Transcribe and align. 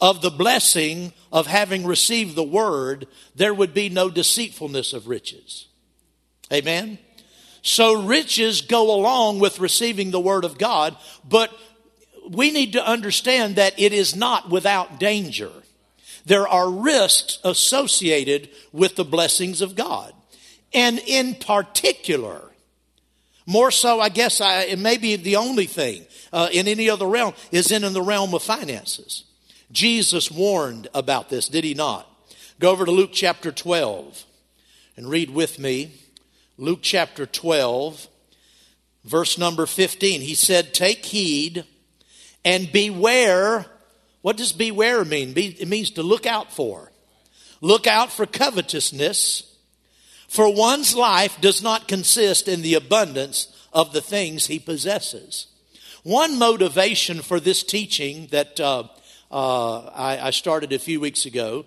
of 0.00 0.22
the 0.22 0.30
blessing 0.30 1.12
of 1.36 1.46
having 1.46 1.86
received 1.86 2.34
the 2.34 2.42
word, 2.42 3.06
there 3.34 3.52
would 3.52 3.74
be 3.74 3.90
no 3.90 4.08
deceitfulness 4.08 4.94
of 4.94 5.06
riches. 5.06 5.66
Amen? 6.50 6.98
So 7.60 8.06
riches 8.06 8.62
go 8.62 8.98
along 8.98 9.40
with 9.40 9.60
receiving 9.60 10.10
the 10.10 10.18
word 10.18 10.46
of 10.46 10.56
God, 10.56 10.96
but 11.28 11.52
we 12.30 12.50
need 12.50 12.72
to 12.72 12.82
understand 12.82 13.56
that 13.56 13.78
it 13.78 13.92
is 13.92 14.16
not 14.16 14.48
without 14.48 14.98
danger. 14.98 15.50
There 16.24 16.48
are 16.48 16.70
risks 16.70 17.38
associated 17.44 18.48
with 18.72 18.96
the 18.96 19.04
blessings 19.04 19.60
of 19.60 19.74
God. 19.74 20.14
And 20.72 20.98
in 21.00 21.34
particular, 21.34 22.40
more 23.44 23.70
so, 23.70 24.00
I 24.00 24.08
guess, 24.08 24.40
I, 24.40 24.62
it 24.62 24.78
may 24.78 24.96
be 24.96 25.16
the 25.16 25.36
only 25.36 25.66
thing 25.66 26.06
uh, 26.32 26.48
in 26.50 26.66
any 26.66 26.88
other 26.88 27.06
realm, 27.06 27.34
is 27.52 27.70
in, 27.70 27.84
in 27.84 27.92
the 27.92 28.00
realm 28.00 28.32
of 28.32 28.42
finances. 28.42 29.24
Jesus 29.70 30.30
warned 30.30 30.88
about 30.94 31.28
this, 31.28 31.48
did 31.48 31.64
he 31.64 31.74
not? 31.74 32.08
Go 32.58 32.70
over 32.70 32.84
to 32.84 32.90
Luke 32.90 33.10
chapter 33.12 33.52
12 33.52 34.24
and 34.96 35.08
read 35.08 35.30
with 35.30 35.58
me. 35.58 35.92
Luke 36.56 36.78
chapter 36.82 37.26
12, 37.26 38.08
verse 39.04 39.36
number 39.36 39.66
15. 39.66 40.22
He 40.22 40.34
said, 40.34 40.72
Take 40.72 41.04
heed 41.04 41.64
and 42.44 42.72
beware. 42.72 43.66
What 44.22 44.36
does 44.36 44.52
beware 44.52 45.04
mean? 45.04 45.34
It 45.36 45.68
means 45.68 45.90
to 45.92 46.02
look 46.02 46.24
out 46.24 46.52
for. 46.52 46.90
Look 47.60 47.86
out 47.86 48.10
for 48.10 48.26
covetousness, 48.26 49.54
for 50.28 50.52
one's 50.52 50.94
life 50.94 51.40
does 51.40 51.62
not 51.62 51.88
consist 51.88 52.48
in 52.48 52.62
the 52.62 52.74
abundance 52.74 53.48
of 53.72 53.92
the 53.92 54.00
things 54.00 54.46
he 54.46 54.58
possesses. 54.58 55.46
One 56.02 56.38
motivation 56.38 57.22
for 57.22 57.40
this 57.40 57.62
teaching 57.62 58.28
that 58.30 58.60
uh, 58.60 58.84
uh, 59.30 59.78
I, 59.78 60.18
I 60.28 60.30
started 60.30 60.72
a 60.72 60.78
few 60.78 61.00
weeks 61.00 61.26
ago 61.26 61.64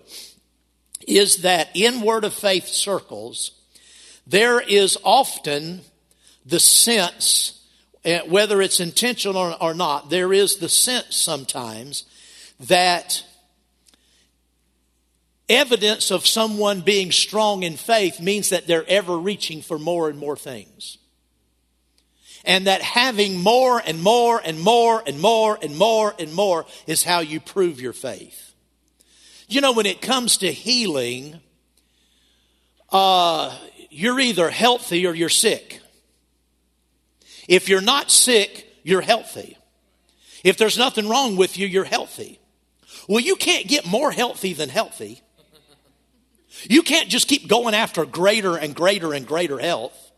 is 1.06 1.38
that 1.38 1.68
in 1.74 2.02
Word 2.02 2.24
of 2.24 2.34
Faith 2.34 2.66
circles, 2.66 3.52
there 4.26 4.60
is 4.60 4.98
often 5.02 5.82
the 6.44 6.60
sense, 6.60 7.64
eh, 8.04 8.20
whether 8.26 8.60
it's 8.60 8.80
intentional 8.80 9.56
or 9.60 9.74
not, 9.74 10.10
there 10.10 10.32
is 10.32 10.56
the 10.56 10.68
sense 10.68 11.16
sometimes 11.16 12.04
that 12.60 13.24
evidence 15.48 16.10
of 16.10 16.26
someone 16.26 16.80
being 16.80 17.10
strong 17.10 17.62
in 17.62 17.76
faith 17.76 18.20
means 18.20 18.50
that 18.50 18.66
they're 18.66 18.88
ever 18.88 19.18
reaching 19.18 19.62
for 19.62 19.78
more 19.78 20.08
and 20.08 20.18
more 20.18 20.36
things. 20.36 20.98
And 22.44 22.66
that 22.66 22.80
having 22.82 23.40
more 23.40 23.82
and 23.84 24.02
more 24.02 24.40
and 24.42 24.60
more 24.60 25.02
and 25.06 25.20
more 25.20 25.58
and 25.60 25.76
more 25.76 26.14
and 26.18 26.32
more 26.32 26.66
is 26.86 27.04
how 27.04 27.20
you 27.20 27.38
prove 27.38 27.80
your 27.80 27.92
faith. 27.92 28.54
You 29.48 29.60
know, 29.60 29.72
when 29.72 29.86
it 29.86 30.00
comes 30.00 30.38
to 30.38 30.50
healing, 30.50 31.40
uh, 32.90 33.54
you're 33.90 34.20
either 34.20 34.48
healthy 34.48 35.06
or 35.06 35.14
you're 35.14 35.28
sick. 35.28 35.80
If 37.48 37.68
you're 37.68 37.80
not 37.80 38.10
sick, 38.10 38.66
you're 38.84 39.00
healthy. 39.00 39.58
If 40.44 40.56
there's 40.56 40.78
nothing 40.78 41.08
wrong 41.08 41.36
with 41.36 41.58
you, 41.58 41.66
you're 41.66 41.84
healthy. 41.84 42.38
Well, 43.08 43.20
you 43.20 43.36
can't 43.36 43.66
get 43.66 43.86
more 43.86 44.12
healthy 44.12 44.52
than 44.52 44.68
healthy. 44.68 45.20
You 46.68 46.82
can't 46.82 47.08
just 47.08 47.28
keep 47.28 47.48
going 47.48 47.74
after 47.74 48.04
greater 48.04 48.56
and 48.56 48.74
greater 48.74 49.12
and 49.12 49.26
greater 49.26 49.58
health. 49.58 50.09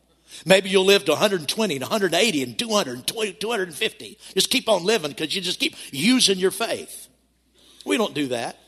Maybe 0.44 0.70
you'll 0.70 0.84
live 0.84 1.04
to 1.04 1.12
120 1.12 1.74
and 1.74 1.82
180 1.82 2.42
and 2.42 2.58
220, 2.58 3.32
250. 3.34 4.18
Just 4.34 4.50
keep 4.50 4.68
on 4.68 4.84
living 4.84 5.10
because 5.10 5.34
you 5.34 5.40
just 5.40 5.60
keep 5.60 5.76
using 5.90 6.38
your 6.38 6.50
faith. 6.50 7.08
We 7.84 7.96
don't 7.96 8.14
do 8.14 8.28
that. 8.28 8.58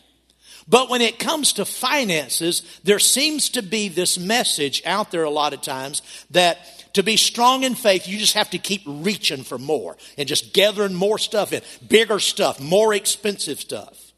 But 0.67 0.89
when 0.89 1.03
it 1.03 1.19
comes 1.19 1.55
to 1.55 1.65
finances, 1.65 2.63
there 2.85 2.99
seems 2.99 3.51
to 3.51 3.63
be 3.63 3.89
this 3.89 4.19
message 4.19 4.83
out 4.87 5.11
there 5.11 5.25
a 5.25 5.31
lot 5.31 5.53
of 5.53 5.61
times 5.61 6.01
that 6.31 6.59
to 6.95 7.03
be 7.03 7.17
strong 7.17 7.65
in 7.65 7.75
faith, 7.75 8.09
you 8.09 8.19
just 8.19 8.35
have 8.35 8.51
to 8.51 8.59
keep 8.59 8.83
reaching 8.87 9.43
for 9.43 9.59
more 9.59 9.97
and 10.17 10.29
just 10.29 10.55
gathering 10.55 10.95
more 10.95 11.19
stuff 11.19 11.53
in, 11.53 11.61
bigger 11.87 12.19
stuff, 12.19 12.61
more 12.61 12.95
expensive 12.95 13.61
stuff. 13.61 14.13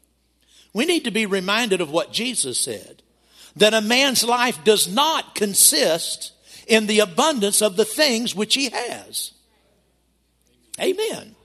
We 0.73 0.85
need 0.85 1.05
to 1.05 1.11
be 1.11 1.25
reminded 1.25 1.81
of 1.81 1.91
what 1.91 2.13
Jesus 2.13 2.59
said 2.59 3.01
that 3.55 3.73
a 3.73 3.81
man's 3.81 4.23
life 4.23 4.63
does 4.63 4.87
not 4.87 5.33
consist 5.33 6.31
in 6.67 6.85
the 6.85 6.99
abundance 6.99 7.61
of 7.61 7.75
the 7.77 7.85
things 7.85 8.35
which 8.35 8.53
he 8.53 8.69
has. 8.69 9.31
Amen. 10.79 11.35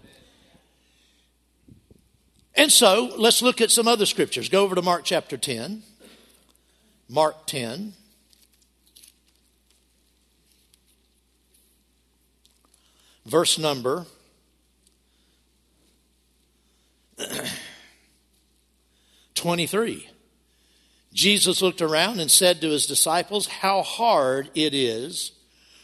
And 2.55 2.71
so 2.71 3.11
let's 3.17 3.41
look 3.41 3.63
at 3.63 3.71
some 3.71 3.89
other 3.89 4.05
scriptures. 4.05 4.49
Go 4.49 4.63
over 4.63 4.75
to 4.75 4.83
Mark 4.83 5.05
chapter 5.05 5.39
10. 5.39 5.83
Mark 7.09 7.47
10. 7.47 7.95
Verse 13.25 13.57
number 13.59 14.07
23. 19.35 20.12
Jesus 21.13 21.61
looked 21.61 21.83
around 21.83 22.21
and 22.21 22.31
said 22.31 22.61
to 22.61 22.71
his 22.71 22.87
disciples, 22.87 23.47
How 23.47 23.83
hard 23.83 24.51
it 24.55 24.75
is 24.75 25.33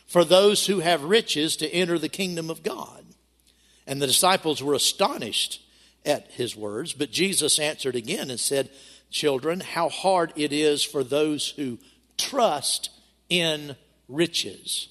for 0.06 0.24
those 0.24 0.66
who 0.66 0.80
have 0.80 1.04
riches 1.04 1.56
to 1.56 1.68
enter 1.68 1.98
the 1.98 2.08
kingdom 2.08 2.48
of 2.48 2.62
God. 2.62 3.04
And 3.86 4.00
the 4.00 4.06
disciples 4.06 4.62
were 4.62 4.74
astonished 4.74 5.62
at 6.04 6.30
his 6.30 6.56
words, 6.56 6.94
but 6.94 7.10
Jesus 7.10 7.58
answered 7.58 7.94
again 7.94 8.30
and 8.30 8.40
said, 8.40 8.70
Children, 9.10 9.60
how 9.60 9.88
hard 9.88 10.32
it 10.36 10.52
is 10.52 10.82
for 10.82 11.04
those 11.04 11.50
who 11.50 11.78
trust 12.16 12.90
in 13.28 13.76
riches 14.08 14.88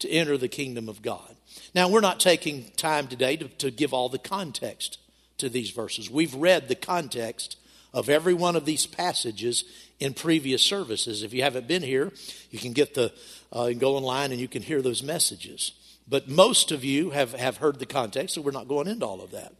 to 0.00 0.10
enter 0.10 0.36
the 0.36 0.48
kingdom 0.48 0.88
of 0.88 1.02
God. 1.02 1.36
Now, 1.74 1.88
we're 1.88 2.00
not 2.00 2.20
taking 2.20 2.70
time 2.76 3.08
today 3.08 3.36
to, 3.36 3.48
to 3.48 3.70
give 3.70 3.92
all 3.92 4.08
the 4.08 4.18
context 4.18 4.98
to 5.38 5.48
these 5.48 5.70
verses. 5.70 6.10
We've 6.10 6.34
read 6.34 6.68
the 6.68 6.74
context 6.74 7.56
of 7.92 8.08
every 8.08 8.34
one 8.34 8.56
of 8.56 8.64
these 8.64 8.86
passages 8.86 9.64
in 9.98 10.14
previous 10.14 10.62
services. 10.62 11.22
If 11.22 11.32
you 11.32 11.42
haven't 11.42 11.68
been 11.68 11.82
here, 11.82 12.12
you 12.50 12.58
can 12.58 12.72
get 12.72 12.94
the 12.94 13.12
uh, 13.52 13.68
can 13.68 13.78
go 13.78 13.96
online 13.96 14.30
and 14.30 14.40
you 14.40 14.48
can 14.48 14.62
hear 14.62 14.82
those 14.82 15.02
messages. 15.02 15.72
But 16.06 16.28
most 16.28 16.72
of 16.72 16.84
you 16.84 17.10
have, 17.10 17.32
have 17.34 17.58
heard 17.58 17.78
the 17.78 17.86
context, 17.86 18.34
so 18.34 18.40
we're 18.40 18.50
not 18.50 18.68
going 18.68 18.88
into 18.88 19.06
all 19.06 19.20
of 19.20 19.30
that. 19.32 19.52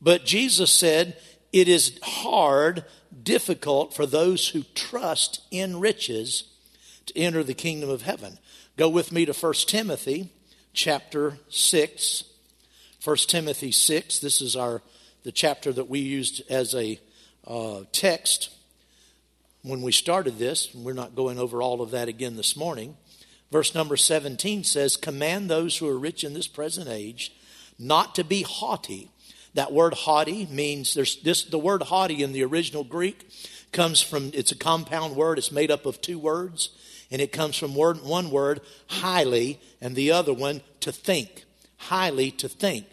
But 0.00 0.24
Jesus 0.24 0.70
said, 0.70 1.16
It 1.52 1.68
is 1.68 1.98
hard, 2.02 2.84
difficult 3.22 3.94
for 3.94 4.06
those 4.06 4.48
who 4.48 4.64
trust 4.74 5.42
in 5.50 5.80
riches 5.80 6.44
to 7.06 7.18
enter 7.18 7.42
the 7.42 7.54
kingdom 7.54 7.88
of 7.88 8.02
heaven. 8.02 8.38
Go 8.76 8.88
with 8.88 9.12
me 9.12 9.24
to 9.24 9.32
1 9.32 9.52
Timothy 9.66 10.30
chapter 10.74 11.38
6. 11.48 12.24
1 13.02 13.16
Timothy 13.16 13.72
6. 13.72 14.18
This 14.18 14.40
is 14.40 14.56
our 14.56 14.82
the 15.24 15.32
chapter 15.32 15.72
that 15.72 15.88
we 15.88 15.98
used 15.98 16.42
as 16.48 16.74
a 16.74 17.00
uh, 17.48 17.80
text 17.90 18.50
when 19.62 19.82
we 19.82 19.90
started 19.90 20.38
this. 20.38 20.72
We're 20.74 20.92
not 20.92 21.16
going 21.16 21.38
over 21.38 21.60
all 21.60 21.80
of 21.80 21.90
that 21.90 22.06
again 22.06 22.36
this 22.36 22.56
morning. 22.56 22.96
Verse 23.50 23.74
number 23.74 23.96
17 23.96 24.62
says, 24.62 24.96
Command 24.96 25.48
those 25.48 25.78
who 25.78 25.88
are 25.88 25.98
rich 25.98 26.22
in 26.22 26.34
this 26.34 26.46
present 26.46 26.88
age 26.88 27.32
not 27.78 28.14
to 28.16 28.24
be 28.24 28.42
haughty. 28.42 29.10
That 29.54 29.72
word 29.72 29.94
haughty 29.94 30.46
means 30.46 30.94
there's 30.94 31.16
this 31.22 31.44
the 31.44 31.58
word 31.58 31.82
haughty 31.82 32.22
in 32.22 32.32
the 32.32 32.44
original 32.44 32.84
Greek 32.84 33.26
comes 33.72 34.00
from 34.00 34.30
it's 34.34 34.52
a 34.52 34.56
compound 34.56 35.16
word, 35.16 35.38
it's 35.38 35.52
made 35.52 35.70
up 35.70 35.86
of 35.86 36.00
two 36.00 36.18
words, 36.18 36.70
and 37.10 37.20
it 37.20 37.32
comes 37.32 37.56
from 37.56 37.74
word 37.74 38.02
one 38.02 38.30
word, 38.30 38.60
highly, 38.88 39.60
and 39.80 39.94
the 39.94 40.10
other 40.10 40.32
one 40.32 40.60
to 40.80 40.92
think. 40.92 41.44
Highly 41.76 42.30
to 42.32 42.48
think. 42.48 42.86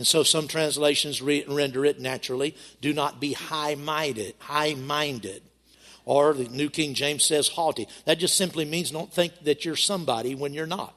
And 0.00 0.06
so 0.06 0.22
some 0.22 0.48
translations 0.48 1.20
re- 1.20 1.44
render 1.46 1.84
it 1.84 2.00
naturally, 2.00 2.56
do 2.80 2.94
not 2.94 3.20
be 3.20 3.34
high-minded, 3.34 4.34
high-minded. 4.38 5.42
Or 6.06 6.32
the 6.32 6.48
New 6.48 6.70
King 6.70 6.94
James 6.94 7.22
says 7.22 7.48
haughty. 7.48 7.86
That 8.06 8.18
just 8.18 8.34
simply 8.34 8.64
means 8.64 8.90
don't 8.90 9.12
think 9.12 9.44
that 9.44 9.66
you're 9.66 9.76
somebody 9.76 10.34
when 10.34 10.54
you're 10.54 10.64
not. 10.64 10.94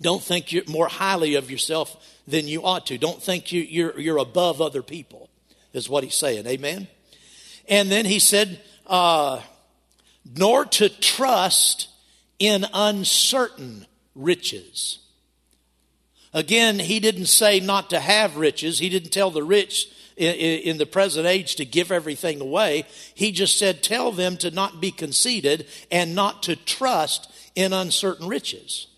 Don't 0.00 0.22
think 0.22 0.52
you're 0.52 0.62
more 0.68 0.86
highly 0.86 1.34
of 1.34 1.50
yourself 1.50 1.96
than 2.28 2.46
you 2.46 2.64
ought 2.64 2.86
to. 2.86 2.96
Don't 2.96 3.20
think 3.20 3.50
you, 3.50 3.62
you're, 3.62 3.98
you're 3.98 4.18
above 4.18 4.60
other 4.60 4.84
people, 4.84 5.28
is 5.72 5.88
what 5.88 6.04
he's 6.04 6.14
saying. 6.14 6.46
Amen? 6.46 6.86
And 7.68 7.90
then 7.90 8.04
he 8.04 8.20
said, 8.20 8.60
uh, 8.86 9.40
nor 10.36 10.64
to 10.64 10.88
trust 10.88 11.88
in 12.38 12.66
uncertain 12.72 13.86
riches. 14.14 15.00
Again, 16.34 16.80
he 16.80 16.98
didn't 16.98 17.26
say 17.26 17.60
not 17.60 17.90
to 17.90 18.00
have 18.00 18.36
riches. 18.36 18.80
He 18.80 18.88
didn't 18.88 19.12
tell 19.12 19.30
the 19.30 19.44
rich 19.44 19.88
in, 20.16 20.78
the 20.78 20.86
present 20.86 21.26
age 21.26 21.56
to 21.56 21.64
give 21.64 21.92
everything 21.92 22.40
away. 22.40 22.86
He 23.14 23.30
just 23.32 23.56
said, 23.56 23.82
tell 23.82 24.10
them 24.10 24.36
to 24.38 24.50
not 24.50 24.80
be 24.80 24.90
conceited 24.90 25.66
and 25.90 26.14
not 26.14 26.42
to 26.44 26.56
trust 26.56 27.32
in 27.54 27.72
uncertain 27.72 28.26
riches. 28.26 28.88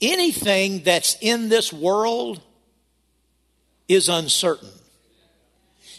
Anything 0.00 0.82
that's 0.82 1.16
in 1.22 1.48
this 1.48 1.72
world 1.72 2.42
is 3.88 4.10
uncertain. 4.10 4.68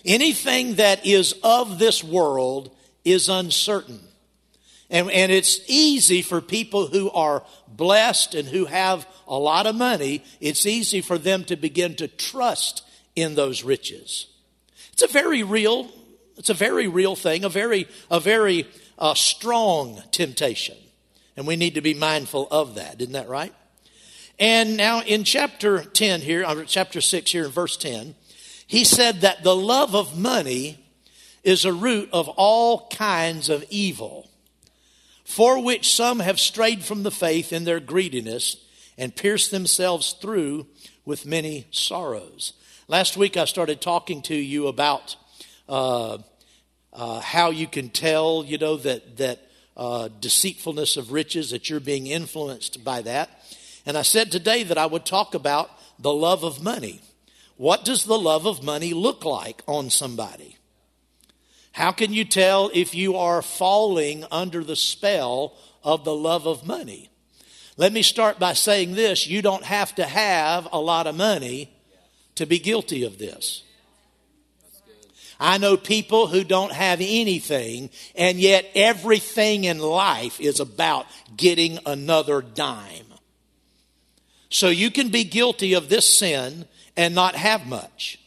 Anything 0.06 0.75
that 0.75 1.06
is 1.06 1.34
of 1.44 1.80
this 1.80 2.04
world 2.04 2.75
is 3.04 3.28
uncertain. 3.28 4.06
And, 4.89 5.12
and 5.12 5.31
it's 5.31 5.60
easy 5.68 6.22
for 6.22 6.39
people 6.39 6.88
who 6.88 7.10
are 7.12 7.44
blessed 7.68 8.36
and 8.36 8.48
who 8.48 8.66
have 8.66 9.06
a 9.28 9.38
lot 9.38 9.68
of 9.68 9.75
money, 9.75 10.24
it's 10.39 10.66
easy 10.66 11.01
for 11.01 11.18
them 11.18 11.44
to 11.45 11.56
begin 11.56 11.95
to 11.95 12.07
trust 12.07 12.84
in 13.16 13.36
those 13.36 13.63
riches. 13.63 14.28
It's 14.94 15.04
a 15.04 15.07
very 15.07 15.44
real, 15.44 15.92
it's 16.38 16.50
a 16.50 16.54
very 16.54 16.88
real 16.88 17.16
thing, 17.16 17.44
a 17.44 17.50
very, 17.50 17.88
a 18.10 18.19
very 18.19 18.68
uh, 18.98 19.13
strong 19.13 20.01
temptation. 20.12 20.78
And 21.36 21.45
we 21.45 21.56
need 21.56 21.75
to 21.75 21.81
be 21.81 21.94
mindful 21.94 22.48
of 22.50 22.75
that. 22.75 23.01
Isn't 23.01 23.13
that 23.13 23.28
right? 23.28 23.54
And 24.39 24.78
now 24.78 25.01
in 25.01 25.24
chapter 25.24 25.84
10 25.84 26.22
here, 26.22 26.45
chapter 26.66 27.01
6 27.01 27.31
here 27.31 27.45
in 27.45 27.51
verse 27.51 27.75
10, 27.78 28.16
he 28.68 28.84
said 28.84 29.22
that 29.22 29.44
the 29.44 29.56
love 29.56 29.95
of 29.95 30.18
money 30.18 30.84
is 31.44 31.63
a 31.66 31.74
root 31.74 32.10
of 32.12 32.28
all 32.30 32.88
kinds 32.89 33.50
of 33.50 33.63
evil, 33.69 34.26
for 35.27 35.62
which 35.62 35.94
some 35.94 36.21
have 36.21 36.39
strayed 36.39 36.85
from 36.85 37.03
the 37.03 37.12
faith 37.12 37.51
in 37.51 37.65
their 37.65 37.81
greediness 37.81 38.56
and 38.97 39.13
pierced 39.13 39.51
themselves 39.51 40.13
through 40.13 40.65
with 41.03 41.25
many 41.25 41.68
sorrows. 41.69 42.53
Last 42.88 43.18
week 43.18 43.35
I 43.35 43.44
started 43.44 43.81
talking 43.81 44.21
to 44.24 44.35
you 44.35 44.68
about 44.68 45.18
uh, 45.68 46.19
uh, 46.94 47.19
how 47.19 47.50
you 47.50 47.68
can 47.68 47.89
tell, 47.89 48.45
you 48.47 48.57
know, 48.57 48.77
that 48.77 49.18
that 49.18 49.39
uh, 49.75 50.07
deceitfulness 50.07 50.95
of 50.95 51.12
riches, 51.12 51.51
that 51.51 51.69
you're 51.69 51.81
being 51.81 52.07
influenced 52.07 52.85
by 52.85 53.01
that. 53.01 53.29
And 53.85 53.97
I 53.97 54.03
said 54.03 54.31
today 54.31 54.63
that 54.63 54.77
I 54.77 54.85
would 54.85 55.06
talk 55.06 55.35
about 55.35 55.69
the 56.00 56.13
love 56.13 56.45
of 56.45 56.63
money. 56.63 57.01
What 57.57 57.83
does 57.83 58.06
the 58.06 58.18
love 58.18 58.47
of 58.47 58.63
money 58.63 58.94
look 58.94 59.25
like 59.25 59.62
on 59.68 59.89
somebody? 59.89 60.56
How 61.77 61.91
can 61.91 62.12
you 62.12 62.25
tell 62.25 62.71
if 62.74 62.95
you 62.95 63.18
are 63.18 63.44
falling 63.44 64.25
under 64.31 64.63
the 64.63 64.75
spell 64.75 65.53
of 65.83 66.03
the 66.06 66.15
love 66.15 66.47
of 66.47 66.65
money? 66.65 67.12
Let 67.77 67.94
me 67.94 68.01
start 68.01 68.39
by 68.39 68.53
saying 68.53 68.95
this 68.95 69.27
you 69.27 69.44
don't 69.44 69.63
have 69.63 69.94
to 69.94 70.03
have 70.03 70.68
a 70.71 70.79
lot 70.79 71.06
of 71.06 71.13
money 71.13 71.69
to 72.33 72.47
be 72.47 72.57
guilty 72.57 73.03
of 73.03 73.19
this. 73.19 73.62
I 75.39 75.59
know 75.59 75.77
people 75.77 76.25
who 76.25 76.44
don't 76.44 76.71
have 76.71 77.00
anything, 77.00 77.91
and 78.15 78.39
yet 78.39 78.65
everything 78.74 79.65
in 79.65 79.77
life 79.77 80.41
is 80.41 80.59
about 80.59 81.06
getting 81.35 81.77
another 81.85 82.41
dime. 82.41 83.13
So 84.50 84.69
you 84.69 84.89
can 84.89 85.09
be 85.09 85.25
guilty 85.25 85.75
of 85.75 85.89
this 85.89 86.07
sin 86.07 86.65
and 86.95 87.13
not 87.13 87.35
have 87.35 87.68
much. 87.68 88.19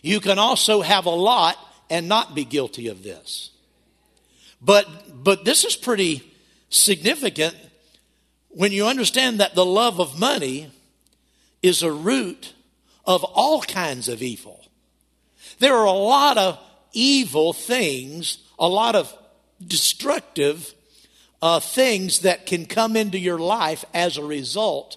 You 0.00 0.20
can 0.20 0.38
also 0.38 0.80
have 0.80 1.06
a 1.06 1.10
lot 1.10 1.56
and 1.90 2.08
not 2.08 2.34
be 2.34 2.44
guilty 2.44 2.88
of 2.88 3.02
this. 3.02 3.50
But, 4.62 4.86
but 5.24 5.44
this 5.44 5.64
is 5.64 5.76
pretty 5.76 6.32
significant 6.68 7.56
when 8.48 8.72
you 8.72 8.86
understand 8.86 9.40
that 9.40 9.54
the 9.54 9.66
love 9.66 10.00
of 10.00 10.18
money 10.18 10.70
is 11.62 11.82
a 11.82 11.92
root 11.92 12.54
of 13.04 13.24
all 13.24 13.62
kinds 13.62 14.08
of 14.08 14.22
evil. 14.22 14.64
There 15.58 15.74
are 15.74 15.86
a 15.86 15.92
lot 15.92 16.38
of 16.38 16.58
evil 16.92 17.52
things, 17.52 18.38
a 18.58 18.68
lot 18.68 18.94
of 18.94 19.12
destructive 19.64 20.74
uh, 21.42 21.60
things 21.60 22.20
that 22.20 22.46
can 22.46 22.66
come 22.66 22.96
into 22.96 23.18
your 23.18 23.38
life 23.38 23.84
as 23.94 24.16
a 24.16 24.24
result 24.24 24.96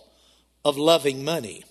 of 0.66 0.78
loving 0.78 1.24
money. 1.24 1.64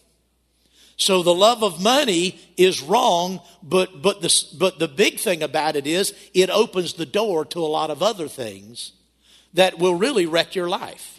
So 1.03 1.25
the 1.25 1.35
love 1.35 1.65
of 1.65 1.83
money 1.83 2.39
is 2.57 2.81
wrong, 2.81 3.41
but, 3.61 4.03
but, 4.03 4.21
the, 4.21 4.45
but 4.57 4.79
the 4.79 4.87
big 4.87 5.19
thing 5.19 5.43
about 5.43 5.75
it 5.75 5.85
is 5.85 6.15
it 6.33 6.49
opens 6.49 6.95
the 6.95 7.05
door 7.05 7.45
to 7.47 7.59
a 7.59 7.67
lot 7.67 7.91
of 7.91 8.05
other 8.05 8.29
things 8.29 8.93
that 9.53 9.81
will 9.81 9.97
really 9.97 10.27
wreck 10.27 10.55
your 10.55 10.69
life. 10.69 11.19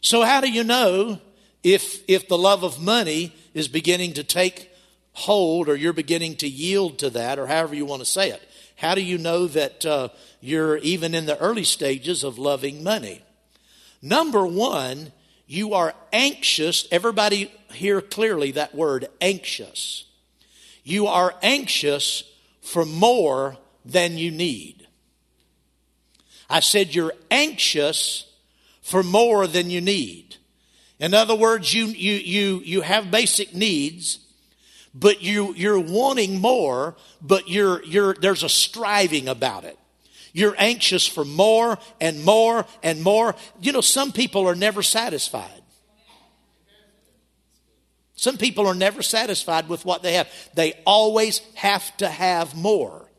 So 0.00 0.22
how 0.22 0.40
do 0.40 0.48
you 0.48 0.62
know 0.62 1.20
if, 1.64 2.08
if 2.08 2.28
the 2.28 2.38
love 2.38 2.62
of 2.62 2.80
money 2.80 3.34
is 3.52 3.66
beginning 3.66 4.12
to 4.12 4.22
take 4.22 4.70
hold 5.12 5.68
or 5.68 5.74
you're 5.74 5.92
beginning 5.92 6.36
to 6.36 6.48
yield 6.48 7.00
to 7.00 7.10
that 7.10 7.40
or 7.40 7.48
however 7.48 7.74
you 7.74 7.84
want 7.84 8.02
to 8.02 8.06
say 8.06 8.30
it? 8.30 8.48
How 8.76 8.94
do 8.94 9.02
you 9.02 9.18
know 9.18 9.48
that 9.48 9.84
uh, 9.84 10.10
you're 10.40 10.76
even 10.76 11.16
in 11.16 11.26
the 11.26 11.36
early 11.38 11.64
stages 11.64 12.22
of 12.22 12.38
loving 12.38 12.84
money? 12.84 13.22
Number 14.00 14.46
one, 14.46 15.10
you 15.48 15.72
are 15.72 15.94
anxious. 16.12 16.86
Everybody 16.92 17.50
hear 17.72 18.00
clearly 18.02 18.52
that 18.52 18.74
word 18.74 19.08
anxious. 19.20 20.04
You 20.84 21.06
are 21.06 21.34
anxious 21.42 22.22
for 22.60 22.84
more 22.84 23.56
than 23.84 24.18
you 24.18 24.30
need. 24.30 24.86
I 26.50 26.60
said 26.60 26.94
you're 26.94 27.14
anxious 27.30 28.30
for 28.82 29.02
more 29.02 29.46
than 29.46 29.70
you 29.70 29.80
need. 29.80 30.36
In 30.98 31.14
other 31.14 31.34
words, 31.34 31.72
you, 31.72 31.86
you, 31.86 32.14
you, 32.14 32.62
you 32.64 32.80
have 32.82 33.10
basic 33.10 33.54
needs, 33.54 34.18
but 34.94 35.22
you, 35.22 35.54
you're 35.54 35.78
wanting 35.78 36.40
more, 36.40 36.96
but 37.22 37.48
you're, 37.48 37.82
you're, 37.84 38.14
there's 38.14 38.42
a 38.42 38.48
striving 38.48 39.28
about 39.28 39.64
it. 39.64 39.78
You're 40.38 40.54
anxious 40.56 41.04
for 41.04 41.24
more 41.24 41.78
and 42.00 42.24
more 42.24 42.64
and 42.84 43.02
more. 43.02 43.34
You 43.60 43.72
know, 43.72 43.80
some 43.80 44.12
people 44.12 44.46
are 44.46 44.54
never 44.54 44.84
satisfied. 44.84 45.62
Some 48.14 48.36
people 48.36 48.68
are 48.68 48.74
never 48.74 49.02
satisfied 49.02 49.68
with 49.68 49.84
what 49.84 50.04
they 50.04 50.12
have. 50.12 50.28
They 50.54 50.74
always 50.86 51.40
have 51.54 51.96
to 51.96 52.08
have 52.08 52.54
more. 52.54 53.10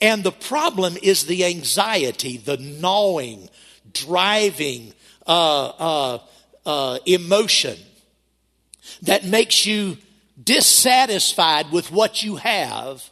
And 0.00 0.22
the 0.22 0.30
problem 0.30 0.96
is 1.02 1.26
the 1.26 1.46
anxiety, 1.46 2.36
the 2.36 2.58
gnawing, 2.58 3.48
driving 3.92 4.92
uh, 5.26 5.66
uh, 5.66 6.18
uh, 6.64 6.98
emotion 7.06 7.76
that 9.02 9.24
makes 9.24 9.66
you 9.66 9.96
dissatisfied 10.40 11.72
with 11.72 11.90
what 11.90 12.22
you 12.22 12.36
have 12.36 13.02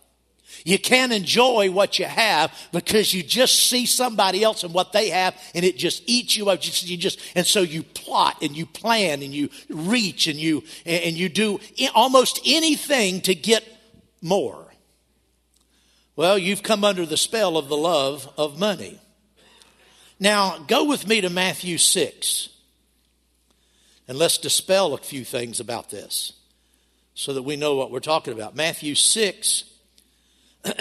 you 0.64 0.78
can't 0.78 1.12
enjoy 1.12 1.70
what 1.70 1.98
you 1.98 2.06
have 2.06 2.50
because 2.72 3.12
you 3.12 3.22
just 3.22 3.68
see 3.68 3.84
somebody 3.84 4.42
else 4.42 4.64
and 4.64 4.72
what 4.72 4.92
they 4.92 5.10
have 5.10 5.36
and 5.54 5.62
it 5.62 5.76
just 5.76 6.02
eats 6.06 6.36
you 6.36 6.48
up. 6.48 6.60
You 6.64 6.96
just, 6.96 7.20
and 7.36 7.46
so 7.46 7.60
you 7.60 7.82
plot 7.82 8.38
and 8.40 8.56
you 8.56 8.64
plan 8.64 9.22
and 9.22 9.34
you 9.34 9.50
reach 9.68 10.26
and 10.26 10.38
you, 10.38 10.64
and 10.86 11.16
you 11.16 11.28
do 11.28 11.60
almost 11.94 12.40
anything 12.46 13.20
to 13.22 13.34
get 13.34 13.62
more. 14.22 14.72
Well, 16.16 16.38
you've 16.38 16.62
come 16.62 16.82
under 16.82 17.04
the 17.04 17.18
spell 17.18 17.58
of 17.58 17.68
the 17.68 17.76
love 17.76 18.32
of 18.38 18.58
money. 18.58 18.98
Now, 20.18 20.58
go 20.66 20.84
with 20.84 21.06
me 21.06 21.20
to 21.20 21.28
Matthew 21.28 21.76
6. 21.76 22.48
And 24.08 24.16
let's 24.16 24.38
dispel 24.38 24.94
a 24.94 24.98
few 24.98 25.24
things 25.24 25.60
about 25.60 25.90
this 25.90 26.32
so 27.14 27.34
that 27.34 27.42
we 27.42 27.56
know 27.56 27.76
what 27.76 27.90
we're 27.90 28.00
talking 28.00 28.32
about. 28.32 28.56
Matthew 28.56 28.94
6. 28.94 29.64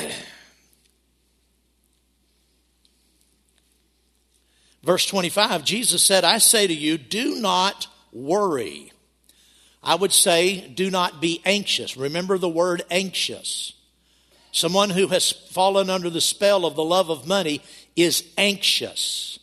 Verse 4.84 5.06
25, 5.06 5.63
Jesus 5.63 6.04
said, 6.04 6.24
I 6.24 6.40
say 6.40 6.68
to 6.68 6.74
you, 6.74 6.98
do 6.98 7.36
not 7.36 7.88
worry. 8.12 8.92
I 9.82 9.96
would 9.96 10.12
say, 10.13 10.68
do 10.68 10.92
not 10.92 11.22
be 11.22 11.42
anxious. 11.46 11.96
Remember 11.98 12.38
the 12.38 12.50
word 12.50 12.84
anxious. 12.92 13.74
Someone 14.52 14.92
who 14.92 15.08
has 15.08 15.32
fallen 15.32 15.90
under 15.90 16.10
the 16.10 16.22
spell 16.22 16.66
of 16.66 16.75
the 16.75 16.84
love 16.84 17.10
of 17.10 17.28
money 17.28 17.62
is 17.96 18.24
anxious. 18.38 19.40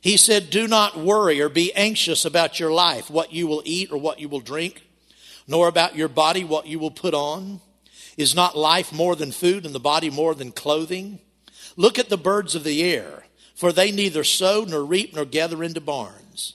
He 0.00 0.16
said, 0.16 0.50
Do 0.50 0.68
not 0.68 0.96
worry 0.96 1.40
or 1.40 1.48
be 1.48 1.74
anxious 1.74 2.24
about 2.24 2.60
your 2.60 2.70
life, 2.70 3.10
what 3.10 3.32
you 3.32 3.48
will 3.48 3.62
eat 3.64 3.90
or 3.90 3.98
what 3.98 4.20
you 4.20 4.28
will 4.28 4.38
drink, 4.38 4.86
nor 5.48 5.66
about 5.66 5.96
your 5.96 6.06
body, 6.06 6.44
what 6.44 6.68
you 6.68 6.78
will 6.78 6.92
put 6.92 7.12
on. 7.12 7.60
Is 8.16 8.34
not 8.34 8.56
life 8.56 8.92
more 8.92 9.14
than 9.14 9.32
food 9.32 9.66
and 9.66 9.74
the 9.74 9.80
body 9.80 10.10
more 10.10 10.34
than 10.34 10.52
clothing? 10.52 11.18
Look 11.76 11.98
at 11.98 12.08
the 12.08 12.16
birds 12.16 12.54
of 12.54 12.64
the 12.64 12.82
air, 12.82 13.24
for 13.54 13.72
they 13.72 13.92
neither 13.92 14.24
sow 14.24 14.64
nor 14.66 14.84
reap 14.84 15.14
nor 15.14 15.24
gather 15.24 15.62
into 15.62 15.80
barns. 15.80 16.54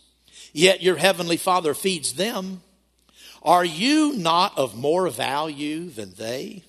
Yet 0.53 0.81
your 0.81 0.97
heavenly 0.97 1.37
Father 1.37 1.73
feeds 1.73 2.13
them. 2.13 2.61
Are 3.43 3.65
you 3.65 4.13
not 4.13 4.57
of 4.57 4.75
more 4.75 5.09
value 5.09 5.89
than 5.89 6.13
they? 6.15 6.63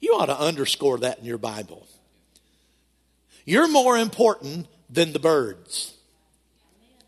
You 0.00 0.12
ought 0.14 0.26
to 0.26 0.38
underscore 0.38 0.98
that 0.98 1.18
in 1.18 1.24
your 1.24 1.38
Bible. 1.38 1.86
You're 3.44 3.68
more 3.68 3.98
important 3.98 4.66
than 4.88 5.12
the 5.12 5.18
birds. 5.18 5.94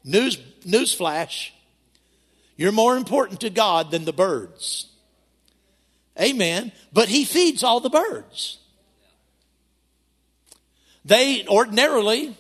News, 0.05 0.37
newsflash. 0.65 1.51
You're 2.57 2.73
more 2.73 2.97
important 2.97 3.41
to 3.41 3.51
God 3.51 3.91
than 3.91 4.05
the 4.05 4.13
birds. 4.13 4.87
Amen. 6.21 6.73
But 6.93 7.09
He 7.09 7.25
feeds 7.25 7.63
all 7.63 7.81
the 7.81 7.91
birds. 7.91 8.59
They 11.05 11.47
ordinarily, 11.47 12.37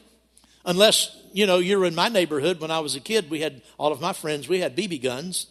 unless, 0.64 1.16
you 1.32 1.46
know, 1.46 1.58
you're 1.58 1.84
in 1.84 1.94
my 1.94 2.08
neighborhood, 2.08 2.60
when 2.60 2.70
I 2.72 2.80
was 2.80 2.96
a 2.96 3.00
kid, 3.00 3.30
we 3.30 3.40
had, 3.40 3.62
all 3.78 3.92
of 3.92 4.00
my 4.00 4.12
friends, 4.12 4.48
we 4.48 4.60
had 4.60 4.76
BB 4.76 5.02
guns. 5.02 5.46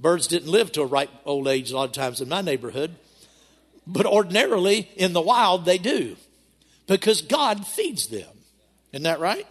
Birds 0.00 0.26
didn't 0.26 0.50
live 0.50 0.72
to 0.72 0.82
a 0.82 0.86
ripe 0.86 1.10
old 1.24 1.46
age 1.46 1.70
a 1.70 1.76
lot 1.76 1.84
of 1.84 1.92
times 1.92 2.20
in 2.20 2.28
my 2.28 2.40
neighborhood. 2.40 2.96
But 3.86 4.06
ordinarily, 4.06 4.90
in 4.96 5.12
the 5.12 5.20
wild, 5.20 5.64
they 5.64 5.78
do 5.78 6.16
because 6.86 7.22
God 7.22 7.66
feeds 7.66 8.08
them. 8.08 8.28
Isn't 8.92 9.04
that 9.04 9.20
right? 9.20 9.46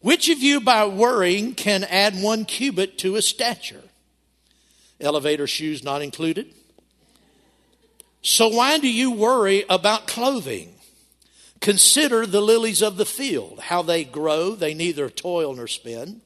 Which 0.00 0.28
of 0.28 0.42
you, 0.42 0.60
by 0.60 0.86
worrying, 0.86 1.54
can 1.54 1.84
add 1.84 2.20
one 2.20 2.44
cubit 2.44 2.98
to 2.98 3.14
his 3.14 3.28
stature? 3.28 3.82
Elevator 5.00 5.46
shoes 5.46 5.84
not 5.84 6.02
included. 6.02 6.52
So, 8.28 8.48
why 8.48 8.78
do 8.78 8.88
you 8.88 9.12
worry 9.12 9.64
about 9.68 10.08
clothing? 10.08 10.74
Consider 11.60 12.26
the 12.26 12.40
lilies 12.40 12.82
of 12.82 12.96
the 12.96 13.06
field, 13.06 13.60
how 13.60 13.82
they 13.82 14.02
grow, 14.02 14.56
they 14.56 14.74
neither 14.74 15.08
toil 15.08 15.54
nor 15.54 15.68
spin. 15.68 16.22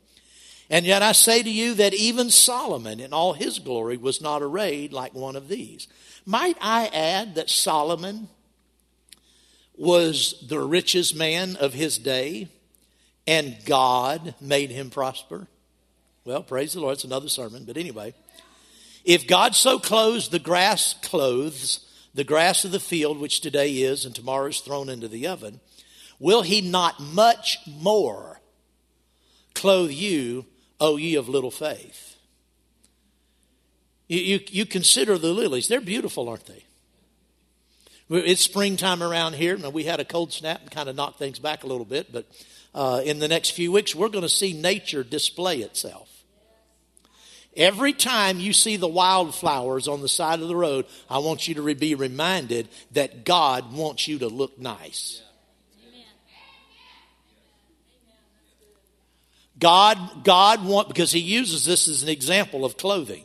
And 0.70 0.86
yet 0.86 1.02
I 1.02 1.12
say 1.12 1.42
to 1.42 1.50
you 1.50 1.74
that 1.74 1.92
even 1.92 2.30
Solomon 2.30 3.00
in 3.00 3.12
all 3.12 3.34
his 3.34 3.58
glory 3.58 3.98
was 3.98 4.22
not 4.22 4.40
arrayed 4.40 4.94
like 4.94 5.12
one 5.12 5.36
of 5.36 5.48
these. 5.48 5.88
Might 6.24 6.56
I 6.58 6.86
add 6.86 7.34
that 7.34 7.50
Solomon 7.50 8.30
was 9.76 10.42
the 10.48 10.60
richest 10.60 11.14
man 11.14 11.56
of 11.56 11.74
his 11.74 11.98
day 11.98 12.48
and 13.26 13.58
God 13.66 14.34
made 14.40 14.70
him 14.70 14.88
prosper? 14.88 15.48
Well, 16.24 16.42
praise 16.42 16.72
the 16.72 16.80
Lord. 16.80 16.94
It's 16.94 17.04
another 17.04 17.28
sermon, 17.28 17.64
but 17.66 17.76
anyway. 17.76 18.14
If 19.04 19.26
God 19.26 19.54
so 19.54 19.78
clothes 19.78 20.30
the 20.30 20.38
grass 20.38 20.94
clothes, 21.02 21.86
the 22.14 22.24
grass 22.24 22.64
of 22.64 22.72
the 22.72 22.80
field, 22.80 23.18
which 23.18 23.40
today 23.40 23.72
is 23.72 24.04
and 24.04 24.14
tomorrow 24.14 24.48
is 24.48 24.60
thrown 24.60 24.88
into 24.88 25.08
the 25.08 25.26
oven, 25.26 25.60
will 26.18 26.42
he 26.42 26.60
not 26.60 27.00
much 27.00 27.58
more 27.66 28.40
clothe 29.54 29.90
you, 29.90 30.46
O 30.80 30.96
ye 30.96 31.14
of 31.14 31.28
little 31.28 31.50
faith? 31.50 32.16
You, 34.08 34.18
you, 34.18 34.40
you 34.48 34.66
consider 34.66 35.18
the 35.18 35.32
lilies. 35.32 35.68
They're 35.68 35.80
beautiful, 35.80 36.28
aren't 36.28 36.46
they? 36.46 36.64
It's 38.10 38.42
springtime 38.42 39.04
around 39.04 39.36
here. 39.36 39.56
Now, 39.56 39.70
we 39.70 39.84
had 39.84 40.00
a 40.00 40.04
cold 40.04 40.32
snap 40.32 40.62
and 40.62 40.70
kind 40.70 40.88
of 40.88 40.96
knocked 40.96 41.20
things 41.20 41.38
back 41.38 41.62
a 41.62 41.68
little 41.68 41.84
bit, 41.84 42.12
but 42.12 42.26
uh, 42.74 43.02
in 43.04 43.20
the 43.20 43.28
next 43.28 43.50
few 43.50 43.70
weeks, 43.70 43.94
we're 43.94 44.08
going 44.08 44.22
to 44.22 44.28
see 44.28 44.52
nature 44.52 45.04
display 45.04 45.58
itself. 45.58 46.09
Every 47.56 47.92
time 47.92 48.38
you 48.38 48.52
see 48.52 48.76
the 48.76 48.88
wildflowers 48.88 49.88
on 49.88 50.02
the 50.02 50.08
side 50.08 50.40
of 50.40 50.48
the 50.48 50.56
road, 50.56 50.86
I 51.08 51.18
want 51.18 51.48
you 51.48 51.54
to 51.56 51.74
be 51.74 51.94
reminded 51.96 52.68
that 52.92 53.24
God 53.24 53.72
wants 53.72 54.06
you 54.06 54.20
to 54.20 54.28
look 54.28 54.58
nice. 54.58 55.22
God, 59.58 60.24
God 60.24 60.64
want 60.64 60.88
because 60.88 61.12
He 61.12 61.18
uses 61.18 61.64
this 61.64 61.88
as 61.88 62.02
an 62.02 62.08
example 62.08 62.64
of 62.64 62.76
clothing. 62.76 63.24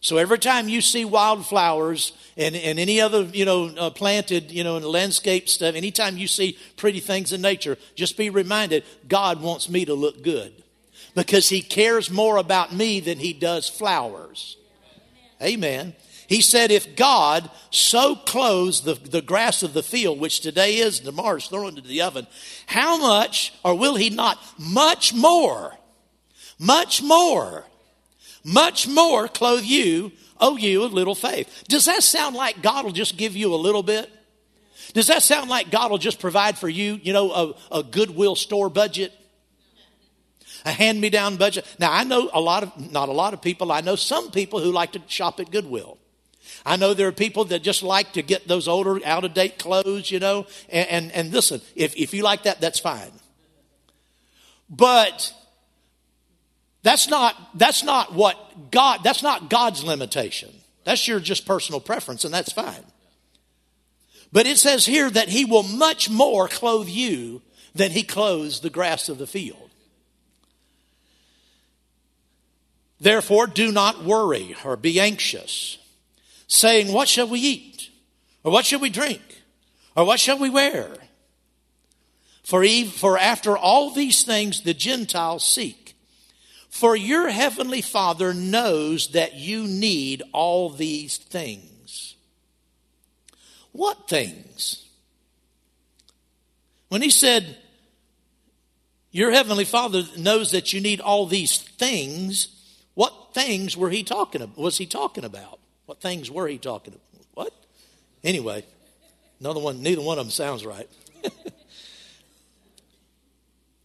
So 0.00 0.16
every 0.16 0.38
time 0.38 0.68
you 0.68 0.80
see 0.80 1.04
wildflowers 1.04 2.12
and, 2.36 2.56
and 2.56 2.78
any 2.78 3.00
other, 3.00 3.22
you 3.22 3.44
know, 3.44 3.66
uh, 3.66 3.90
planted, 3.90 4.50
you 4.50 4.64
know, 4.64 4.76
in 4.76 4.82
landscape 4.82 5.48
stuff, 5.48 5.74
anytime 5.74 6.16
you 6.16 6.26
see 6.26 6.58
pretty 6.76 7.00
things 7.00 7.32
in 7.32 7.40
nature, 7.40 7.76
just 7.94 8.16
be 8.16 8.30
reminded 8.30 8.84
God 9.06 9.42
wants 9.42 9.68
me 9.68 9.84
to 9.84 9.94
look 9.94 10.22
good 10.22 10.61
because 11.14 11.48
He 11.48 11.62
cares 11.62 12.10
more 12.10 12.36
about 12.36 12.72
me 12.72 13.00
than 13.00 13.18
He 13.18 13.32
does 13.32 13.68
flowers. 13.68 14.56
Amen. 15.42 15.94
He 16.28 16.40
said, 16.40 16.70
if 16.70 16.96
God 16.96 17.50
so 17.70 18.14
clothes 18.14 18.82
the, 18.82 18.94
the 18.94 19.20
grass 19.20 19.62
of 19.62 19.74
the 19.74 19.82
field, 19.82 20.20
which 20.20 20.40
today 20.40 20.76
is, 20.76 21.00
tomorrow 21.00 21.36
is 21.36 21.46
thrown 21.46 21.68
into 21.68 21.82
the 21.82 22.02
oven, 22.02 22.26
how 22.66 22.96
much, 22.96 23.52
or 23.64 23.74
will 23.74 23.96
He 23.96 24.08
not, 24.08 24.38
much 24.58 25.12
more, 25.12 25.76
much 26.58 27.02
more 27.02 27.66
much 28.44 28.88
more 28.88 29.28
clothe 29.28 29.64
you, 29.64 30.12
O 30.40 30.56
you 30.56 30.82
of 30.82 30.92
little 30.92 31.14
faith. 31.14 31.64
Does 31.68 31.84
that 31.84 32.02
sound 32.02 32.34
like 32.34 32.62
God 32.62 32.84
will 32.84 32.92
just 32.92 33.16
give 33.16 33.36
you 33.36 33.54
a 33.54 33.56
little 33.56 33.82
bit? 33.82 34.10
Does 34.94 35.06
that 35.06 35.22
sound 35.22 35.48
like 35.48 35.70
God 35.70 35.90
will 35.90 35.98
just 35.98 36.20
provide 36.20 36.58
for 36.58 36.68
you, 36.68 37.00
you 37.02 37.12
know, 37.12 37.30
a, 37.32 37.78
a 37.78 37.82
Goodwill 37.82 38.36
store 38.36 38.68
budget? 38.68 39.12
A 40.64 40.70
hand 40.72 41.00
me 41.00 41.10
down 41.10 41.36
budget. 41.36 41.66
Now, 41.78 41.92
I 41.92 42.04
know 42.04 42.30
a 42.32 42.40
lot 42.40 42.62
of, 42.62 42.92
not 42.92 43.08
a 43.08 43.12
lot 43.12 43.34
of 43.34 43.42
people, 43.42 43.72
I 43.72 43.80
know 43.80 43.96
some 43.96 44.30
people 44.30 44.60
who 44.60 44.70
like 44.70 44.92
to 44.92 45.02
shop 45.08 45.40
at 45.40 45.50
Goodwill. 45.50 45.98
I 46.64 46.76
know 46.76 46.94
there 46.94 47.08
are 47.08 47.12
people 47.12 47.44
that 47.46 47.62
just 47.62 47.82
like 47.82 48.12
to 48.12 48.22
get 48.22 48.46
those 48.46 48.68
older, 48.68 49.04
out 49.04 49.24
of 49.24 49.34
date 49.34 49.58
clothes, 49.58 50.10
you 50.10 50.20
know, 50.20 50.46
and, 50.68 50.88
and, 50.88 51.12
and 51.12 51.32
listen, 51.32 51.60
if, 51.74 51.96
if 51.96 52.14
you 52.14 52.22
like 52.22 52.44
that, 52.44 52.60
that's 52.60 52.78
fine. 52.78 53.10
But 54.70 55.34
that's 56.82 57.08
not, 57.08 57.36
that's 57.58 57.82
not 57.82 58.12
what 58.12 58.70
God, 58.70 59.00
that's 59.02 59.22
not 59.22 59.50
God's 59.50 59.84
limitation. 59.84 60.50
That's 60.84 61.06
your 61.06 61.20
just 61.20 61.46
personal 61.46 61.80
preference, 61.80 62.24
and 62.24 62.34
that's 62.34 62.52
fine. 62.52 62.84
But 64.32 64.46
it 64.46 64.58
says 64.58 64.86
here 64.86 65.10
that 65.10 65.28
he 65.28 65.44
will 65.44 65.62
much 65.62 66.08
more 66.08 66.48
clothe 66.48 66.88
you 66.88 67.42
than 67.74 67.90
he 67.90 68.02
clothes 68.02 68.60
the 68.60 68.70
grass 68.70 69.08
of 69.08 69.18
the 69.18 69.26
field. 69.26 69.61
Therefore, 73.02 73.48
do 73.48 73.72
not 73.72 74.04
worry 74.04 74.54
or 74.64 74.76
be 74.76 75.00
anxious, 75.00 75.76
saying, 76.46 76.92
What 76.92 77.08
shall 77.08 77.26
we 77.26 77.40
eat? 77.40 77.90
Or 78.44 78.52
what 78.52 78.64
shall 78.64 78.78
we 78.78 78.90
drink? 78.90 79.42
Or 79.96 80.04
what 80.04 80.20
shall 80.20 80.38
we 80.38 80.48
wear? 80.48 80.88
For, 82.44 82.64
for 82.64 83.18
after 83.18 83.58
all 83.58 83.90
these 83.90 84.22
things 84.22 84.62
the 84.62 84.72
Gentiles 84.72 85.44
seek. 85.44 85.96
For 86.68 86.94
your 86.94 87.28
heavenly 87.28 87.82
Father 87.82 88.32
knows 88.32 89.08
that 89.08 89.34
you 89.34 89.66
need 89.66 90.22
all 90.32 90.70
these 90.70 91.16
things. 91.16 92.14
What 93.72 94.08
things? 94.08 94.86
When 96.88 97.02
he 97.02 97.10
said, 97.10 97.56
Your 99.10 99.32
heavenly 99.32 99.64
Father 99.64 100.04
knows 100.16 100.52
that 100.52 100.72
you 100.72 100.80
need 100.80 101.00
all 101.00 101.26
these 101.26 101.58
things, 101.58 102.61
what 102.94 103.34
things 103.34 103.76
were 103.76 103.90
he 103.90 104.02
talking 104.02 104.42
about? 104.42 104.58
Was 104.58 104.78
he 104.78 104.86
talking 104.86 105.24
about? 105.24 105.58
What 105.86 106.00
things 106.00 106.30
were 106.30 106.46
he 106.48 106.58
talking 106.58 106.94
about? 106.94 107.26
What? 107.34 107.52
Anyway, 108.22 108.64
another 109.40 109.60
one, 109.60 109.82
neither 109.82 110.02
one 110.02 110.18
of 110.18 110.24
them 110.26 110.30
sounds 110.30 110.64
right. 110.64 110.88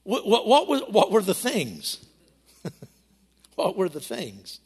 what, 0.03 0.27
what, 0.27 0.47
what, 0.47 0.67
were, 0.67 0.79
what 0.79 1.11
were 1.11 1.21
the 1.21 1.33
things? 1.33 2.03
What 3.57 3.75
were 3.75 3.89
the 3.89 3.99
things? 3.99 4.59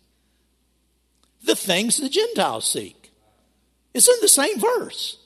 The 1.45 1.55
things 1.55 1.95
the 1.95 2.09
Gentiles 2.09 2.69
seek. 2.69 3.11
It's 3.93 4.09
in 4.09 4.17
the 4.21 4.27
same 4.27 4.59
verse. 4.59 5.17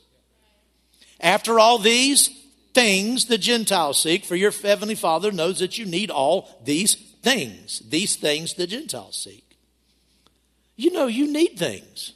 After 1.19 1.59
all 1.59 1.79
these 1.79 2.29
things 2.75 3.25
the 3.25 3.39
Gentiles 3.39 3.99
seek, 3.99 4.23
for 4.23 4.35
your 4.35 4.51
heavenly 4.51 4.93
Father 4.93 5.31
knows 5.31 5.59
that 5.59 5.79
you 5.79 5.85
need 5.85 6.11
all 6.11 6.47
these 6.63 6.93
things, 7.25 7.79
these 7.89 8.15
things 8.15 8.53
the 8.53 8.67
Gentiles 8.67 9.17
seek. 9.17 9.57
You 10.75 10.91
know, 10.91 11.07
you 11.07 11.25
need 11.31 11.57
things. 11.57 12.13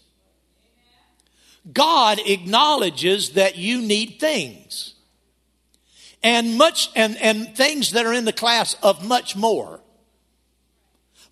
God 1.74 2.20
acknowledges 2.24 3.32
that 3.32 3.58
you 3.58 3.82
need 3.82 4.20
things. 4.20 4.94
And 6.22 6.60
much 6.60 6.92
and, 6.96 7.18
and 7.18 7.56
things 7.58 7.92
that 7.94 8.06
are 8.06 8.13
in 8.13 8.25
the 8.25 8.34
class 8.34 8.75
of 8.84 9.04
much 9.04 9.36
more. 9.36 9.80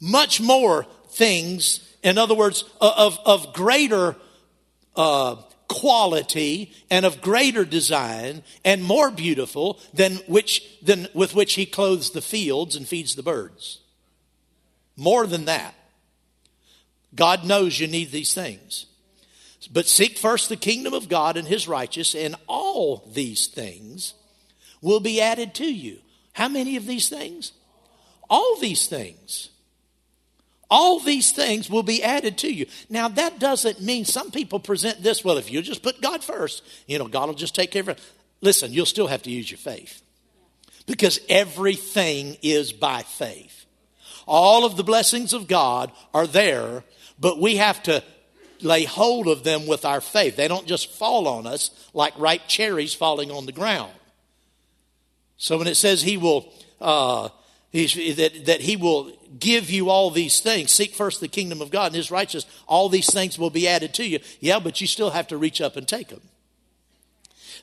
Much 0.02 0.42
more 0.42 0.88
things, 1.10 1.96
in 2.02 2.18
other 2.18 2.36
words, 2.36 2.64
of, 2.82 3.20
of 3.26 3.54
greater 3.54 4.16
uh, 4.96 5.36
quality 5.68 6.72
and 6.90 7.06
of 7.06 7.22
greater 7.22 7.66
design 7.66 8.44
and 8.64 8.84
more 8.84 9.12
beautiful 9.12 9.80
than 9.94 10.16
which 10.28 10.64
than 10.82 11.08
with 11.14 11.36
which 11.36 11.54
he 11.54 11.66
clothes 11.66 12.12
the 12.12 12.22
fields 12.22 12.76
and 12.76 12.88
feeds 12.88 13.16
the 13.16 13.24
birds. 13.24 13.80
More 14.96 15.28
than 15.28 15.46
that. 15.46 15.76
God 17.16 17.46
knows 17.46 17.80
you 17.80 17.88
need 17.88 18.12
these 18.12 18.34
things. 18.34 18.86
But 19.72 19.88
seek 19.88 20.18
first 20.18 20.50
the 20.50 20.56
kingdom 20.56 20.94
of 20.94 21.10
God 21.10 21.36
and 21.36 21.48
his 21.48 21.68
righteousness, 21.68 22.24
and 22.24 22.36
all 22.48 23.10
these 23.14 23.48
things 23.48 24.14
will 24.82 25.00
be 25.00 25.20
added 25.20 25.54
to 25.56 25.66
you. 25.66 26.00
How 26.34 26.48
many 26.48 26.76
of 26.76 26.86
these 26.86 27.10
things? 27.10 27.52
All 28.30 28.58
these 28.58 28.88
things. 28.88 29.50
All 30.70 31.00
these 31.00 31.32
things 31.32 31.70
will 31.70 31.84
be 31.84 32.04
added 32.04 32.38
to 32.40 32.54
you. 32.54 32.66
Now, 32.90 33.08
that 33.08 33.40
doesn't 33.40 33.82
mean 33.82 34.04
some 34.06 34.32
people 34.32 34.60
present 34.60 35.02
this 35.02 35.24
well, 35.24 35.38
if 35.38 35.50
you 35.50 35.62
just 35.62 35.82
put 35.82 36.02
God 36.02 36.24
first, 36.24 36.64
you 36.88 37.00
know, 37.00 37.08
God 37.08 37.28
will 37.28 37.36
just 37.36 37.56
take 37.56 37.72
care 37.72 37.82
of 37.82 37.90
it. 37.90 38.00
Listen, 38.42 38.74
you'll 38.74 38.86
still 38.86 39.08
have 39.08 39.24
to 39.24 39.32
use 39.32 39.50
your 39.50 39.58
faith 39.58 40.02
because 40.86 41.20
everything 41.30 42.38
is 42.42 42.74
by 42.74 43.04
faith. 43.04 43.66
All 44.28 44.66
of 44.66 44.76
the 44.76 44.84
blessings 44.84 45.34
of 45.34 45.48
God 45.48 45.92
are 46.14 46.28
there, 46.28 46.84
but 47.20 47.40
we 47.40 47.56
have 47.58 47.82
to 47.84 48.04
lay 48.62 48.84
hold 48.84 49.28
of 49.28 49.44
them 49.44 49.68
with 49.68 49.86
our 49.86 50.02
faith. 50.02 50.36
They 50.36 50.48
don't 50.48 50.68
just 50.68 50.92
fall 50.92 51.28
on 51.28 51.48
us 51.48 51.72
like 51.94 52.18
ripe 52.18 52.42
cherries 52.48 52.94
falling 52.94 53.32
on 53.32 53.46
the 53.46 53.52
ground. 53.52 53.92
So 55.38 55.58
when 55.58 55.68
it 55.68 55.76
says 55.76 56.02
He 56.02 56.18
will, 56.18 56.52
uh, 56.82 57.30
that, 57.72 58.46
that 58.46 58.62
He 58.62 58.76
will 58.76 59.12
give 59.40 59.70
you 59.70 59.90
all 59.90 60.10
these 60.10 60.40
things, 60.40 60.72
seek 60.72 60.94
first 60.94 61.20
the 61.20 61.28
kingdom 61.28 61.62
of 61.62 61.72
God 61.72 61.88
and 61.88 61.96
His 61.96 62.12
righteousness, 62.12 62.54
all 62.68 62.90
these 62.90 63.12
things 63.12 63.38
will 63.38 63.50
be 63.50 63.68
added 63.68 63.94
to 63.96 64.08
you. 64.08 64.20
Yeah, 64.40 64.60
but 64.60 64.82
you 64.82 64.88
still 64.88 65.12
have 65.12 65.28
to 65.28 65.38
reach 65.38 65.62
up 65.62 65.76
and 65.76 65.88
take 65.88 66.10
them. 66.10 66.22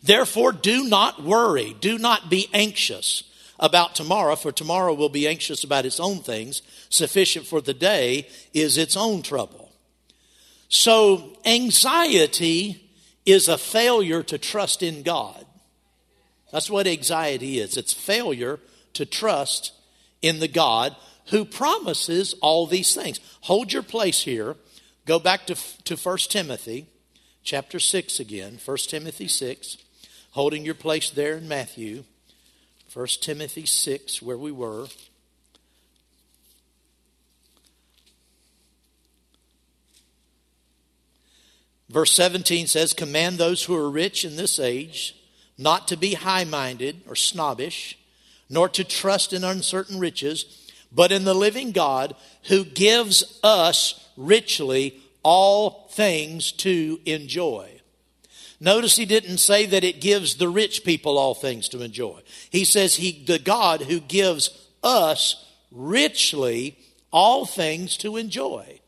Therefore, 0.02 0.52
do 0.52 0.84
not 0.84 1.22
worry, 1.22 1.74
do 1.80 1.98
not 1.98 2.28
be 2.28 2.48
anxious 2.52 3.24
about 3.58 3.94
tomorrow, 3.94 4.36
for 4.36 4.52
tomorrow 4.52 4.92
will 4.92 5.08
be 5.08 5.26
anxious 5.26 5.64
about 5.64 5.86
its 5.86 6.00
own 6.00 6.18
things. 6.18 6.60
Sufficient 6.90 7.46
for 7.46 7.60
the 7.60 7.74
day 7.74 8.28
is 8.52 8.76
its 8.76 8.96
own 8.96 9.22
trouble. 9.22 9.72
So, 10.68 11.38
anxiety 11.44 12.90
is 13.24 13.48
a 13.48 13.56
failure 13.56 14.22
to 14.24 14.38
trust 14.38 14.82
in 14.82 15.02
God. 15.02 15.46
That's 16.52 16.70
what 16.70 16.86
anxiety 16.86 17.58
is 17.58 17.76
it's 17.76 17.92
failure 17.92 18.60
to 18.94 19.06
trust 19.06 19.72
in 20.24 20.40
the 20.40 20.48
God 20.48 20.96
who 21.26 21.44
promises 21.44 22.34
all 22.40 22.66
these 22.66 22.94
things. 22.94 23.20
Hold 23.42 23.74
your 23.74 23.82
place 23.82 24.22
here. 24.22 24.56
Go 25.04 25.18
back 25.18 25.46
to, 25.48 25.54
to 25.84 25.96
1 25.96 26.18
Timothy 26.30 26.86
chapter 27.42 27.78
6 27.78 28.18
again. 28.18 28.58
1 28.64 28.76
Timothy 28.88 29.28
6. 29.28 29.76
Holding 30.30 30.64
your 30.64 30.74
place 30.74 31.10
there 31.10 31.36
in 31.36 31.46
Matthew. 31.46 32.04
1 32.94 33.06
Timothy 33.20 33.66
6, 33.66 34.22
where 34.22 34.38
we 34.38 34.50
were. 34.50 34.86
Verse 41.90 42.12
17 42.12 42.66
says, 42.66 42.94
Command 42.94 43.36
those 43.36 43.64
who 43.64 43.76
are 43.76 43.90
rich 43.90 44.24
in 44.24 44.36
this 44.36 44.58
age 44.58 45.16
not 45.58 45.86
to 45.88 45.96
be 45.96 46.14
high 46.14 46.44
minded 46.44 47.02
or 47.06 47.14
snobbish, 47.14 47.98
nor 48.48 48.68
to 48.68 48.84
trust 48.84 49.32
in 49.32 49.44
uncertain 49.44 49.98
riches, 49.98 50.72
but 50.92 51.12
in 51.12 51.24
the 51.24 51.34
living 51.34 51.72
God 51.72 52.14
who 52.44 52.64
gives 52.64 53.40
us 53.42 54.08
richly 54.16 55.00
all 55.22 55.88
things 55.92 56.52
to 56.52 57.00
enjoy. 57.04 57.70
Notice 58.60 58.96
he 58.96 59.04
didn't 59.04 59.38
say 59.38 59.66
that 59.66 59.84
it 59.84 60.00
gives 60.00 60.36
the 60.36 60.48
rich 60.48 60.84
people 60.84 61.18
all 61.18 61.34
things 61.34 61.68
to 61.70 61.82
enjoy. 61.82 62.20
He 62.50 62.64
says 62.64 62.94
he 62.94 63.24
the 63.24 63.38
God 63.38 63.82
who 63.82 64.00
gives 64.00 64.50
us 64.82 65.44
richly 65.70 66.78
all 67.10 67.46
things 67.46 67.96
to 67.98 68.16
enjoy. 68.16 68.80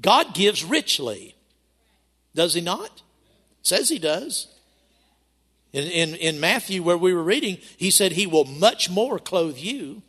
God 0.00 0.34
gives 0.34 0.64
richly. 0.64 1.34
Does 2.34 2.54
he 2.54 2.60
not? 2.60 3.02
Says 3.62 3.88
he 3.88 3.98
does. 3.98 4.48
In, 5.76 5.84
in, 5.88 6.14
in 6.14 6.40
Matthew, 6.40 6.82
where 6.82 6.96
we 6.96 7.12
were 7.12 7.22
reading, 7.22 7.58
he 7.76 7.90
said 7.90 8.12
he 8.12 8.26
will 8.26 8.46
much 8.46 8.88
more 8.88 9.18
clothe 9.18 9.58
you. 9.58 10.00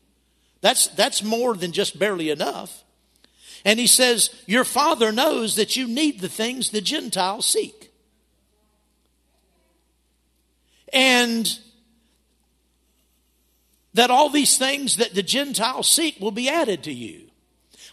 That's, 0.62 0.88
that's 0.88 1.22
more 1.22 1.56
than 1.56 1.74
just 1.74 2.00
barely 2.00 2.30
enough. 2.30 2.86
And 3.66 3.78
he 3.78 3.86
says, 3.86 4.30
Your 4.46 4.64
Father 4.64 5.12
knows 5.12 5.58
that 5.58 5.76
you 5.76 5.86
need 5.86 6.22
the 6.22 6.30
things 6.30 6.70
the 6.70 6.80
Gentiles 6.80 7.46
seek. 7.46 7.92
And 10.94 11.60
that 13.94 14.10
all 14.10 14.30
these 14.30 14.58
things 14.58 14.96
that 14.96 15.16
the 15.16 15.24
Gentiles 15.24 15.90
seek 15.90 16.18
will 16.22 16.32
be 16.32 16.48
added 16.48 16.82
to 16.84 16.94
you. 16.94 17.30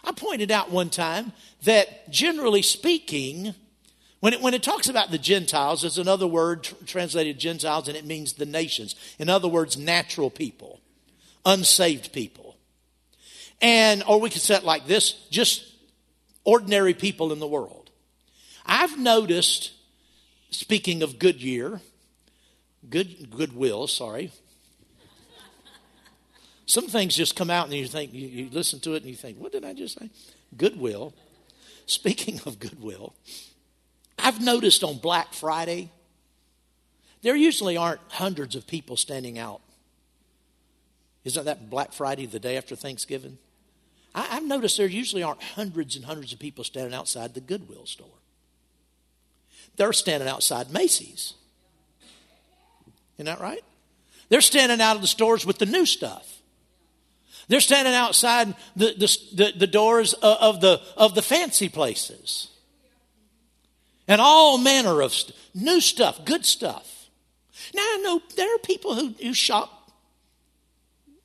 I 0.01 0.13
pointed 0.13 0.49
out 0.49 0.71
one 0.71 0.89
time 0.89 1.33
that 1.63 2.09
generally 2.09 2.61
speaking, 2.61 3.53
when 4.25 4.33
it, 4.33 4.41
when 4.41 4.55
it 4.55 4.63
talks 4.63 4.89
about 4.89 5.11
the 5.11 5.19
Gentiles, 5.19 5.81
there's 5.81 5.99
another 5.99 6.25
word 6.25 6.63
tr- 6.63 6.73
translated 6.87 7.37
Gentiles, 7.37 7.87
and 7.87 7.95
it 7.95 8.05
means 8.05 8.33
the 8.33 8.47
nations. 8.47 8.95
In 9.19 9.29
other 9.29 9.47
words, 9.47 9.77
natural 9.77 10.31
people, 10.31 10.81
unsaved 11.45 12.11
people. 12.11 12.57
And, 13.61 14.01
or 14.07 14.19
we 14.19 14.31
could 14.31 14.41
say 14.41 14.55
it 14.55 14.63
like 14.63 14.87
this 14.87 15.27
just 15.29 15.71
ordinary 16.43 16.95
people 16.95 17.33
in 17.33 17.37
the 17.37 17.45
world. 17.45 17.91
I've 18.65 18.97
noticed, 18.97 19.73
speaking 20.49 21.03
of 21.03 21.19
Goodyear, 21.19 21.81
good 22.89 23.29
goodwill, 23.29 23.85
sorry. 23.85 24.31
Some 26.65 26.87
things 26.87 27.15
just 27.15 27.35
come 27.35 27.51
out 27.51 27.65
and 27.65 27.75
you 27.75 27.85
think, 27.85 28.11
you, 28.11 28.27
you 28.27 28.49
listen 28.49 28.79
to 28.79 28.95
it 28.95 29.03
and 29.03 29.05
you 29.05 29.15
think, 29.15 29.37
what 29.37 29.51
did 29.51 29.63
I 29.63 29.73
just 29.73 29.99
say? 29.99 30.09
Goodwill. 30.57 31.13
Speaking 31.85 32.41
of 32.47 32.57
goodwill, 32.57 33.13
I've 34.17 34.41
noticed 34.41 34.83
on 34.83 34.97
Black 34.97 35.33
Friday, 35.33 35.91
there 37.21 37.35
usually 37.35 37.77
aren't 37.77 38.01
hundreds 38.09 38.55
of 38.55 38.67
people 38.67 38.97
standing 38.97 39.37
out. 39.37 39.61
Isn't 41.23 41.45
that 41.45 41.69
Black 41.69 41.91
Friday, 41.91 42.25
the 42.25 42.39
day 42.39 42.55
after 42.55 42.75
Thanksgiving? 42.75 43.37
I, 44.13 44.21
have 44.21 44.45
noticed 44.45 44.77
there 44.77 44.87
usually 44.87 45.23
aren't 45.23 45.43
hundreds 45.43 45.95
and 45.95 46.05
hundreds 46.05 46.31
of 46.31 46.39
people 46.39 46.63
standing 46.63 46.93
outside 46.93 47.33
the 47.33 47.41
Goodwill 47.41 47.85
store. 47.85 48.07
They're 49.75 49.91
standing 49.91 50.29
outside 50.29 50.71
Macy's. 50.71 51.33
Isn't 53.15 53.25
that 53.25 53.41
right? 53.41 53.63
They're 54.29 54.41
standing 54.41 54.79
out 54.79 54.95
of 54.95 55.01
the 55.01 55.07
stores 55.07 55.45
with 55.45 55.57
the 55.57 55.65
new 55.65 55.85
stuff. 55.85 56.31
They're 57.47 57.59
standing 57.59 57.93
outside 57.93 58.55
the, 58.75 58.93
the, 58.97 59.17
the, 59.33 59.53
the 59.59 59.67
doors 59.67 60.13
of 60.13 60.61
the, 60.61 60.81
of 60.97 61.15
the 61.15 61.21
fancy 61.21 61.69
places. 61.69 62.49
And 64.07 64.21
all 64.21 64.57
manner 64.57 65.01
of 65.01 65.13
st- 65.13 65.35
new 65.53 65.81
stuff, 65.81 66.25
good 66.25 66.45
stuff. 66.45 67.09
Now, 67.73 67.81
I 67.81 68.01
know 68.03 68.21
there 68.35 68.53
are 68.53 68.59
people 68.59 68.95
who, 68.95 69.15
who 69.21 69.33
shop 69.33 69.91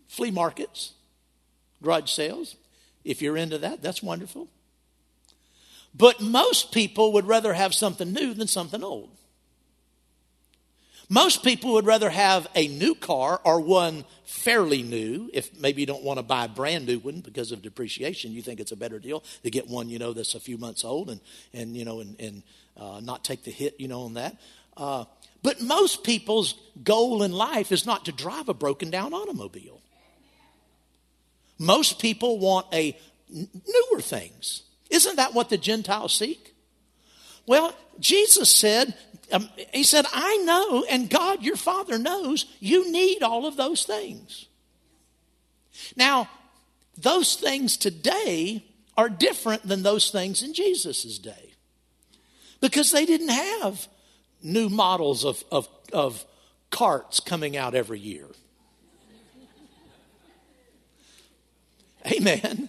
flea 0.08 0.30
markets, 0.30 0.92
garage 1.82 2.10
sales. 2.10 2.56
If 3.04 3.22
you're 3.22 3.36
into 3.36 3.58
that, 3.58 3.82
that's 3.82 4.02
wonderful. 4.02 4.48
But 5.94 6.20
most 6.20 6.72
people 6.72 7.12
would 7.14 7.26
rather 7.26 7.52
have 7.52 7.74
something 7.74 8.12
new 8.12 8.34
than 8.34 8.46
something 8.46 8.82
old. 8.82 9.10
Most 11.08 11.42
people 11.42 11.72
would 11.72 11.86
rather 11.86 12.08
have 12.08 12.46
a 12.54 12.68
new 12.68 12.94
car 12.94 13.40
or 13.42 13.60
one 13.60 14.04
fairly 14.24 14.82
new. 14.82 15.28
If 15.32 15.58
maybe 15.58 15.82
you 15.82 15.86
don't 15.86 16.04
want 16.04 16.20
to 16.20 16.22
buy 16.22 16.44
a 16.44 16.48
brand 16.48 16.86
new 16.86 17.00
one 17.00 17.20
because 17.20 17.50
of 17.50 17.62
depreciation, 17.62 18.30
you 18.30 18.42
think 18.42 18.60
it's 18.60 18.70
a 18.70 18.76
better 18.76 19.00
deal 19.00 19.24
to 19.42 19.50
get 19.50 19.66
one, 19.68 19.88
you 19.88 19.98
know, 19.98 20.12
that's 20.12 20.36
a 20.36 20.40
few 20.40 20.56
months 20.56 20.84
old 20.84 21.10
and, 21.10 21.20
and 21.52 21.76
you 21.76 21.84
know, 21.84 21.98
and, 21.98 22.14
and 22.20 22.42
uh, 22.80 23.00
not 23.00 23.22
take 23.22 23.44
the 23.44 23.50
hit, 23.50 23.78
you 23.78 23.86
know, 23.86 24.02
on 24.02 24.14
that. 24.14 24.36
Uh, 24.76 25.04
but 25.42 25.60
most 25.60 26.02
people's 26.02 26.54
goal 26.82 27.22
in 27.22 27.32
life 27.32 27.70
is 27.72 27.86
not 27.86 28.06
to 28.06 28.12
drive 28.12 28.48
a 28.48 28.54
broken 28.54 28.90
down 28.90 29.12
automobile. 29.12 29.80
Most 31.58 32.00
people 32.00 32.38
want 32.38 32.66
a 32.72 32.96
newer 33.30 34.00
things. 34.00 34.62
Isn't 34.88 35.16
that 35.16 35.34
what 35.34 35.50
the 35.50 35.58
Gentiles 35.58 36.14
seek? 36.14 36.54
Well, 37.46 37.74
Jesus 38.00 38.50
said, 38.50 38.94
um, 39.30 39.48
He 39.72 39.82
said, 39.82 40.06
I 40.12 40.38
know, 40.38 40.84
and 40.90 41.10
God, 41.10 41.42
your 41.42 41.56
Father, 41.56 41.98
knows 41.98 42.46
you 42.60 42.90
need 42.90 43.22
all 43.22 43.46
of 43.46 43.56
those 43.56 43.84
things. 43.84 44.46
Now, 45.96 46.28
those 46.96 47.36
things 47.36 47.76
today 47.76 48.64
are 48.96 49.08
different 49.08 49.66
than 49.66 49.82
those 49.82 50.10
things 50.10 50.42
in 50.42 50.54
Jesus' 50.54 51.18
day 51.18 51.49
because 52.60 52.90
they 52.92 53.06
didn't 53.06 53.30
have 53.30 53.88
new 54.42 54.68
models 54.68 55.24
of, 55.24 55.42
of, 55.50 55.68
of 55.92 56.24
carts 56.70 57.20
coming 57.20 57.56
out 57.56 57.74
every 57.74 57.98
year. 57.98 58.26
Amen. 62.12 62.68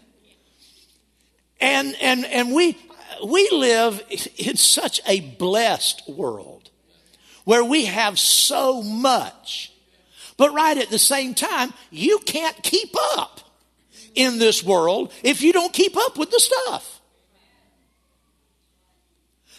And, 1.59 1.95
and, 2.01 2.25
and 2.25 2.53
we, 2.53 2.77
we 3.25 3.49
live 3.51 4.03
in 4.37 4.57
such 4.57 4.99
a 5.07 5.19
blessed 5.21 6.03
world 6.09 6.69
where 7.45 7.63
we 7.63 7.85
have 7.85 8.19
so 8.19 8.81
much. 8.81 9.71
But 10.37 10.53
right 10.53 10.77
at 10.77 10.89
the 10.89 10.99
same 10.99 11.33
time, 11.33 11.73
you 11.91 12.19
can't 12.19 12.61
keep 12.63 12.93
up 13.15 13.41
in 14.15 14.39
this 14.39 14.63
world 14.63 15.13
if 15.23 15.41
you 15.41 15.53
don't 15.53 15.73
keep 15.73 15.95
up 15.95 16.17
with 16.17 16.31
the 16.31 16.39
stuff. 16.39 17.00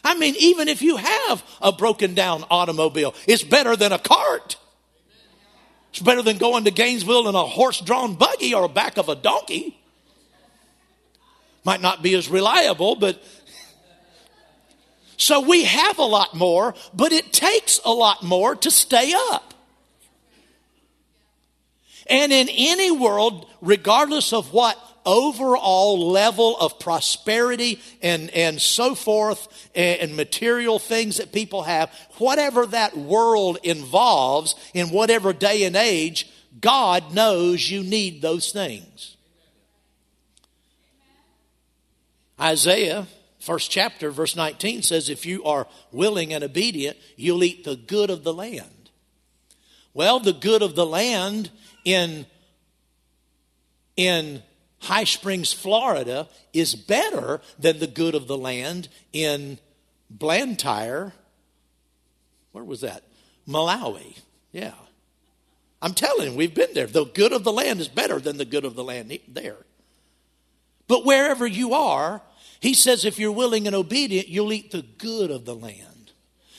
I 0.05 0.15
mean, 0.15 0.35
even 0.39 0.69
if 0.69 0.83
you 0.83 0.97
have 0.97 1.45
a 1.61 1.73
broken 1.73 2.15
down 2.15 2.45
automobile, 2.51 3.15
it's 3.27 3.43
better 3.43 3.77
than 3.77 3.93
a 3.93 3.99
cart. 3.99 4.57
It's 5.91 6.01
better 6.01 6.23
than 6.23 6.39
going 6.39 6.65
to 6.65 6.71
Gainesville 6.71 7.29
in 7.29 7.35
a 7.35 7.45
horse 7.45 7.81
drawn 7.81 8.15
buggy 8.15 8.55
or 8.55 8.69
back 8.69 8.97
of 8.97 9.09
a 9.09 9.15
donkey. 9.15 9.79
Might 11.65 11.81
not 11.81 12.03
be 12.03 12.15
as 12.15 12.29
reliable, 12.29 12.97
but. 12.97 13.23
So 15.17 15.41
we 15.41 15.65
have 15.65 15.99
a 15.99 16.05
lot 16.05 16.35
more, 16.35 16.75
but 16.93 17.13
it 17.13 17.33
takes 17.33 17.79
a 17.85 17.93
lot 17.93 18.25
more 18.25 18.57
to 18.57 18.71
stay 18.71 19.13
up. 19.15 19.55
And 22.09 22.33
in 22.33 22.49
any 22.49 22.91
world, 22.91 23.47
regardless 23.61 24.33
of 24.33 24.53
what 24.53 24.77
overall 25.05 26.11
level 26.11 26.57
of 26.59 26.79
prosperity 26.79 27.81
and, 28.03 28.31
and 28.31 28.61
so 28.61 28.95
forth 28.95 29.71
and, 29.75 30.01
and, 30.01 30.17
material 30.17 30.79
things 30.79 31.17
that 31.17 31.33
people 31.33 31.63
have, 31.63 31.91
whatever 32.19 32.67
that 32.67 32.97
world 32.97 33.59
involves 33.63 34.55
in 34.75 34.91
whatever 34.91 35.33
day 35.33 35.65
and 35.65 35.77
age, 35.77 36.31
God 36.61 37.15
knows 37.15 37.71
you 37.71 37.83
need 37.83 38.23
those 38.23 38.53
things. 38.53 39.17
Isaiah, 42.41 43.07
first 43.41 43.71
chapter, 43.71 44.11
verse 44.11 44.37
19 44.37 44.83
says, 44.83 45.09
If 45.09 45.25
you 45.25 45.45
are 45.45 45.67
willing 45.93 46.33
and 46.33 46.43
obedient, 46.43 46.97
you'll 47.17 47.45
eat 47.45 47.65
the 47.65 47.77
good 47.77 48.11
of 48.11 48.25
the 48.25 48.33
land. 48.35 48.91
Well, 49.95 50.21
the 50.21 50.33
good 50.33 50.63
of 50.63 50.75
the 50.75 50.87
land 50.87 51.51
in, 51.85 52.27
in 53.97 54.43
High 54.83 55.05
Springs, 55.05 55.53
Florida, 55.53 56.29
is 56.53 56.75
better 56.75 57.41
than 57.59 57.79
the 57.79 57.87
good 57.87 58.15
of 58.15 58.27
the 58.27 58.37
land 58.37 58.89
in 59.13 59.59
Blantyre. 60.11 61.13
Where 62.51 62.65
was 62.65 62.81
that? 62.81 63.05
Malawi. 63.49 64.19
Yeah. 64.51 64.75
I'm 65.81 65.95
telling 65.95 66.33
you, 66.33 66.37
we've 66.37 66.55
been 66.55 66.75
there. 66.75 66.87
The 66.87 67.05
good 67.05 67.33
of 67.33 67.45
the 67.45 67.53
land 67.53 67.81
is 67.81 67.89
better 67.89 68.19
than 68.19 68.39
the 68.39 68.45
good 68.45 68.65
of 68.65 68.75
the 68.75 68.85
land 68.85 69.17
there. 69.29 69.59
But 70.89 71.05
wherever 71.05 71.47
you 71.47 71.75
are, 71.75 72.21
he 72.61 72.75
says 72.75 73.05
if 73.05 73.19
you're 73.19 73.33
willing 73.33 73.67
and 73.67 73.77
obedient, 73.77 74.29
you'll 74.29 74.53
eat 74.53 74.73
the 74.73 74.83
good 74.83 75.31
of 75.31 75.45
the 75.45 75.55
land. 75.55 76.13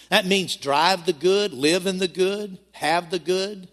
That 0.10 0.26
means 0.26 0.56
drive 0.56 1.06
the 1.06 1.14
good, 1.14 1.54
live 1.54 1.88
in 1.88 1.98
the 1.98 2.08
good, 2.08 2.58
have 2.72 3.10
the 3.10 3.20
good. 3.20 3.68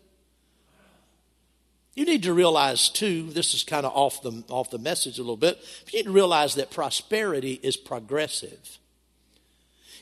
You 1.95 2.05
need 2.05 2.23
to 2.23 2.33
realize, 2.33 2.89
too, 2.89 3.31
this 3.31 3.53
is 3.53 3.65
kind 3.65 3.85
of 3.85 3.93
off 3.95 4.23
the, 4.23 4.45
off 4.49 4.71
the 4.71 4.79
message 4.79 5.19
a 5.19 5.23
little 5.23 5.37
bit. 5.37 5.59
You 5.91 5.99
need 5.99 6.05
to 6.05 6.13
realize 6.13 6.55
that 6.55 6.71
prosperity 6.71 7.59
is 7.63 7.77
progressive. 7.77 8.79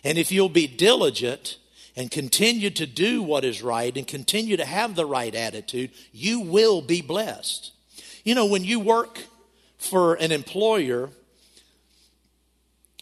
And 0.05 0.19
if 0.19 0.31
you'll 0.31 0.49
be 0.49 0.67
diligent 0.67 1.57
and 1.97 2.11
continue 2.11 2.71
to 2.71 2.87
do 2.87 3.23
what 3.23 3.45
is 3.45 3.63
right 3.63 3.97
and 3.97 4.07
continue 4.07 4.57
to 4.57 4.65
have 4.65 4.95
the 4.95 5.07
right 5.07 5.35
attitude, 5.35 5.91
you 6.13 6.41
will 6.41 6.83
be 6.83 7.01
blessed. 7.01 7.73
You 8.25 8.35
know, 8.35 8.47
when 8.47 8.65
you 8.65 8.79
work 8.79 9.25
for 9.79 10.15
an 10.15 10.31
employer, 10.31 11.11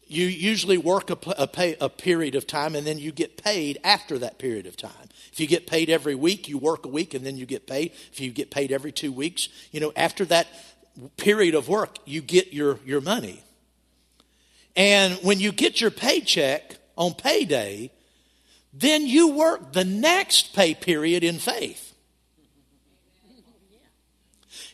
you 0.07 0.27
usually 0.27 0.79
work 0.79 1.11
a, 1.11 1.19
a, 1.37 1.47
pay, 1.47 1.77
a, 1.81 1.89
period 1.89 2.35
of 2.35 2.47
time 2.47 2.75
and 2.75 2.87
then 2.87 2.99
you 2.99 3.11
get 3.13 3.43
paid 3.43 3.79
after 3.83 4.19
that 4.19 4.39
period 4.39 4.67
of 4.67 4.77
time. 4.77 5.09
If 5.37 5.41
you 5.41 5.47
get 5.47 5.67
paid 5.67 5.91
every 5.91 6.15
week, 6.15 6.49
you 6.49 6.57
work 6.57 6.87
a 6.87 6.89
week 6.89 7.13
and 7.13 7.23
then 7.23 7.37
you 7.37 7.45
get 7.45 7.67
paid. 7.67 7.93
If 8.11 8.21
you 8.21 8.31
get 8.31 8.51
paid 8.51 8.73
every 8.73 8.91
two 8.91 9.13
weeks, 9.13 9.51
you 9.71 9.81
know, 9.81 9.93
after 9.95 10.25
that 10.25 10.47
period 11.19 11.55
of 11.55 11.69
work, 11.69 11.99
you 12.07 12.23
get 12.23 12.55
your, 12.55 12.79
your 12.87 13.03
money. 13.03 13.43
And 14.77 15.13
when 15.17 15.39
you 15.39 15.53
get 15.53 15.79
your 15.79 15.91
paycheck 15.91 16.79
on 16.97 17.13
payday, 17.13 17.91
then 18.73 19.07
you 19.07 19.29
work 19.29 19.75
the 19.75 19.85
next 19.85 20.55
pay 20.55 20.73
period 20.73 21.23
in 21.23 21.37
faith. 21.37 21.93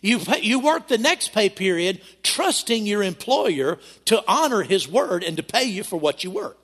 You, 0.00 0.20
pay, 0.20 0.42
you 0.42 0.60
work 0.60 0.86
the 0.86 0.96
next 0.96 1.32
pay 1.32 1.48
period 1.48 2.00
trusting 2.22 2.86
your 2.86 3.02
employer 3.02 3.80
to 4.04 4.22
honor 4.28 4.62
his 4.62 4.86
word 4.86 5.24
and 5.24 5.36
to 5.38 5.42
pay 5.42 5.64
you 5.64 5.82
for 5.82 5.96
what 5.96 6.22
you 6.22 6.30
worked. 6.30 6.61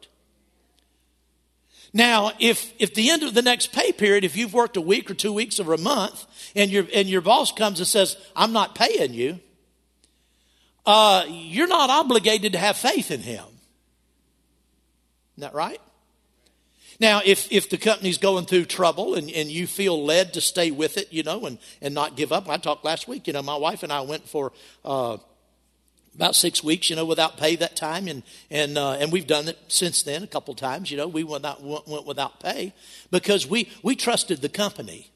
Now, 1.92 2.32
if, 2.38 2.72
if 2.78 2.94
the 2.94 3.10
end 3.10 3.22
of 3.22 3.34
the 3.34 3.42
next 3.42 3.72
pay 3.72 3.92
period, 3.92 4.24
if 4.24 4.36
you've 4.36 4.52
worked 4.52 4.76
a 4.76 4.80
week 4.80 5.10
or 5.10 5.14
two 5.14 5.32
weeks 5.32 5.58
or 5.58 5.72
a 5.72 5.78
month, 5.78 6.26
and 6.54 6.70
your, 6.70 6.86
and 6.94 7.08
your 7.08 7.20
boss 7.20 7.52
comes 7.52 7.80
and 7.80 7.86
says, 7.86 8.16
I'm 8.36 8.52
not 8.52 8.74
paying 8.74 9.14
you, 9.14 9.40
uh, 10.84 11.24
you're 11.28 11.66
not 11.66 11.90
obligated 11.90 12.52
to 12.52 12.58
have 12.58 12.76
faith 12.76 13.10
in 13.10 13.20
him. 13.20 13.44
Isn't 15.36 15.52
that 15.52 15.54
right? 15.54 15.80
Now, 17.00 17.20
if, 17.24 17.50
if 17.52 17.70
the 17.70 17.78
company's 17.78 18.18
going 18.18 18.46
through 18.46 18.64
trouble 18.64 19.14
and, 19.14 19.30
and 19.30 19.48
you 19.48 19.66
feel 19.66 20.04
led 20.04 20.34
to 20.34 20.40
stay 20.40 20.70
with 20.70 20.96
it, 20.96 21.12
you 21.12 21.22
know, 21.22 21.46
and, 21.46 21.58
and 21.80 21.94
not 21.94 22.16
give 22.16 22.32
up, 22.32 22.48
I 22.48 22.56
talked 22.56 22.84
last 22.84 23.06
week, 23.06 23.28
you 23.28 23.32
know, 23.32 23.42
my 23.42 23.56
wife 23.56 23.82
and 23.82 23.92
I 23.92 24.00
went 24.00 24.28
for 24.28 24.52
uh, 24.84 25.18
about 26.18 26.34
six 26.34 26.64
weeks, 26.64 26.90
you 26.90 26.96
know, 26.96 27.04
without 27.04 27.36
pay 27.36 27.54
that 27.54 27.76
time, 27.76 28.08
and 28.08 28.24
and 28.50 28.76
uh, 28.76 28.94
and 28.94 29.12
we've 29.12 29.28
done 29.28 29.46
it 29.46 29.56
since 29.68 30.02
then 30.02 30.24
a 30.24 30.26
couple 30.26 30.52
times. 30.52 30.90
You 30.90 30.96
know, 30.96 31.06
we 31.06 31.22
went, 31.22 31.46
out, 31.46 31.62
went 31.62 32.06
without 32.06 32.40
pay 32.40 32.74
because 33.12 33.46
we 33.46 33.70
we 33.84 33.94
trusted 33.94 34.42
the 34.42 34.48
company. 34.48 35.12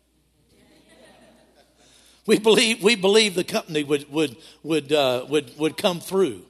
We 2.24 2.38
believe 2.38 2.84
we 2.84 2.94
believe 2.94 3.34
the 3.34 3.42
company 3.42 3.82
would 3.82 4.10
would 4.12 4.36
would 4.62 4.92
uh, 4.92 5.26
would 5.28 5.58
would 5.58 5.76
come 5.76 5.98
through. 5.98 6.42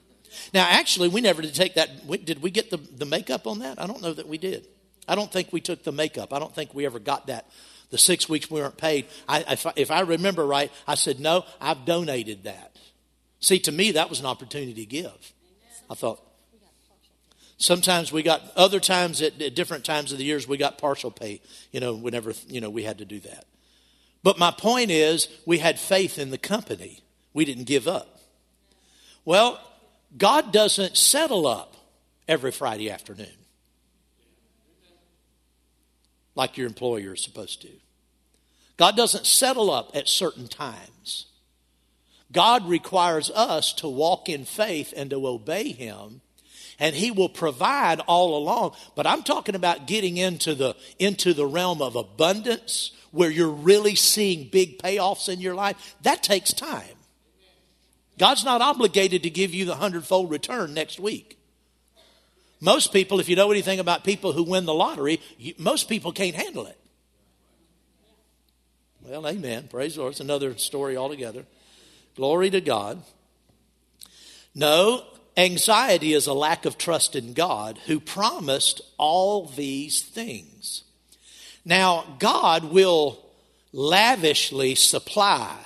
Now, 0.53 0.67
actually, 0.69 1.09
we 1.09 1.19
never 1.19 1.41
did 1.41 1.55
take 1.55 1.73
that. 1.73 2.07
Did 2.23 2.43
we 2.43 2.51
get 2.51 2.69
the 2.69 2.77
the 2.77 3.05
makeup 3.05 3.47
on 3.47 3.57
that? 3.59 3.81
I 3.81 3.87
don't 3.87 4.03
know 4.03 4.13
that 4.13 4.27
we 4.27 4.37
did. 4.37 4.67
I 5.07 5.15
don't 5.15 5.31
think 5.31 5.51
we 5.51 5.61
took 5.61 5.83
the 5.83 5.91
makeup. 5.91 6.31
I 6.31 6.37
don't 6.37 6.53
think 6.53 6.75
we 6.75 6.85
ever 6.85 6.99
got 6.99 7.25
that. 7.25 7.49
The 7.89 7.97
six 7.97 8.29
weeks 8.29 8.49
we 8.49 8.61
weren't 8.61 8.77
paid. 8.77 9.07
I, 9.27 9.43
if, 9.53 9.67
I, 9.67 9.73
if 9.75 9.91
I 9.91 9.99
remember 10.01 10.45
right, 10.45 10.71
I 10.87 10.95
said, 10.95 11.19
no, 11.19 11.45
I've 11.61 11.85
donated 11.85 12.45
that. 12.45 12.72
See, 13.43 13.59
to 13.59 13.73
me, 13.73 13.91
that 13.91 14.09
was 14.09 14.21
an 14.21 14.25
opportunity 14.25 14.73
to 14.73 14.85
give. 14.85 15.33
I 15.89 15.95
thought, 15.95 16.21
sometimes 17.57 18.09
we 18.09 18.23
got, 18.23 18.41
other 18.55 18.79
times 18.79 19.21
at, 19.21 19.41
at 19.41 19.53
different 19.53 19.83
times 19.83 20.13
of 20.13 20.17
the 20.17 20.23
years, 20.23 20.47
we 20.47 20.55
got 20.55 20.77
partial 20.77 21.11
pay, 21.11 21.41
you 21.73 21.81
know, 21.81 21.93
whenever, 21.93 22.31
you 22.47 22.61
know, 22.61 22.69
we 22.69 22.83
had 22.83 22.99
to 22.99 23.05
do 23.05 23.19
that. 23.19 23.43
But 24.23 24.39
my 24.39 24.49
point 24.49 24.91
is, 24.91 25.27
we 25.45 25.57
had 25.57 25.77
faith 25.77 26.17
in 26.17 26.29
the 26.29 26.37
company. 26.37 27.01
We 27.33 27.43
didn't 27.43 27.65
give 27.65 27.85
up. 27.85 28.21
Well, 29.25 29.59
God 30.17 30.53
doesn't 30.53 30.95
settle 30.95 31.45
up 31.45 31.75
every 32.29 32.51
Friday 32.51 32.89
afternoon 32.89 33.27
like 36.33 36.57
your 36.57 36.67
employer 36.67 37.15
is 37.15 37.21
supposed 37.21 37.61
to. 37.63 37.69
God 38.77 38.95
doesn't 38.95 39.25
settle 39.25 39.69
up 39.69 39.91
at 39.93 40.07
certain 40.07 40.47
times. 40.47 41.25
God 42.33 42.67
requires 42.67 43.29
us 43.29 43.71
to 43.73 43.87
walk 43.87 44.27
in 44.27 44.43
faith 44.43 44.93
and 44.97 45.09
to 45.11 45.27
obey 45.27 45.71
Him, 45.71 46.21
and 46.79 46.95
He 46.95 47.11
will 47.11 47.29
provide 47.29 47.99
all 48.01 48.35
along. 48.35 48.75
But 48.95 49.07
I'm 49.07 49.23
talking 49.23 49.55
about 49.55 49.87
getting 49.87 50.17
into 50.17 50.55
the, 50.55 50.75
into 50.99 51.33
the 51.33 51.45
realm 51.45 51.81
of 51.81 51.95
abundance 51.95 52.91
where 53.11 53.29
you're 53.29 53.47
really 53.47 53.95
seeing 53.95 54.49
big 54.49 54.79
payoffs 54.79 55.31
in 55.31 55.39
your 55.39 55.53
life. 55.53 55.95
That 56.01 56.23
takes 56.23 56.51
time. 56.51 56.97
God's 58.17 58.43
not 58.43 58.61
obligated 58.61 59.23
to 59.23 59.29
give 59.29 59.53
you 59.53 59.65
the 59.65 59.75
hundredfold 59.75 60.31
return 60.31 60.73
next 60.73 60.99
week. 60.99 61.37
Most 62.59 62.93
people, 62.93 63.19
if 63.19 63.29
you 63.29 63.35
know 63.35 63.51
anything 63.51 63.79
about 63.79 64.03
people 64.03 64.31
who 64.31 64.43
win 64.43 64.65
the 64.65 64.73
lottery, 64.73 65.19
you, 65.37 65.53
most 65.57 65.89
people 65.89 66.11
can't 66.11 66.35
handle 66.35 66.65
it. 66.65 66.79
Well, 69.05 69.27
amen. 69.27 69.67
Praise 69.69 69.95
the 69.95 70.01
Lord. 70.01 70.11
It's 70.11 70.21
another 70.21 70.57
story 70.57 70.95
altogether. 70.95 71.45
Glory 72.15 72.49
to 72.51 72.61
God. 72.61 73.01
No, 74.55 75.03
anxiety 75.35 76.13
is 76.13 76.27
a 76.27 76.33
lack 76.33 76.65
of 76.65 76.77
trust 76.77 77.15
in 77.15 77.33
God 77.33 77.79
who 77.85 77.99
promised 77.99 78.81
all 78.97 79.47
these 79.47 80.01
things. 80.01 80.83
Now, 81.65 82.17
God 82.19 82.65
will 82.65 83.19
lavishly 83.71 84.75
supply 84.75 85.57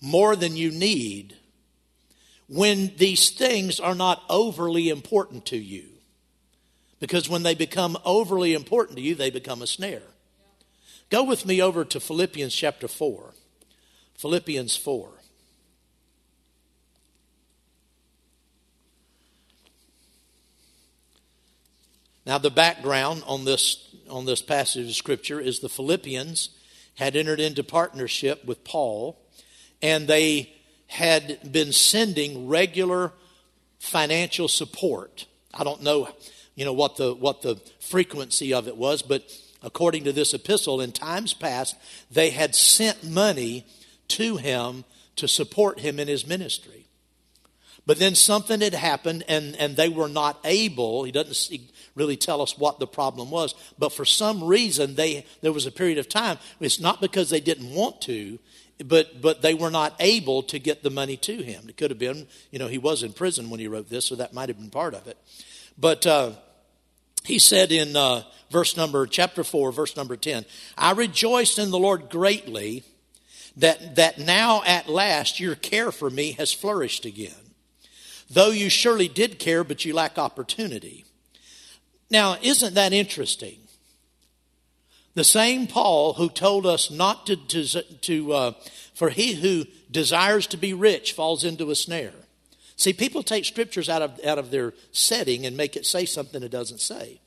more 0.00 0.34
than 0.36 0.56
you 0.56 0.70
need 0.70 1.36
when 2.48 2.92
these 2.96 3.30
things 3.30 3.78
are 3.78 3.94
not 3.94 4.22
overly 4.28 4.88
important 4.88 5.46
to 5.46 5.56
you. 5.56 5.84
Because 7.00 7.28
when 7.28 7.42
they 7.42 7.54
become 7.54 7.98
overly 8.04 8.54
important 8.54 8.96
to 8.96 9.02
you, 9.02 9.14
they 9.14 9.30
become 9.30 9.60
a 9.60 9.66
snare. 9.66 10.02
Go 11.10 11.24
with 11.24 11.44
me 11.44 11.60
over 11.60 11.84
to 11.84 12.00
Philippians 12.00 12.54
chapter 12.54 12.88
4. 12.88 13.34
Philippians 14.14 14.76
4. 14.76 15.08
Now, 22.24 22.38
the 22.38 22.50
background 22.50 23.24
on 23.26 23.44
this, 23.44 23.94
on 24.08 24.26
this 24.26 24.42
passage 24.42 24.88
of 24.88 24.94
Scripture 24.94 25.40
is 25.40 25.60
the 25.60 25.68
Philippians 25.68 26.50
had 26.94 27.16
entered 27.16 27.40
into 27.40 27.64
partnership 27.64 28.44
with 28.44 28.64
Paul, 28.64 29.18
and 29.80 30.06
they 30.06 30.52
had 30.86 31.50
been 31.50 31.72
sending 31.72 32.48
regular 32.48 33.12
financial 33.78 34.46
support. 34.46 35.26
I 35.52 35.64
don't 35.64 35.82
know, 35.82 36.08
you 36.54 36.64
know, 36.64 36.72
what 36.72 36.96
the, 36.96 37.14
what 37.14 37.42
the 37.42 37.56
frequency 37.80 38.54
of 38.54 38.68
it 38.68 38.76
was, 38.76 39.02
but 39.02 39.24
according 39.62 40.04
to 40.04 40.12
this 40.12 40.34
epistle, 40.34 40.80
in 40.80 40.92
times 40.92 41.34
past, 41.34 41.76
they 42.10 42.30
had 42.30 42.54
sent 42.54 43.02
money 43.02 43.66
to 44.08 44.36
him 44.36 44.84
to 45.16 45.26
support 45.26 45.80
him 45.80 45.98
in 45.98 46.08
his 46.08 46.26
ministry. 46.26 46.86
But 47.84 47.98
then 47.98 48.14
something 48.14 48.60
had 48.60 48.74
happened 48.74 49.24
and, 49.28 49.56
and 49.56 49.76
they 49.76 49.88
were 49.88 50.08
not 50.08 50.38
able, 50.44 51.04
he 51.04 51.12
doesn't 51.12 51.34
really 51.94 52.16
tell 52.16 52.40
us 52.40 52.56
what 52.56 52.78
the 52.78 52.86
problem 52.86 53.30
was, 53.30 53.54
but 53.78 53.92
for 53.92 54.04
some 54.04 54.44
reason 54.44 54.94
they 54.94 55.26
there 55.40 55.52
was 55.52 55.66
a 55.66 55.72
period 55.72 55.98
of 55.98 56.08
time, 56.08 56.38
it's 56.60 56.80
not 56.80 57.00
because 57.00 57.30
they 57.30 57.40
didn't 57.40 57.74
want 57.74 58.00
to, 58.02 58.38
but 58.84 59.20
but 59.20 59.42
they 59.42 59.54
were 59.54 59.70
not 59.70 59.94
able 60.00 60.42
to 60.44 60.58
get 60.58 60.82
the 60.82 60.90
money 60.90 61.16
to 61.18 61.42
him. 61.42 61.68
It 61.68 61.76
could 61.76 61.90
have 61.90 61.98
been, 61.98 62.26
you 62.50 62.58
know, 62.58 62.68
he 62.68 62.78
was 62.78 63.02
in 63.02 63.12
prison 63.12 63.50
when 63.50 63.60
he 63.60 63.68
wrote 63.68 63.88
this, 63.88 64.06
so 64.06 64.14
that 64.16 64.32
might 64.32 64.48
have 64.48 64.58
been 64.58 64.70
part 64.70 64.94
of 64.94 65.06
it. 65.06 65.18
But 65.78 66.06
uh, 66.06 66.32
he 67.24 67.38
said 67.38 67.72
in 67.72 67.96
uh, 67.96 68.22
verse 68.50 68.76
number 68.76 69.06
chapter 69.06 69.44
4 69.44 69.72
verse 69.72 69.96
number 69.96 70.16
10 70.16 70.44
i 70.76 70.92
rejoiced 70.92 71.58
in 71.58 71.70
the 71.70 71.78
lord 71.78 72.10
greatly 72.10 72.84
that 73.56 73.96
that 73.96 74.18
now 74.18 74.62
at 74.66 74.88
last 74.88 75.40
your 75.40 75.54
care 75.54 75.92
for 75.92 76.10
me 76.10 76.32
has 76.32 76.52
flourished 76.52 77.04
again 77.04 77.54
though 78.30 78.50
you 78.50 78.68
surely 78.68 79.08
did 79.08 79.38
care 79.38 79.64
but 79.64 79.84
you 79.84 79.94
lack 79.94 80.18
opportunity 80.18 81.04
now 82.12 82.36
isn't 82.42 82.74
that 82.74 82.92
interesting? 82.92 83.58
The 85.14 85.24
same 85.24 85.66
paul 85.66 86.14
who 86.14 86.28
told 86.28 86.66
us 86.66 86.90
not 86.90 87.26
to, 87.26 87.36
to, 87.36 87.82
to 87.82 88.32
uh, 88.32 88.52
for 88.94 89.10
he 89.10 89.34
who 89.34 89.64
desires 89.90 90.46
to 90.48 90.56
be 90.56 90.72
rich 90.72 91.12
falls 91.12 91.42
into 91.42 91.70
a 91.70 91.74
snare. 91.74 92.12
See 92.76 92.92
people 92.92 93.22
take 93.22 93.44
scriptures 93.44 93.88
out 93.88 94.02
of, 94.02 94.24
out 94.24 94.38
of 94.38 94.50
their 94.50 94.74
setting 94.92 95.44
and 95.44 95.56
make 95.56 95.76
it 95.76 95.86
say 95.86 96.04
something 96.04 96.42
it 96.42 96.50
doesn't 96.50 96.80
say. 96.80 97.20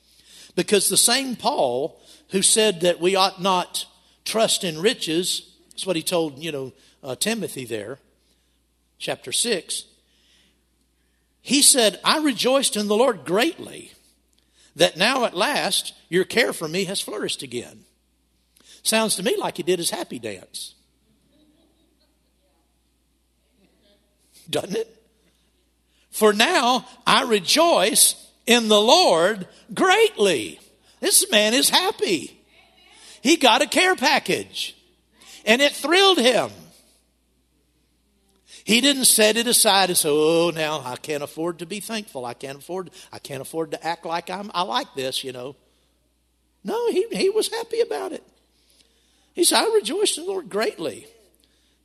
Because 0.56 0.88
the 0.88 0.98
same 0.98 1.36
Paul 1.36 2.00
who 2.30 2.42
said 2.42 2.82
that 2.82 3.00
we 3.00 3.16
ought 3.16 3.42
not 3.42 3.86
trust 4.24 4.64
in 4.64 4.82
riches, 4.82 5.52
that's 5.70 5.86
what 5.86 5.96
he 5.96 6.04
told, 6.04 6.40
you 6.40 6.52
know, 6.52 6.74
uh, 7.04 7.16
Timothy 7.16 7.66
there, 7.66 8.00
chapter 8.98 9.32
6. 9.32 9.86
He 11.42 11.62
said, 11.62 12.00
I 12.04 12.20
rejoiced 12.20 12.76
in 12.76 12.88
the 12.88 12.96
Lord 12.96 13.26
greatly 13.26 13.92
that 14.76 14.98
now 14.98 15.26
at 15.26 15.36
last 15.36 15.94
your 16.10 16.24
care 16.24 16.54
for 16.54 16.68
me 16.68 16.86
has 16.86 17.02
flourished 17.02 17.42
again. 17.42 17.86
Sounds 18.84 19.16
to 19.16 19.24
me 19.24 19.36
like 19.38 19.58
he 19.58 19.64
did 19.64 19.80
his 19.80 19.90
happy 19.90 20.20
dance. 20.20 20.76
Doesn't 24.50 24.76
it? 24.76 25.04
For 26.12 26.34
now 26.34 26.86
I 27.06 27.24
rejoice 27.24 28.16
in 28.46 28.68
the 28.68 28.80
Lord 28.80 29.48
greatly. 29.74 30.60
This 31.00 31.30
man 31.32 31.54
is 31.54 31.70
happy. 31.70 32.40
He 33.22 33.38
got 33.38 33.62
a 33.62 33.68
care 33.68 33.96
package 33.96 34.76
and 35.46 35.62
it 35.62 35.74
thrilled 35.74 36.20
him. 36.20 36.52
He 38.66 38.82
didn't 38.82 39.06
set 39.06 39.38
it 39.38 39.46
aside 39.46 39.90
and 39.90 39.98
say, 39.98 40.10
"Oh, 40.12 40.52
now 40.54 40.82
I 40.84 40.96
can't 40.96 41.22
afford 41.22 41.60
to 41.60 41.68
be 41.68 41.80
thankful. 41.80 42.26
I 42.26 42.34
can't 42.34 42.58
afford. 42.58 42.90
I 43.14 43.20
can't 43.20 43.42
afford 43.42 43.72
to 43.72 43.86
act 43.86 44.08
like 44.08 44.32
I'm. 44.32 44.50
I 44.56 44.64
like 44.64 44.96
this, 44.96 45.24
you 45.24 45.32
know." 45.32 45.56
No, 46.64 46.90
he 46.90 47.06
he 47.12 47.30
was 47.30 47.48
happy 47.54 47.82
about 47.82 48.12
it. 48.12 48.24
He 49.34 49.44
said, 49.44 49.64
"I 49.64 49.74
rejoiced 49.76 50.18
in 50.18 50.26
the 50.26 50.32
Lord 50.32 50.50
greatly 50.50 51.06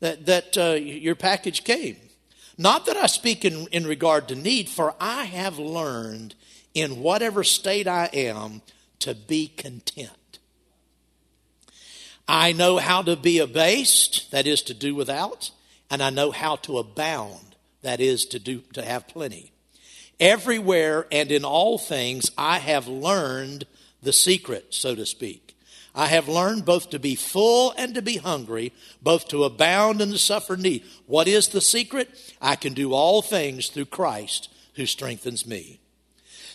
that 0.00 0.24
that 0.24 0.56
uh, 0.56 0.72
your 0.72 1.14
package 1.14 1.64
came. 1.64 1.98
Not 2.56 2.86
that 2.86 2.96
I 2.96 3.06
speak 3.08 3.44
in 3.44 3.66
in 3.68 3.86
regard 3.86 4.28
to 4.28 4.34
need, 4.34 4.70
for 4.70 4.94
I 4.98 5.24
have 5.24 5.58
learned 5.58 6.34
in 6.72 7.02
whatever 7.02 7.44
state 7.44 7.88
I 7.88 8.08
am 8.14 8.62
to 9.00 9.14
be 9.14 9.48
content. 9.48 10.38
I 12.26 12.52
know 12.52 12.78
how 12.78 13.02
to 13.02 13.16
be 13.16 13.38
abased, 13.38 14.30
that 14.30 14.46
is 14.46 14.62
to 14.62 14.74
do 14.74 14.94
without, 14.94 15.50
and 15.90 16.02
I 16.02 16.10
know 16.10 16.30
how 16.30 16.56
to 16.56 16.78
abound, 16.78 17.56
that 17.82 18.00
is 18.00 18.26
to 18.26 18.38
do 18.38 18.62
to 18.74 18.84
have 18.84 19.08
plenty. 19.08 19.52
Everywhere 20.18 21.06
and 21.10 21.32
in 21.32 21.44
all 21.44 21.78
things 21.78 22.30
I 22.36 22.58
have 22.58 22.86
learned 22.86 23.66
the 24.02 24.12
secret, 24.12 24.66
so 24.70 24.94
to 24.94 25.06
speak. 25.06 25.56
I 25.94 26.06
have 26.06 26.28
learned 26.28 26.64
both 26.64 26.90
to 26.90 26.98
be 26.98 27.16
full 27.16 27.72
and 27.76 27.94
to 27.94 28.02
be 28.02 28.18
hungry, 28.18 28.72
both 29.02 29.28
to 29.28 29.44
abound 29.44 30.00
and 30.00 30.12
to 30.12 30.18
suffer 30.18 30.56
need. 30.56 30.84
What 31.06 31.26
is 31.26 31.48
the 31.48 31.60
secret? 31.60 32.08
I 32.40 32.54
can 32.54 32.74
do 32.74 32.92
all 32.92 33.22
things 33.22 33.68
through 33.68 33.86
Christ 33.86 34.50
who 34.74 34.86
strengthens 34.86 35.46
me. 35.46 35.80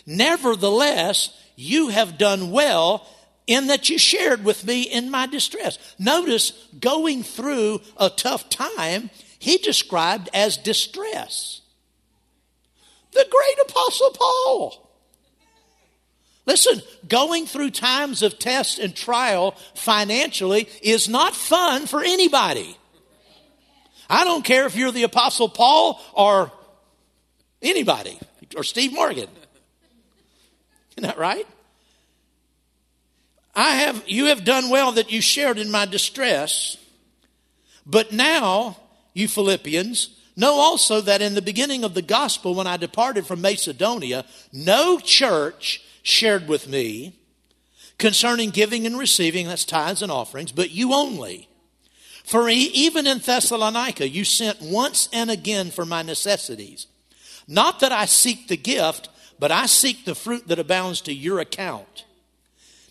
Nevertheless, 0.06 1.36
you 1.56 1.88
have 1.88 2.18
done 2.18 2.50
well 2.50 3.06
in 3.46 3.66
that 3.66 3.90
you 3.90 3.98
shared 3.98 4.44
with 4.44 4.66
me 4.66 4.82
in 4.82 5.10
my 5.10 5.26
distress. 5.26 5.78
Notice 5.98 6.52
going 6.80 7.22
through 7.22 7.80
a 7.96 8.10
tough 8.10 8.48
time, 8.48 9.10
he 9.46 9.58
described 9.58 10.28
as 10.34 10.56
distress. 10.56 11.60
The 13.12 13.24
great 13.30 13.70
apostle 13.70 14.10
Paul. 14.10 14.90
Listen, 16.46 16.82
going 17.06 17.46
through 17.46 17.70
times 17.70 18.22
of 18.22 18.40
test 18.40 18.80
and 18.80 18.92
trial 18.92 19.52
financially 19.76 20.68
is 20.82 21.08
not 21.08 21.36
fun 21.36 21.86
for 21.86 22.02
anybody. 22.02 22.76
I 24.10 24.24
don't 24.24 24.44
care 24.44 24.66
if 24.66 24.74
you're 24.74 24.90
the 24.90 25.04
apostle 25.04 25.48
Paul 25.48 26.00
or 26.12 26.50
anybody 27.62 28.18
or 28.56 28.64
Steve 28.64 28.92
Morgan. 28.92 29.28
Isn't 30.96 31.08
that 31.08 31.18
right? 31.18 31.46
I 33.54 33.76
have, 33.76 34.02
you 34.08 34.24
have 34.24 34.44
done 34.44 34.70
well 34.70 34.90
that 34.90 35.12
you 35.12 35.20
shared 35.20 35.58
in 35.58 35.70
my 35.70 35.86
distress. 35.86 36.76
But 37.86 38.10
now, 38.10 38.78
you 39.16 39.28
Philippians, 39.28 40.10
know 40.36 40.54
also 40.54 41.00
that 41.00 41.22
in 41.22 41.34
the 41.34 41.42
beginning 41.42 41.84
of 41.84 41.94
the 41.94 42.02
gospel, 42.02 42.54
when 42.54 42.66
I 42.66 42.76
departed 42.76 43.26
from 43.26 43.40
Macedonia, 43.40 44.26
no 44.52 44.98
church 44.98 45.82
shared 46.02 46.46
with 46.46 46.68
me 46.68 47.14
concerning 47.98 48.50
giving 48.50 48.84
and 48.84 48.98
receiving, 48.98 49.46
that's 49.46 49.64
tithes 49.64 50.02
and 50.02 50.12
offerings, 50.12 50.52
but 50.52 50.70
you 50.70 50.92
only. 50.92 51.48
For 52.24 52.46
even 52.50 53.06
in 53.06 53.18
Thessalonica, 53.18 54.06
you 54.06 54.22
sent 54.24 54.60
once 54.60 55.08
and 55.14 55.30
again 55.30 55.70
for 55.70 55.86
my 55.86 56.02
necessities. 56.02 56.86
Not 57.48 57.80
that 57.80 57.92
I 57.92 58.04
seek 58.04 58.48
the 58.48 58.56
gift, 58.58 59.08
but 59.38 59.50
I 59.50 59.64
seek 59.64 60.04
the 60.04 60.14
fruit 60.14 60.46
that 60.48 60.58
abounds 60.58 61.00
to 61.02 61.14
your 61.14 61.40
account. 61.40 62.04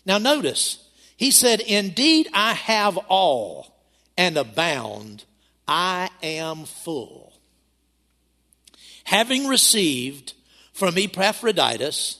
Now, 0.04 0.18
notice, 0.18 0.88
he 1.16 1.30
said, 1.30 1.60
Indeed, 1.60 2.28
I 2.32 2.54
have 2.54 2.96
all 2.96 3.76
and 4.18 4.36
abound. 4.36 5.24
I 5.68 6.10
am 6.22 6.64
full. 6.64 7.32
Having 9.04 9.46
received 9.46 10.34
from 10.72 10.98
Epaphroditus 10.98 12.18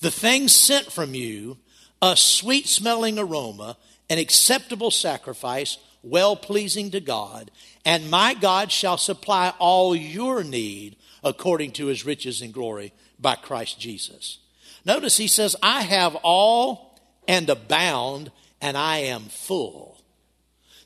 the 0.00 0.10
things 0.10 0.54
sent 0.54 0.92
from 0.92 1.14
you, 1.14 1.58
a 2.00 2.16
sweet 2.16 2.68
smelling 2.68 3.18
aroma, 3.18 3.76
an 4.08 4.18
acceptable 4.18 4.90
sacrifice, 4.90 5.78
well 6.02 6.36
pleasing 6.36 6.90
to 6.92 7.00
God, 7.00 7.50
and 7.84 8.10
my 8.10 8.34
God 8.34 8.70
shall 8.70 8.96
supply 8.96 9.52
all 9.58 9.94
your 9.96 10.44
need 10.44 10.96
according 11.24 11.72
to 11.72 11.86
his 11.86 12.06
riches 12.06 12.40
and 12.40 12.54
glory 12.54 12.92
by 13.18 13.34
Christ 13.34 13.80
Jesus. 13.80 14.38
Notice 14.84 15.16
he 15.16 15.26
says, 15.26 15.56
I 15.62 15.82
have 15.82 16.14
all 16.22 16.98
and 17.26 17.50
abound, 17.50 18.30
and 18.60 18.76
I 18.76 18.98
am 18.98 19.22
full. 19.24 19.97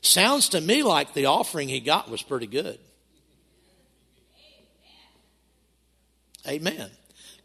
Sounds 0.03 0.49
to 0.49 0.61
me 0.61 0.83
like 0.83 1.13
the 1.13 1.25
offering 1.25 1.69
he 1.69 1.79
got 1.79 2.09
was 2.09 2.21
pretty 2.21 2.45
good. 2.45 2.77
Amen. 6.45 6.89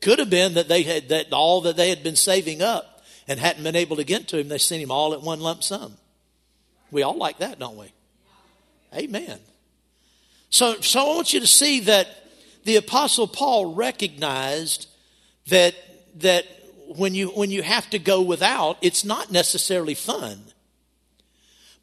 Could 0.01 0.19
have 0.19 0.29
been 0.29 0.55
that 0.55 0.69
they 0.69 0.83
had 0.83 1.09
that 1.11 1.33
all 1.33 1.61
that 1.63 1.77
they 1.77 1.89
had 1.89 2.03
been 2.03 2.17
saving 2.17 2.61
up 2.61 3.05
and 3.29 3.39
hadn't 3.39 3.63
been 3.63 3.77
able 3.77 3.97
to 3.97 4.05
get 4.05 4.27
to 4.29 4.39
him, 4.39 4.49
they 4.49 4.59
sent 4.59 4.83
him 4.83 4.91
all 4.91 5.15
at 5.15 5.23
one 5.23 5.39
lump 5.39 5.63
sum. 5.63 5.97
We 6.91 7.03
all 7.03 7.17
like 7.17 7.39
that, 7.39 7.61
don't 7.61 7.77
we? 7.77 7.93
Amen. 8.93 9.39
So, 10.51 10.81
so 10.81 11.01
I 11.01 11.15
want 11.15 11.33
you 11.33 11.41
to 11.41 11.47
see 11.47 11.81
that 11.81 12.09
the 12.65 12.77
Apostle 12.77 13.29
Paul 13.29 13.75
recognized 13.75 14.89
that, 15.49 15.75
that 16.17 16.45
when, 16.97 17.15
you, 17.15 17.29
when 17.29 17.51
you 17.51 17.63
have 17.63 17.89
to 17.91 17.99
go 17.99 18.23
without, 18.23 18.79
it's 18.81 19.05
not 19.05 19.31
necessarily 19.31 19.95
fun. 19.95 20.41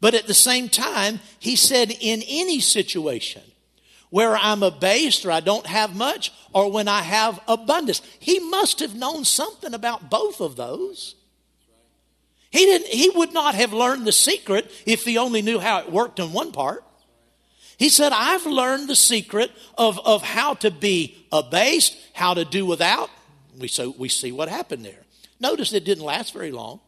But 0.00 0.14
at 0.14 0.26
the 0.26 0.34
same 0.34 0.68
time, 0.68 1.20
he 1.38 1.56
said, 1.56 1.90
in 1.90 2.22
any 2.28 2.60
situation 2.60 3.42
where 4.10 4.36
I'm 4.36 4.62
abased 4.62 5.24
or 5.24 5.32
I 5.32 5.40
don't 5.40 5.66
have 5.66 5.96
much, 5.96 6.32
or 6.52 6.70
when 6.70 6.88
I 6.88 7.02
have 7.02 7.40
abundance, 7.48 8.02
he 8.18 8.38
must 8.38 8.80
have 8.80 8.94
known 8.94 9.24
something 9.24 9.74
about 9.74 10.10
both 10.10 10.40
of 10.40 10.56
those. 10.56 11.16
He, 12.50 12.64
didn't, 12.64 12.86
he 12.86 13.10
would 13.10 13.34
not 13.34 13.54
have 13.54 13.72
learned 13.72 14.06
the 14.06 14.12
secret 14.12 14.70
if 14.86 15.04
he 15.04 15.18
only 15.18 15.42
knew 15.42 15.58
how 15.58 15.80
it 15.80 15.90
worked 15.90 16.18
in 16.18 16.32
one 16.32 16.52
part. 16.52 16.84
He 17.78 17.88
said, 17.88 18.12
I've 18.12 18.46
learned 18.46 18.88
the 18.88 18.96
secret 18.96 19.50
of, 19.76 19.98
of 20.06 20.22
how 20.22 20.54
to 20.54 20.70
be 20.70 21.26
abased, 21.30 21.96
how 22.14 22.32
to 22.34 22.44
do 22.44 22.64
without. 22.64 23.10
We, 23.58 23.68
so 23.68 23.94
we 23.98 24.08
see 24.08 24.32
what 24.32 24.48
happened 24.48 24.84
there. 24.84 25.02
Notice 25.40 25.72
it 25.72 25.84
didn't 25.84 26.04
last 26.04 26.32
very 26.32 26.52
long, 26.52 26.80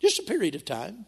just 0.00 0.18
a 0.18 0.22
period 0.22 0.54
of 0.54 0.64
time. 0.64 1.06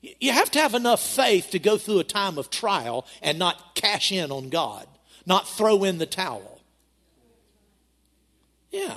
You 0.00 0.32
have 0.32 0.50
to 0.52 0.60
have 0.60 0.74
enough 0.74 1.00
faith 1.02 1.50
to 1.50 1.58
go 1.58 1.76
through 1.76 1.98
a 1.98 2.04
time 2.04 2.38
of 2.38 2.50
trial 2.50 3.06
and 3.20 3.38
not 3.38 3.74
cash 3.74 4.12
in 4.12 4.30
on 4.30 4.48
God, 4.48 4.86
not 5.26 5.48
throw 5.48 5.82
in 5.84 5.98
the 5.98 6.06
towel. 6.06 6.60
Yeah. 8.70 8.94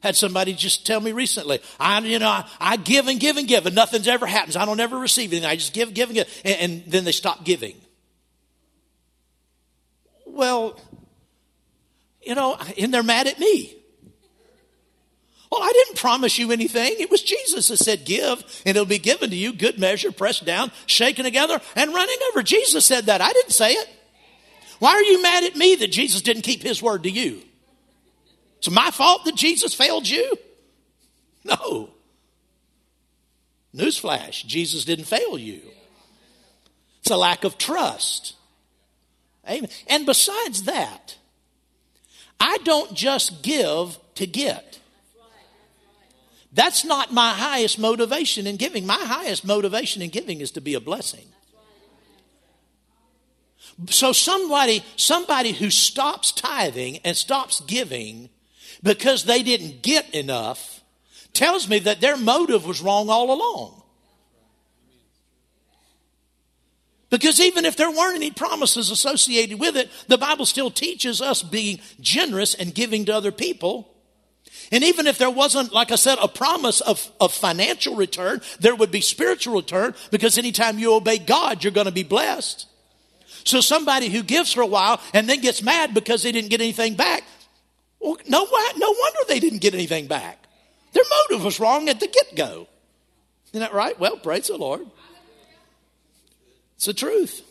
Had 0.00 0.14
somebody 0.14 0.52
just 0.54 0.86
tell 0.86 1.00
me 1.00 1.10
recently, 1.10 1.60
I, 1.80 1.98
you 2.00 2.20
know, 2.20 2.28
I, 2.28 2.48
I 2.60 2.76
give 2.76 3.08
and 3.08 3.18
give 3.18 3.36
and 3.36 3.48
give, 3.48 3.66
and 3.66 3.74
nothing's 3.74 4.06
ever 4.06 4.26
happens. 4.26 4.54
I 4.54 4.64
don't 4.64 4.78
ever 4.78 4.96
receive 4.96 5.32
anything. 5.32 5.48
I 5.48 5.56
just 5.56 5.72
give, 5.72 5.92
give, 5.92 6.08
and 6.10 6.14
give, 6.14 6.42
and, 6.44 6.54
and 6.60 6.84
then 6.86 7.04
they 7.04 7.12
stop 7.12 7.44
giving. 7.44 7.74
Well, 10.24 10.78
you 12.22 12.34
know, 12.34 12.56
and 12.78 12.94
they're 12.94 13.02
mad 13.02 13.26
at 13.26 13.40
me. 13.40 13.74
Well, 15.56 15.64
I 15.64 15.72
didn't 15.72 15.96
promise 15.96 16.38
you 16.38 16.52
anything. 16.52 16.96
It 16.98 17.10
was 17.10 17.22
Jesus 17.22 17.68
that 17.68 17.78
said, 17.78 18.04
Give, 18.04 18.44
and 18.66 18.76
it'll 18.76 18.84
be 18.84 18.98
given 18.98 19.30
to 19.30 19.36
you, 19.36 19.54
good 19.54 19.78
measure, 19.78 20.12
pressed 20.12 20.44
down, 20.44 20.70
shaken 20.84 21.24
together, 21.24 21.62
and 21.74 21.94
running 21.94 22.18
over. 22.28 22.42
Jesus 22.42 22.84
said 22.84 23.06
that. 23.06 23.22
I 23.22 23.32
didn't 23.32 23.52
say 23.52 23.72
it. 23.72 23.88
Why 24.80 24.90
are 24.90 25.02
you 25.02 25.22
mad 25.22 25.44
at 25.44 25.56
me 25.56 25.74
that 25.76 25.90
Jesus 25.90 26.20
didn't 26.20 26.42
keep 26.42 26.62
his 26.62 26.82
word 26.82 27.04
to 27.04 27.10
you? 27.10 27.40
It's 28.58 28.70
my 28.70 28.90
fault 28.90 29.24
that 29.24 29.34
Jesus 29.34 29.72
failed 29.72 30.06
you? 30.06 30.36
No. 31.42 31.88
Newsflash 33.74 34.44
Jesus 34.44 34.84
didn't 34.84 35.06
fail 35.06 35.38
you. 35.38 35.62
It's 37.00 37.10
a 37.10 37.16
lack 37.16 37.44
of 37.44 37.56
trust. 37.56 38.34
Amen. 39.48 39.70
And 39.86 40.04
besides 40.04 40.64
that, 40.64 41.16
I 42.38 42.58
don't 42.58 42.92
just 42.92 43.42
give 43.42 43.98
to 44.16 44.26
get. 44.26 44.75
That's 46.52 46.84
not 46.84 47.12
my 47.12 47.30
highest 47.32 47.78
motivation 47.78 48.46
in 48.46 48.56
giving. 48.56 48.86
My 48.86 48.98
highest 49.00 49.44
motivation 49.44 50.02
in 50.02 50.10
giving 50.10 50.40
is 50.40 50.50
to 50.52 50.60
be 50.60 50.74
a 50.74 50.80
blessing. 50.80 51.26
So 53.90 54.12
somebody 54.12 54.82
somebody 54.96 55.52
who 55.52 55.70
stops 55.70 56.32
tithing 56.32 56.98
and 57.04 57.16
stops 57.16 57.60
giving 57.60 58.30
because 58.82 59.24
they 59.24 59.42
didn't 59.42 59.82
get 59.82 60.08
enough 60.14 60.82
tells 61.34 61.68
me 61.68 61.78
that 61.80 62.00
their 62.00 62.16
motive 62.16 62.64
was 62.64 62.80
wrong 62.80 63.10
all 63.10 63.32
along. 63.32 63.82
Because 67.10 67.40
even 67.40 67.64
if 67.64 67.76
there 67.76 67.90
weren't 67.90 68.16
any 68.16 68.30
promises 68.30 68.90
associated 68.90 69.60
with 69.60 69.76
it, 69.76 69.90
the 70.08 70.18
Bible 70.18 70.44
still 70.44 70.70
teaches 70.70 71.20
us 71.20 71.42
being 71.42 71.78
generous 72.00 72.54
and 72.54 72.74
giving 72.74 73.04
to 73.04 73.14
other 73.14 73.30
people. 73.30 73.95
And 74.72 74.82
even 74.84 75.06
if 75.06 75.18
there 75.18 75.30
wasn't, 75.30 75.72
like 75.72 75.92
I 75.92 75.96
said, 75.96 76.18
a 76.20 76.28
promise 76.28 76.80
of, 76.80 77.10
of 77.20 77.32
financial 77.32 77.94
return, 77.94 78.40
there 78.58 78.74
would 78.74 78.90
be 78.90 79.00
spiritual 79.00 79.54
return 79.54 79.94
because 80.10 80.38
anytime 80.38 80.78
you 80.78 80.94
obey 80.94 81.18
God, 81.18 81.62
you're 81.62 81.72
going 81.72 81.86
to 81.86 81.92
be 81.92 82.02
blessed. 82.02 82.66
So 83.44 83.60
somebody 83.60 84.08
who 84.08 84.22
gives 84.22 84.52
for 84.52 84.62
a 84.62 84.66
while 84.66 85.00
and 85.14 85.28
then 85.28 85.40
gets 85.40 85.62
mad 85.62 85.94
because 85.94 86.22
they 86.22 86.32
didn't 86.32 86.50
get 86.50 86.60
anything 86.60 86.94
back, 86.94 87.22
well, 88.00 88.16
no, 88.28 88.44
no 88.44 88.90
wonder 88.90 89.18
they 89.28 89.40
didn't 89.40 89.60
get 89.60 89.74
anything 89.74 90.06
back. 90.08 90.46
Their 90.92 91.04
motive 91.30 91.44
was 91.44 91.60
wrong 91.60 91.88
at 91.88 92.00
the 92.00 92.08
get 92.08 92.34
go. 92.34 92.66
Isn't 93.48 93.60
that 93.60 93.72
right? 93.72 93.98
Well, 93.98 94.16
praise 94.16 94.48
the 94.48 94.56
Lord. 94.56 94.86
It's 96.76 96.86
the 96.86 96.94
truth. 96.94 97.42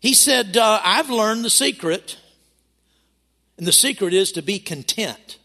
He 0.00 0.14
said, 0.14 0.56
uh, 0.56 0.80
I've 0.84 1.10
learned 1.10 1.44
the 1.44 1.50
secret, 1.50 2.18
and 3.62 3.66
the 3.68 3.72
secret 3.72 4.12
is 4.12 4.32
to 4.32 4.42
be 4.42 4.58
content. 4.58 5.38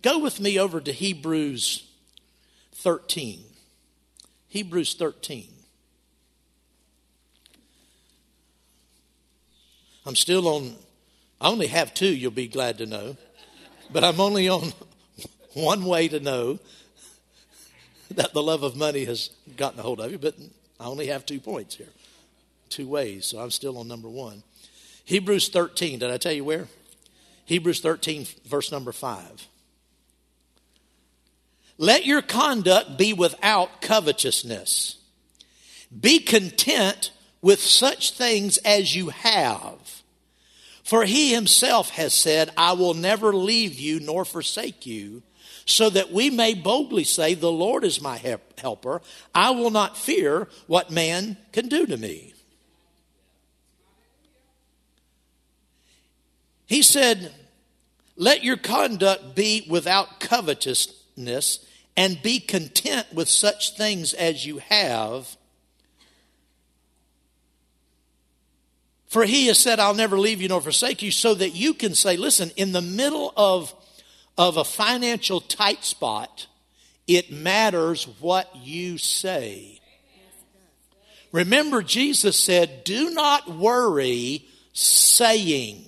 Go 0.00 0.18
with 0.18 0.40
me 0.40 0.58
over 0.58 0.80
to 0.80 0.90
Hebrews 0.90 1.86
13. 2.76 3.44
Hebrews 4.48 4.94
13. 4.94 5.48
I'm 10.06 10.16
still 10.16 10.48
on 10.48 10.76
I 11.42 11.50
only 11.50 11.66
have 11.66 11.92
two, 11.92 12.06
you'll 12.06 12.30
be 12.30 12.48
glad 12.48 12.78
to 12.78 12.86
know. 12.86 13.18
But 13.92 14.02
I'm 14.02 14.18
only 14.18 14.48
on 14.48 14.72
one 15.52 15.84
way 15.84 16.08
to 16.08 16.20
know 16.20 16.60
that 18.12 18.32
the 18.32 18.42
love 18.42 18.62
of 18.62 18.76
money 18.76 19.04
has 19.04 19.28
gotten 19.58 19.78
a 19.78 19.82
hold 19.82 20.00
of 20.00 20.10
you, 20.10 20.16
but 20.16 20.36
I 20.80 20.86
only 20.86 21.08
have 21.08 21.26
two 21.26 21.38
points 21.38 21.74
here. 21.74 21.92
Two 22.70 22.88
ways, 22.88 23.26
so 23.26 23.38
I'm 23.40 23.50
still 23.50 23.76
on 23.76 23.88
number 23.88 24.08
one. 24.08 24.42
Hebrews 25.04 25.50
13, 25.50 25.98
did 25.98 26.10
I 26.10 26.16
tell 26.16 26.32
you 26.32 26.44
where? 26.44 26.66
Hebrews 27.48 27.80
13, 27.80 28.26
verse 28.44 28.70
number 28.70 28.92
5. 28.92 29.48
Let 31.78 32.04
your 32.04 32.20
conduct 32.20 32.98
be 32.98 33.14
without 33.14 33.80
covetousness. 33.80 34.98
Be 35.98 36.18
content 36.18 37.10
with 37.40 37.60
such 37.60 38.12
things 38.12 38.58
as 38.58 38.94
you 38.94 39.08
have. 39.08 40.02
For 40.84 41.06
he 41.06 41.32
himself 41.32 41.88
has 41.90 42.12
said, 42.12 42.50
I 42.54 42.72
will 42.72 42.92
never 42.92 43.32
leave 43.32 43.80
you 43.80 43.98
nor 43.98 44.26
forsake 44.26 44.84
you, 44.84 45.22
so 45.64 45.88
that 45.88 46.12
we 46.12 46.28
may 46.28 46.52
boldly 46.52 47.04
say, 47.04 47.32
The 47.32 47.50
Lord 47.50 47.82
is 47.82 48.02
my 48.02 48.18
helper. 48.58 49.00
I 49.34 49.52
will 49.52 49.70
not 49.70 49.96
fear 49.96 50.48
what 50.66 50.90
man 50.90 51.38
can 51.52 51.68
do 51.68 51.86
to 51.86 51.96
me. 51.96 52.34
He 56.68 56.82
said, 56.82 57.34
Let 58.14 58.44
your 58.44 58.56
conduct 58.56 59.34
be 59.34 59.66
without 59.68 60.20
covetousness, 60.20 61.66
and 61.96 62.22
be 62.22 62.38
content 62.38 63.12
with 63.12 63.28
such 63.28 63.76
things 63.76 64.14
as 64.14 64.46
you 64.46 64.58
have 64.58 65.36
For 69.08 69.24
he 69.24 69.46
has 69.46 69.58
said, 69.58 69.80
I'll 69.80 69.94
never 69.94 70.18
leave 70.18 70.42
you 70.42 70.48
nor 70.48 70.60
forsake 70.60 71.02
you, 71.02 71.10
so 71.10 71.34
that 71.34 71.54
you 71.54 71.74
can 71.74 71.94
say, 71.94 72.16
listen, 72.16 72.50
in 72.56 72.72
the 72.72 72.82
middle 72.82 73.32
of, 73.36 73.74
of 74.36 74.58
a 74.58 74.64
financial 74.64 75.40
tight 75.40 75.82
spot, 75.82 76.46
it 77.06 77.32
matters 77.32 78.04
what 78.20 78.54
you 78.54 78.98
say. 78.98 79.80
Remember, 81.32 81.82
Jesus 81.82 82.38
said, 82.38 82.84
Do 82.84 83.10
not 83.10 83.50
worry 83.50 84.46
saying, 84.74 85.84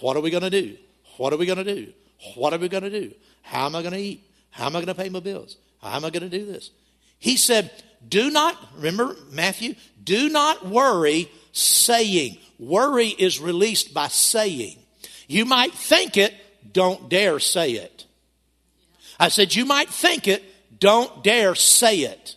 What 0.00 0.16
are 0.16 0.20
we 0.20 0.30
going 0.30 0.42
to 0.42 0.50
do? 0.50 0.76
What 1.16 1.32
are 1.32 1.36
we 1.36 1.46
going 1.46 1.64
to 1.64 1.74
do? 1.74 1.92
What 2.34 2.52
are 2.52 2.58
we 2.58 2.68
going 2.68 2.82
to 2.82 2.90
do? 2.90 3.12
How 3.42 3.66
am 3.66 3.76
I 3.76 3.82
going 3.82 3.94
to 3.94 4.00
eat? 4.00 4.24
How 4.50 4.66
am 4.66 4.76
I 4.76 4.80
going 4.80 4.86
to 4.86 4.94
pay 4.94 5.08
my 5.08 5.20
bills? 5.20 5.56
How 5.82 5.96
am 5.96 6.04
I 6.04 6.10
going 6.10 6.28
to 6.28 6.38
do 6.38 6.44
this? 6.44 6.70
He 7.18 7.36
said, 7.36 7.70
Do 8.06 8.30
not, 8.30 8.56
remember 8.76 9.16
Matthew, 9.30 9.74
do 10.02 10.28
not 10.28 10.66
worry 10.66 11.30
saying. 11.52 12.38
Worry 12.58 13.08
is 13.08 13.40
released 13.40 13.94
by 13.94 14.08
saying. 14.08 14.76
You 15.28 15.44
might 15.44 15.72
think 15.72 16.16
it, 16.16 16.34
don't 16.72 17.08
dare 17.08 17.38
say 17.38 17.72
it. 17.72 18.06
I 19.18 19.28
said, 19.28 19.54
you 19.54 19.66
might 19.66 19.88
think 19.88 20.26
it, 20.26 20.42
don't 20.78 21.22
dare 21.22 21.54
say 21.54 22.00
it. 22.00 22.36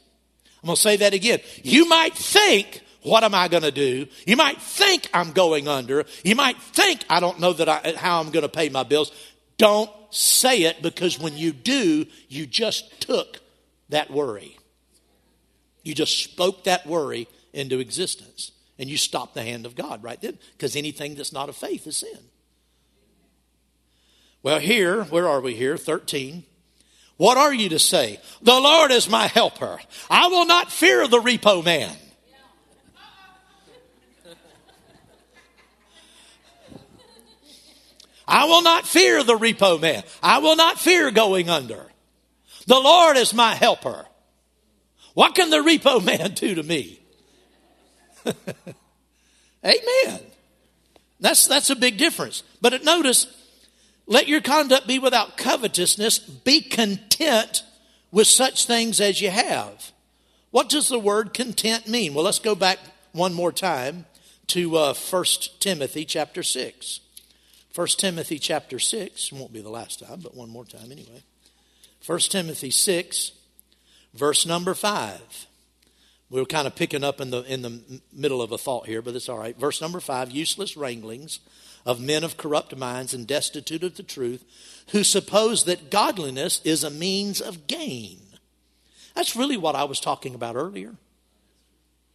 I'm 0.62 0.68
going 0.68 0.76
to 0.76 0.82
say 0.82 0.98
that 0.98 1.14
again. 1.14 1.40
You 1.64 1.88
might 1.88 2.14
think, 2.14 2.83
what 3.04 3.24
am 3.24 3.36
I 3.36 3.48
going 3.48 3.64
to 3.64 3.72
do? 3.72 4.08
You 4.26 4.36
might 4.36 4.62
think 4.62 5.10
I'm 5.14 5.32
going 5.32 5.68
under. 5.68 6.06
You 6.24 6.36
might 6.36 6.58
think 6.58 7.04
I 7.10 7.20
don't 7.20 7.40
know 7.40 7.54
that 7.54 7.70
I, 7.70 7.94
how 7.98 8.20
I'm 8.20 8.32
going 8.32 8.44
to 8.44 8.50
pay 8.50 8.70
my 8.70 8.84
bills. 8.84 9.12
Don't 9.58 9.90
say 10.10 10.64
it 10.64 10.82
because 10.82 11.20
when 11.20 11.38
you 11.38 11.52
do, 11.52 12.06
you 12.30 12.46
just 12.46 13.02
took 13.02 13.40
that 13.90 14.10
worry. 14.10 14.58
You 15.84 15.94
just 15.94 16.24
spoke 16.24 16.64
that 16.64 16.86
worry 16.88 17.28
into 17.54 17.80
existence. 17.80 18.52
And 18.80 18.90
you 18.90 18.98
stopped 18.98 19.36
the 19.36 19.44
hand 19.44 19.66
of 19.66 19.76
God 19.76 20.04
right 20.04 20.20
then, 20.20 20.40
because 20.58 20.76
anything 20.76 21.14
that's 21.14 21.32
not 21.32 21.48
of 21.48 21.56
faith 21.56 21.86
is 21.86 21.98
sin. 21.98 22.18
Well, 24.42 24.60
here, 24.60 25.04
where 25.06 25.28
are 25.28 25.40
we 25.40 25.54
here? 25.54 25.78
13. 25.78 26.44
What 27.18 27.38
are 27.38 27.54
you 27.54 27.70
to 27.70 27.80
say? 27.80 28.20
The 28.42 28.60
Lord 28.60 28.92
is 28.92 29.08
my 29.08 29.28
helper. 29.28 29.80
I 30.10 30.28
will 30.28 30.46
not 30.46 30.72
fear 30.72 31.08
the 31.08 31.20
repo 31.20 31.64
man. 31.64 31.96
I 38.28 38.46
will 38.46 38.62
not 38.62 38.88
fear 38.88 39.24
the 39.24 39.38
repo 39.38 39.80
man. 39.80 40.04
I 40.22 40.40
will 40.40 40.56
not 40.56 40.80
fear 40.80 41.12
going 41.12 41.50
under. 41.50 41.86
The 42.68 42.80
Lord 42.80 43.18
is 43.18 43.34
my 43.34 43.56
helper. 43.56 44.06
What 45.14 45.36
can 45.36 45.50
the 45.50 45.58
repo 45.58 46.04
man 46.06 46.32
do 46.34 46.56
to 46.56 46.64
me? 46.64 47.00
Amen. 49.66 50.20
That's, 51.20 51.48
that's 51.48 51.70
a 51.70 51.76
big 51.76 51.98
difference. 51.98 52.44
But 52.62 52.84
notice, 52.84 53.28
let 54.06 54.28
your 54.28 54.42
conduct 54.42 54.88
be 54.88 55.00
without 55.00 55.38
covetousness. 55.38 56.20
Be 56.20 56.62
content 56.62 57.64
with 58.12 58.28
such 58.28 58.66
things 58.66 59.00
as 59.00 59.22
you 59.22 59.30
have. 59.30 59.92
What 60.52 60.70
does 60.70 60.88
the 60.88 61.00
word 61.00 61.34
content 61.34 61.88
mean? 61.88 62.14
Well, 62.14 62.26
let's 62.26 62.40
go 62.40 62.56
back 62.56 62.78
one 63.12 63.34
more 63.34 63.52
time 63.52 64.06
to 64.48 64.76
uh, 64.78 64.94
1 64.94 65.26
Timothy 65.60 66.06
chapter 66.06 66.44
6. 66.44 67.00
1 67.76 67.88
Timothy 67.98 68.38
chapter 68.38 68.78
6, 68.78 69.32
won't 69.32 69.52
be 69.52 69.62
the 69.62 69.70
last 69.70 70.00
time, 70.00 70.20
but 70.22 70.36
one 70.36 70.50
more 70.50 70.66
time 70.66 70.92
anyway. 70.92 71.24
1 72.06 72.20
Timothy 72.20 72.70
6, 72.70 73.32
verse 74.14 74.46
number 74.46 74.76
5. 74.76 75.48
We 76.30 76.42
are 76.42 76.46
kind 76.46 76.68
of 76.68 76.76
picking 76.76 77.04
up 77.04 77.20
in 77.20 77.32
the, 77.32 77.42
in 77.44 77.62
the 77.64 78.02
middle 78.12 78.42
of 78.42 78.52
a 78.52 78.58
thought 78.58 78.86
here, 78.86 79.02
but 79.02 79.16
it's 79.16 79.30
all 79.30 79.40
right. 79.40 79.58
Verse 79.58 79.82
number 79.82 80.00
5 80.00 80.32
useless 80.32 80.78
wranglings 80.78 81.40
of 81.86 82.00
men 82.00 82.24
of 82.24 82.38
corrupt 82.38 82.76
minds 82.76 83.14
and 83.14 83.28
destitute 83.28 83.84
of 83.84 83.98
the 83.98 84.04
truth, 84.04 84.44
who 84.92 85.04
suppose 85.04 85.66
that 85.66 85.90
godliness 85.90 86.62
is 86.64 86.84
a 86.84 86.90
means 86.90 87.42
of 87.42 87.68
gain. 87.68 88.20
That's 89.16 89.36
really 89.36 89.58
what 89.58 89.76
I 89.76 89.84
was 89.84 90.00
talking 90.00 90.36
about 90.36 90.56
earlier. 90.56 90.96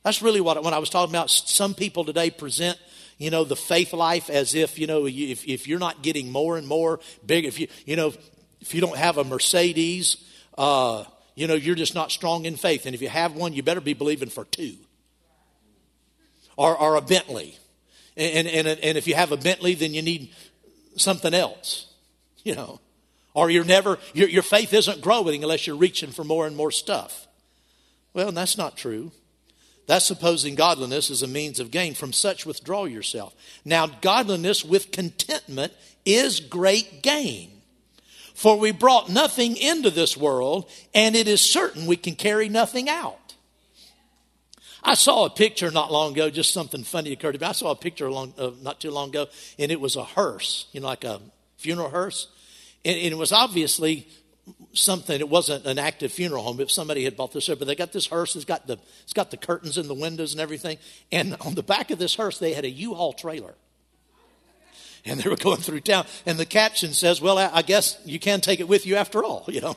That's 0.04 0.22
really 0.22 0.40
what 0.40 0.62
when 0.62 0.74
I 0.74 0.78
was 0.78 0.90
talking 0.90 1.12
about 1.12 1.30
some 1.30 1.74
people 1.74 2.04
today 2.04 2.30
present, 2.30 2.78
you 3.18 3.30
know, 3.30 3.42
the 3.42 3.56
faith 3.56 3.92
life 3.92 4.30
as 4.30 4.54
if 4.54 4.78
you 4.78 4.86
know 4.86 5.06
if, 5.06 5.46
if 5.46 5.66
you're 5.66 5.80
not 5.80 6.02
getting 6.02 6.30
more 6.30 6.56
and 6.56 6.66
more 6.66 7.00
big, 7.26 7.44
if 7.44 7.58
you 7.58 7.66
you 7.84 7.96
know 7.96 8.12
if 8.60 8.74
you 8.74 8.80
don't 8.80 8.96
have 8.96 9.18
a 9.18 9.24
Mercedes, 9.24 10.24
uh, 10.56 11.04
you 11.34 11.48
know 11.48 11.54
you're 11.54 11.74
just 11.74 11.96
not 11.96 12.12
strong 12.12 12.44
in 12.44 12.56
faith, 12.56 12.86
and 12.86 12.94
if 12.94 13.02
you 13.02 13.08
have 13.08 13.34
one, 13.34 13.52
you 13.52 13.62
better 13.62 13.80
be 13.80 13.92
believing 13.92 14.28
for 14.28 14.44
two, 14.44 14.76
or 16.56 16.76
or 16.76 16.94
a 16.94 17.00
Bentley, 17.00 17.58
and 18.16 18.46
and 18.46 18.68
and 18.68 18.96
if 18.96 19.08
you 19.08 19.16
have 19.16 19.32
a 19.32 19.36
Bentley, 19.36 19.74
then 19.74 19.94
you 19.94 20.02
need 20.02 20.32
something 20.96 21.34
else, 21.34 21.92
you 22.44 22.54
know, 22.54 22.78
or 23.34 23.50
you're 23.50 23.64
never 23.64 23.98
your 24.14 24.28
your 24.28 24.44
faith 24.44 24.72
isn't 24.72 25.00
growing 25.00 25.42
unless 25.42 25.66
you're 25.66 25.76
reaching 25.76 26.12
for 26.12 26.22
more 26.22 26.46
and 26.46 26.56
more 26.56 26.70
stuff. 26.70 27.26
Well, 28.14 28.30
that's 28.30 28.56
not 28.56 28.76
true. 28.76 29.10
That's 29.88 30.04
supposing 30.04 30.54
godliness 30.54 31.08
is 31.08 31.22
a 31.22 31.26
means 31.26 31.58
of 31.58 31.70
gain. 31.70 31.94
From 31.94 32.12
such 32.12 32.44
withdraw 32.44 32.84
yourself. 32.84 33.34
Now, 33.64 33.86
godliness 33.86 34.62
with 34.62 34.92
contentment 34.92 35.72
is 36.04 36.40
great 36.40 37.02
gain. 37.02 37.50
For 38.34 38.58
we 38.58 38.70
brought 38.70 39.08
nothing 39.08 39.56
into 39.56 39.88
this 39.88 40.14
world, 40.14 40.70
and 40.94 41.16
it 41.16 41.26
is 41.26 41.40
certain 41.40 41.86
we 41.86 41.96
can 41.96 42.16
carry 42.16 42.50
nothing 42.50 42.90
out. 42.90 43.34
I 44.84 44.92
saw 44.92 45.24
a 45.24 45.30
picture 45.30 45.70
not 45.70 45.90
long 45.90 46.12
ago, 46.12 46.28
just 46.28 46.52
something 46.52 46.84
funny 46.84 47.12
occurred 47.12 47.32
to 47.32 47.40
me. 47.40 47.46
I 47.46 47.52
saw 47.52 47.70
a 47.70 47.76
picture 47.76 48.10
long, 48.10 48.34
uh, 48.36 48.50
not 48.60 48.80
too 48.80 48.90
long 48.90 49.08
ago, 49.08 49.26
and 49.58 49.72
it 49.72 49.80
was 49.80 49.96
a 49.96 50.04
hearse, 50.04 50.66
you 50.72 50.80
know, 50.80 50.86
like 50.86 51.04
a 51.04 51.18
funeral 51.56 51.88
hearse. 51.88 52.28
And, 52.84 52.94
and 52.94 53.12
it 53.12 53.18
was 53.18 53.32
obviously 53.32 54.06
something. 54.72 55.18
It 55.18 55.28
wasn't 55.28 55.66
an 55.66 55.78
active 55.78 56.12
funeral 56.12 56.42
home. 56.42 56.60
If 56.60 56.70
somebody 56.70 57.04
had 57.04 57.16
bought 57.16 57.32
this, 57.32 57.48
but 57.48 57.66
they 57.66 57.74
got 57.74 57.92
this 57.92 58.06
hearse. 58.06 58.36
It's 58.36 58.44
got 58.44 58.66
the 58.66 58.78
it's 59.02 59.12
got 59.12 59.30
the 59.30 59.36
curtains 59.36 59.78
in 59.78 59.88
the 59.88 59.94
windows 59.94 60.32
and 60.32 60.40
everything. 60.40 60.78
And 61.10 61.36
on 61.40 61.54
the 61.54 61.62
back 61.62 61.90
of 61.90 61.98
this 61.98 62.14
hearse, 62.14 62.38
they 62.38 62.52
had 62.52 62.64
a 62.64 62.70
U-Haul 62.70 63.12
trailer. 63.12 63.54
And 65.04 65.20
they 65.20 65.28
were 65.28 65.36
going 65.36 65.58
through 65.58 65.80
town. 65.80 66.06
And 66.26 66.38
the 66.38 66.46
caption 66.46 66.92
says, 66.92 67.20
"Well, 67.20 67.38
I 67.38 67.62
guess 67.62 67.98
you 68.04 68.18
can 68.18 68.40
take 68.40 68.60
it 68.60 68.68
with 68.68 68.86
you 68.86 68.96
after 68.96 69.24
all." 69.24 69.44
You 69.48 69.60
know. 69.60 69.76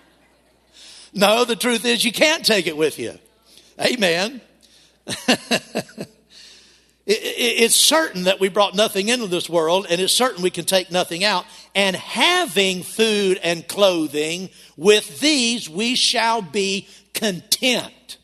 no, 1.14 1.44
the 1.44 1.56
truth 1.56 1.84
is 1.84 2.04
you 2.04 2.12
can't 2.12 2.44
take 2.44 2.66
it 2.66 2.76
with 2.76 2.98
you. 2.98 3.18
Amen. 3.80 4.40
It's 7.12 7.74
certain 7.74 8.24
that 8.24 8.38
we 8.38 8.48
brought 8.48 8.76
nothing 8.76 9.08
into 9.08 9.26
this 9.26 9.50
world, 9.50 9.84
and 9.90 10.00
it's 10.00 10.12
certain 10.12 10.44
we 10.44 10.50
can 10.50 10.64
take 10.64 10.92
nothing 10.92 11.24
out. 11.24 11.44
And 11.74 11.96
having 11.96 12.84
food 12.84 13.40
and 13.42 13.66
clothing, 13.66 14.48
with 14.76 15.18
these 15.18 15.68
we 15.68 15.96
shall 15.96 16.40
be 16.40 16.86
content. 17.12 18.18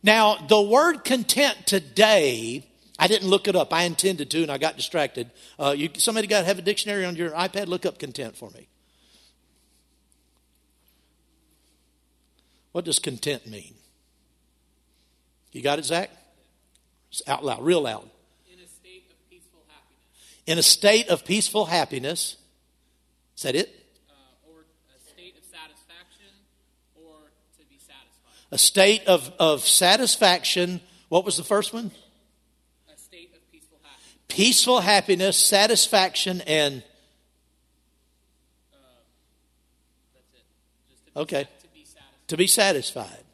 Now, 0.00 0.36
the 0.36 0.62
word 0.62 1.02
content 1.02 1.66
today, 1.66 2.64
I 3.00 3.08
didn't 3.08 3.28
look 3.28 3.48
it 3.48 3.56
up. 3.56 3.72
I 3.72 3.82
intended 3.82 4.30
to, 4.30 4.42
and 4.42 4.52
I 4.52 4.58
got 4.58 4.76
distracted. 4.76 5.32
Uh, 5.58 5.74
you, 5.76 5.90
somebody 5.96 6.28
got 6.28 6.40
to 6.40 6.46
have 6.46 6.60
a 6.60 6.62
dictionary 6.62 7.04
on 7.04 7.16
your 7.16 7.32
iPad? 7.32 7.66
Look 7.66 7.84
up 7.84 7.98
content 7.98 8.36
for 8.36 8.48
me. 8.50 8.68
What 12.70 12.84
does 12.84 13.00
content 13.00 13.44
mean? 13.48 13.74
You 15.50 15.62
got 15.62 15.80
it, 15.80 15.84
Zach? 15.84 16.10
Out 17.26 17.44
loud, 17.44 17.62
real 17.62 17.82
loud. 17.82 18.08
In 18.52 18.58
a 18.60 18.68
state 18.68 19.04
of 19.10 19.30
peaceful 19.30 19.60
happiness. 19.68 20.46
In 20.46 20.58
a 20.58 20.62
state 20.62 21.08
of 21.08 21.24
peaceful 21.24 21.64
happiness. 21.66 22.36
Is 23.36 23.42
that 23.42 23.54
it? 23.54 23.68
Uh, 24.08 24.12
or 24.50 24.60
a 24.60 25.10
state 25.10 25.36
of 25.36 25.44
satisfaction 25.44 26.26
or 26.96 27.14
to 27.58 27.64
be 27.68 27.78
satisfied. 27.78 28.48
A 28.50 28.58
state 28.58 29.06
of, 29.06 29.32
of 29.38 29.66
satisfaction. 29.66 30.80
What 31.08 31.24
was 31.24 31.36
the 31.36 31.44
first 31.44 31.72
one? 31.72 31.90
A 32.92 32.98
state 32.98 33.32
of 33.34 33.52
peaceful 33.52 33.78
happiness. 33.82 34.16
Peaceful 34.28 34.80
happiness, 34.80 35.36
satisfaction, 35.36 36.42
and. 36.42 36.82
Uh, 38.72 38.76
that's 40.14 40.34
it. 40.34 40.44
Just 40.90 41.06
to 41.06 41.12
be, 41.12 41.20
Okay. 41.20 41.48
To 41.62 41.68
be 41.68 41.84
satisfied. 41.84 42.28
To 42.28 42.36
be 42.36 42.46
satisfied. 42.46 43.24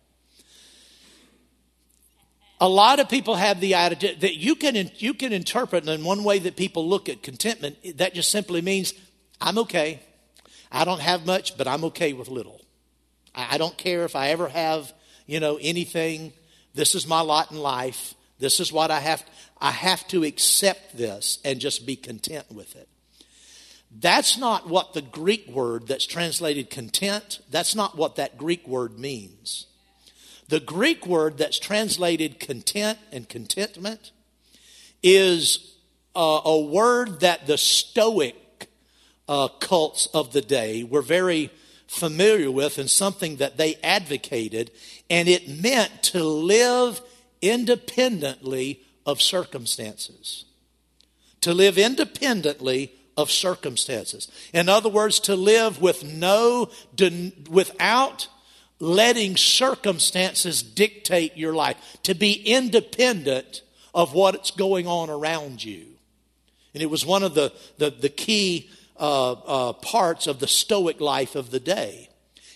A 2.60 2.68
lot 2.68 3.00
of 3.00 3.08
people 3.08 3.34
have 3.34 3.60
the 3.60 3.74
attitude 3.74 4.20
that 4.20 4.36
you 4.36 4.54
can, 4.54 4.90
you 4.96 5.14
can 5.14 5.32
interpret 5.32 5.88
in 5.88 6.04
one 6.04 6.24
way 6.24 6.38
that 6.38 6.56
people 6.56 6.88
look 6.88 7.08
at 7.08 7.22
contentment. 7.22 7.98
That 7.98 8.14
just 8.14 8.30
simply 8.30 8.62
means, 8.62 8.94
I'm 9.40 9.58
okay. 9.58 10.00
I 10.70 10.84
don't 10.84 11.00
have 11.00 11.26
much, 11.26 11.58
but 11.58 11.66
I'm 11.66 11.84
okay 11.86 12.12
with 12.12 12.28
little. 12.28 12.60
I, 13.34 13.54
I 13.54 13.58
don't 13.58 13.76
care 13.76 14.04
if 14.04 14.14
I 14.16 14.30
ever 14.30 14.48
have, 14.48 14.92
you 15.26 15.40
know, 15.40 15.58
anything. 15.60 16.32
This 16.74 16.94
is 16.94 17.06
my 17.06 17.20
lot 17.20 17.50
in 17.50 17.58
life. 17.58 18.14
This 18.38 18.60
is 18.60 18.72
what 18.72 18.90
I 18.90 19.00
have. 19.00 19.24
I 19.60 19.70
have 19.70 20.06
to 20.08 20.24
accept 20.24 20.96
this 20.96 21.38
and 21.44 21.60
just 21.60 21.86
be 21.86 21.96
content 21.96 22.50
with 22.52 22.76
it. 22.76 22.88
That's 23.96 24.36
not 24.36 24.68
what 24.68 24.92
the 24.92 25.02
Greek 25.02 25.46
word 25.48 25.86
that's 25.86 26.06
translated 26.06 26.68
content, 26.68 27.40
that's 27.50 27.74
not 27.74 27.96
what 27.96 28.16
that 28.16 28.36
Greek 28.36 28.66
word 28.66 28.98
means. 28.98 29.66
The 30.48 30.60
Greek 30.60 31.06
word 31.06 31.38
that's 31.38 31.58
translated 31.58 32.38
content 32.38 32.98
and 33.10 33.28
contentment 33.28 34.12
is 35.02 35.76
uh, 36.14 36.40
a 36.44 36.60
word 36.60 37.20
that 37.20 37.46
the 37.46 37.58
Stoic 37.58 38.68
uh, 39.28 39.48
cults 39.48 40.06
of 40.12 40.32
the 40.32 40.42
day 40.42 40.84
were 40.84 41.02
very 41.02 41.50
familiar 41.86 42.50
with 42.50 42.78
and 42.78 42.90
something 42.90 43.36
that 43.36 43.56
they 43.56 43.76
advocated, 43.76 44.70
and 45.08 45.28
it 45.28 45.48
meant 45.48 46.02
to 46.02 46.22
live 46.22 47.00
independently 47.40 48.80
of 49.06 49.22
circumstances. 49.22 50.44
To 51.42 51.52
live 51.52 51.78
independently 51.78 52.92
of 53.16 53.30
circumstances. 53.30 54.30
In 54.52 54.68
other 54.68 54.88
words, 54.88 55.20
to 55.20 55.36
live 55.36 55.80
with 55.80 56.02
no, 56.02 56.70
without 57.48 58.28
letting 58.80 59.36
circumstances 59.36 60.62
dictate 60.62 61.36
your 61.36 61.54
life, 61.54 61.76
to 62.02 62.14
be 62.14 62.32
independent 62.32 63.62
of 63.94 64.12
what's 64.12 64.50
going 64.50 64.86
on 64.86 65.10
around 65.10 65.62
you. 65.64 65.86
And 66.74 66.82
it 66.82 66.90
was 66.90 67.06
one 67.06 67.22
of 67.22 67.34
the, 67.34 67.52
the, 67.78 67.90
the 67.90 68.08
key 68.08 68.68
uh, 68.98 69.32
uh, 69.32 69.72
parts 69.74 70.26
of 70.26 70.40
the 70.40 70.48
Stoic 70.48 71.00
life 71.00 71.36
of 71.36 71.50
the 71.50 71.60
day. 71.60 72.08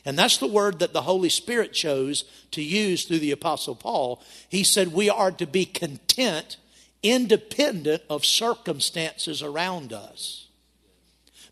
And 0.04 0.18
that's 0.18 0.38
the 0.38 0.46
word 0.46 0.80
that 0.80 0.92
the 0.92 1.02
Holy 1.02 1.28
Spirit 1.28 1.72
chose 1.72 2.24
to 2.52 2.62
use 2.62 3.04
through 3.04 3.18
the 3.20 3.30
Apostle 3.30 3.74
Paul. 3.74 4.22
He 4.48 4.64
said, 4.64 4.92
We 4.92 5.10
are 5.10 5.30
to 5.32 5.46
be 5.46 5.66
content, 5.66 6.56
independent 7.02 8.02
of 8.08 8.24
circumstances 8.24 9.42
around 9.42 9.92
us. 9.92 10.47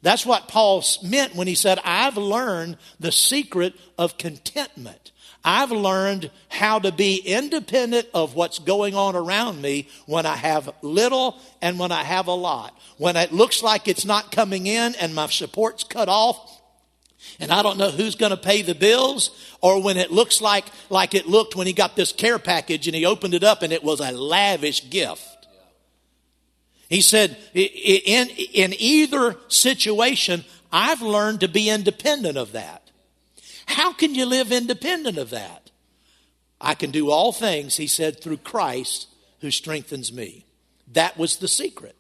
That's 0.02 0.26
what 0.26 0.48
Paul 0.48 0.84
meant 1.02 1.34
when 1.34 1.46
he 1.46 1.54
said, 1.54 1.80
I've 1.84 2.16
learned 2.16 2.76
the 3.00 3.12
secret 3.12 3.74
of 3.98 4.18
contentment. 4.18 5.12
I've 5.44 5.70
learned 5.70 6.30
how 6.48 6.80
to 6.80 6.90
be 6.90 7.18
independent 7.18 8.08
of 8.12 8.34
what's 8.34 8.58
going 8.58 8.96
on 8.96 9.14
around 9.14 9.62
me 9.62 9.88
when 10.06 10.26
I 10.26 10.34
have 10.34 10.74
little 10.82 11.40
and 11.62 11.78
when 11.78 11.92
I 11.92 12.02
have 12.02 12.26
a 12.26 12.34
lot. 12.34 12.76
When 12.98 13.14
it 13.14 13.32
looks 13.32 13.62
like 13.62 13.86
it's 13.86 14.04
not 14.04 14.32
coming 14.32 14.66
in 14.66 14.96
and 14.96 15.14
my 15.14 15.28
support's 15.28 15.84
cut 15.84 16.08
off 16.08 16.60
and 17.38 17.52
I 17.52 17.62
don't 17.62 17.78
know 17.78 17.90
who's 17.90 18.16
going 18.16 18.30
to 18.30 18.36
pay 18.36 18.62
the 18.62 18.74
bills 18.74 19.30
or 19.60 19.80
when 19.80 19.96
it 19.96 20.10
looks 20.10 20.40
like 20.40 20.64
like 20.90 21.14
it 21.14 21.26
looked 21.26 21.54
when 21.54 21.66
he 21.68 21.72
got 21.72 21.94
this 21.94 22.12
care 22.12 22.38
package 22.38 22.88
and 22.88 22.96
he 22.96 23.06
opened 23.06 23.34
it 23.34 23.44
up 23.44 23.62
and 23.62 23.72
it 23.72 23.84
was 23.84 24.00
a 24.00 24.10
lavish 24.12 24.90
gift. 24.90 25.35
He 26.88 27.00
said, 27.00 27.36
in, 27.54 28.28
in 28.28 28.74
either 28.78 29.36
situation, 29.48 30.44
I've 30.72 31.02
learned 31.02 31.40
to 31.40 31.48
be 31.48 31.68
independent 31.68 32.38
of 32.38 32.52
that. 32.52 32.90
How 33.66 33.92
can 33.92 34.14
you 34.14 34.26
live 34.26 34.52
independent 34.52 35.18
of 35.18 35.30
that? 35.30 35.70
I 36.60 36.74
can 36.74 36.90
do 36.90 37.10
all 37.10 37.32
things, 37.32 37.76
he 37.76 37.86
said, 37.86 38.20
through 38.20 38.38
Christ 38.38 39.08
who 39.40 39.50
strengthens 39.50 40.12
me. 40.12 40.46
That 40.92 41.18
was 41.18 41.36
the 41.36 41.48
secret. 41.48 41.96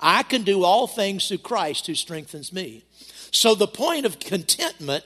I 0.00 0.22
can 0.22 0.42
do 0.42 0.62
all 0.62 0.86
things 0.86 1.28
through 1.28 1.38
Christ 1.38 1.86
who 1.86 1.94
strengthens 1.94 2.52
me. 2.52 2.84
So 3.32 3.54
the 3.54 3.66
point 3.66 4.06
of 4.06 4.20
contentment 4.20 5.04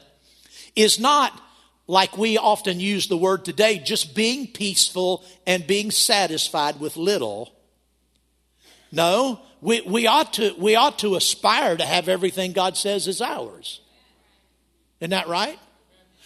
is 0.76 1.00
not 1.00 1.40
like 1.86 2.16
we 2.16 2.38
often 2.38 2.78
use 2.78 3.08
the 3.08 3.16
word 3.16 3.44
today, 3.44 3.78
just 3.78 4.14
being 4.14 4.46
peaceful 4.46 5.24
and 5.46 5.66
being 5.66 5.90
satisfied 5.90 6.78
with 6.78 6.96
little. 6.96 7.52
No, 8.92 9.40
we, 9.62 9.80
we, 9.80 10.06
ought 10.06 10.34
to, 10.34 10.54
we 10.58 10.76
ought 10.76 10.98
to 10.98 11.16
aspire 11.16 11.76
to 11.76 11.84
have 11.84 12.08
everything 12.08 12.52
God 12.52 12.76
says 12.76 13.08
is 13.08 13.22
ours. 13.22 13.80
Isn't 15.00 15.10
that 15.10 15.28
right? 15.28 15.58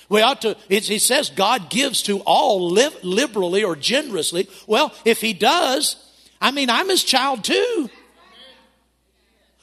We 0.09 0.21
ought 0.21 0.43
to, 0.43 0.57
he 0.69 0.99
says 0.99 1.31
God 1.31 1.71
gives 1.71 2.03
to 2.03 2.21
all 2.21 2.71
liberally 2.71 3.65
or 3.65 3.77
generously. 3.77 4.49
Well, 4.67 4.93
if 5.05 5.21
he 5.21 5.33
does, 5.33 5.97
I 6.41 6.51
mean, 6.51 6.71
I'm 6.71 6.89
his 6.89 7.05
child 7.05 7.45
too. 7.45 7.89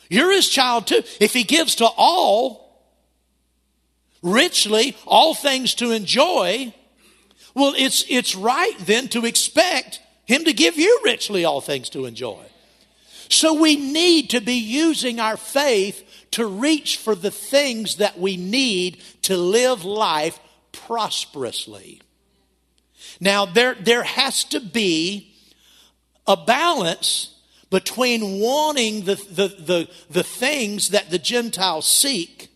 You're 0.10 0.32
his 0.32 0.50
child 0.50 0.88
too. 0.88 1.04
If 1.20 1.34
he 1.34 1.44
gives 1.44 1.76
to 1.76 1.88
all 1.98 2.84
richly, 4.22 4.96
all 5.06 5.34
things 5.34 5.76
to 5.76 5.92
enjoy, 5.92 6.74
well, 7.54 7.74
it's, 7.78 8.06
it's 8.10 8.36
right 8.36 8.78
then 8.80 9.08
to 9.10 9.26
expect 9.26 10.02
him 10.26 10.46
to 10.46 10.54
give 10.54 10.78
you 10.78 11.02
richly 11.04 11.46
all 11.46 11.62
things 11.62 11.90
to 11.90 12.06
enjoy. 12.06 12.44
So 13.30 13.54
we 13.54 13.76
need 13.76 14.30
to 14.32 14.42
be 14.42 14.56
using 14.56 15.20
our 15.20 15.38
faith 15.38 16.28
to 16.32 16.46
reach 16.46 16.98
for 16.98 17.16
the 17.16 17.32
things 17.32 17.98
that 17.98 18.20
we 18.20 18.38
need 18.38 19.02
to 19.24 19.38
live 19.38 19.86
life 19.86 20.40
prosperously. 20.72 22.02
Now, 23.20 23.46
there, 23.46 23.76
there 23.76 24.04
has 24.04 24.44
to 24.46 24.60
be 24.60 25.34
a 26.26 26.36
balance 26.36 27.36
between 27.70 28.40
wanting 28.40 29.06
the, 29.06 29.16
the, 29.16 29.48
the, 29.48 29.90
the 30.10 30.24
things 30.24 30.90
that 30.90 31.10
the 31.10 31.20
Gentiles 31.20 31.88
seek 31.88 32.50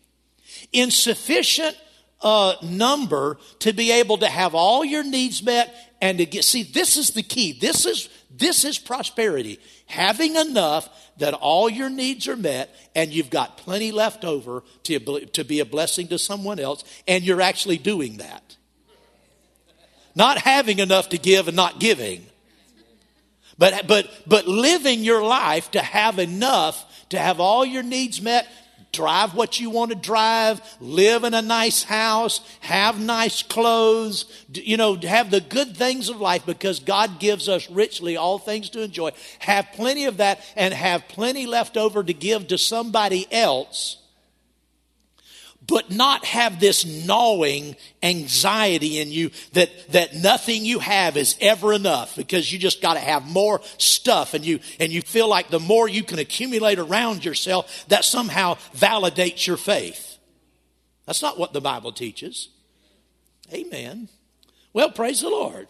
in 0.71 0.91
sufficient 0.91 1.75
uh, 2.21 2.55
number 2.63 3.37
to 3.59 3.73
be 3.73 3.91
able 3.91 4.17
to 4.17 4.27
have 4.27 4.55
all 4.55 4.83
your 4.83 5.03
needs 5.03 5.43
met 5.43 5.73
and 6.01 6.17
to 6.17 6.25
get 6.25 6.43
see 6.43 6.63
this 6.63 6.97
is 6.97 7.09
the 7.09 7.23
key 7.23 7.51
this 7.59 7.85
is 7.85 8.09
this 8.37 8.65
is 8.65 8.77
prosperity. 8.77 9.59
Having 9.87 10.35
enough 10.35 10.89
that 11.17 11.33
all 11.33 11.69
your 11.69 11.89
needs 11.89 12.27
are 12.27 12.35
met 12.35 12.73
and 12.95 13.11
you've 13.11 13.29
got 13.29 13.57
plenty 13.57 13.91
left 13.91 14.23
over 14.23 14.63
to, 14.83 14.99
to 15.27 15.43
be 15.43 15.59
a 15.59 15.65
blessing 15.65 16.07
to 16.09 16.19
someone 16.19 16.59
else 16.59 16.83
and 17.07 17.23
you're 17.23 17.41
actually 17.41 17.77
doing 17.77 18.17
that. 18.17 18.55
Not 20.15 20.39
having 20.39 20.79
enough 20.79 21.09
to 21.09 21.17
give 21.17 21.47
and 21.47 21.55
not 21.55 21.79
giving. 21.79 22.25
But 23.59 23.87
but 23.87 24.09
but 24.27 24.47
living 24.47 25.03
your 25.03 25.23
life 25.23 25.71
to 25.71 25.81
have 25.81 26.19
enough 26.19 26.83
to 27.09 27.17
have 27.17 27.39
all 27.39 27.65
your 27.65 27.83
needs 27.83 28.21
met 28.21 28.47
drive 28.97 29.35
what 29.35 29.59
you 29.59 29.69
want 29.69 29.91
to 29.91 29.95
drive, 29.95 30.59
live 30.79 31.23
in 31.23 31.35
a 31.35 31.41
nice 31.41 31.83
house, 31.83 32.41
have 32.61 32.99
nice 32.99 33.43
clothes, 33.43 34.25
you 34.51 34.75
know, 34.75 34.95
have 34.95 35.29
the 35.29 35.39
good 35.39 35.77
things 35.77 36.09
of 36.09 36.19
life 36.19 36.47
because 36.47 36.79
God 36.79 37.19
gives 37.19 37.47
us 37.47 37.69
richly 37.69 38.17
all 38.17 38.39
things 38.39 38.71
to 38.71 38.81
enjoy. 38.81 39.11
Have 39.37 39.67
plenty 39.73 40.05
of 40.05 40.17
that 40.17 40.41
and 40.55 40.73
have 40.73 41.07
plenty 41.07 41.45
left 41.45 41.77
over 41.77 42.03
to 42.03 42.13
give 42.13 42.47
to 42.47 42.57
somebody 42.57 43.31
else 43.31 43.97
but 45.67 45.91
not 45.91 46.23
have 46.23 46.59
this 46.59 46.85
gnawing 47.05 47.75
anxiety 48.01 48.99
in 48.99 49.11
you 49.11 49.31
that, 49.53 49.69
that 49.91 50.15
nothing 50.15 50.63
you 50.63 50.79
have 50.79 51.17
is 51.17 51.35
ever 51.41 51.73
enough 51.73 52.15
because 52.15 52.51
you 52.51 52.57
just 52.57 52.81
got 52.81 52.93
to 52.93 52.99
have 52.99 53.27
more 53.27 53.61
stuff 53.77 54.33
and 54.33 54.45
you, 54.45 54.59
and 54.79 54.91
you 54.91 55.01
feel 55.01 55.27
like 55.27 55.49
the 55.49 55.59
more 55.59 55.89
you 55.89 56.03
can 56.03 56.19
accumulate 56.19 56.79
around 56.79 57.25
yourself, 57.25 57.85
that 57.89 58.05
somehow 58.05 58.55
validates 58.75 59.45
your 59.45 59.57
faith. 59.57 60.17
That's 61.05 61.21
not 61.21 61.37
what 61.37 61.53
the 61.53 61.61
Bible 61.61 61.91
teaches. 61.91 62.49
Amen. 63.53 64.07
Well, 64.73 64.91
praise 64.91 65.21
the 65.21 65.29
Lord. 65.29 65.67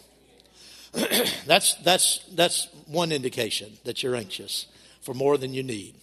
that's, 1.46 1.74
that's, 1.76 2.20
that's 2.34 2.68
one 2.86 3.12
indication 3.12 3.78
that 3.84 4.04
you're 4.04 4.16
anxious 4.16 4.68
for 5.02 5.14
more 5.14 5.38
than 5.38 5.54
you 5.54 5.64
need. 5.64 5.96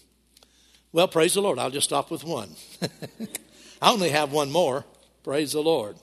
Well, 0.92 1.08
praise 1.08 1.34
the 1.34 1.42
Lord. 1.42 1.58
I'll 1.58 1.70
just 1.70 1.88
stop 1.88 2.10
with 2.10 2.24
one. 2.24 2.50
I 3.84 3.90
only 3.90 4.08
have 4.08 4.32
one 4.32 4.50
more. 4.50 4.82
Praise 5.24 5.52
the 5.52 5.60
Lord. 5.60 5.96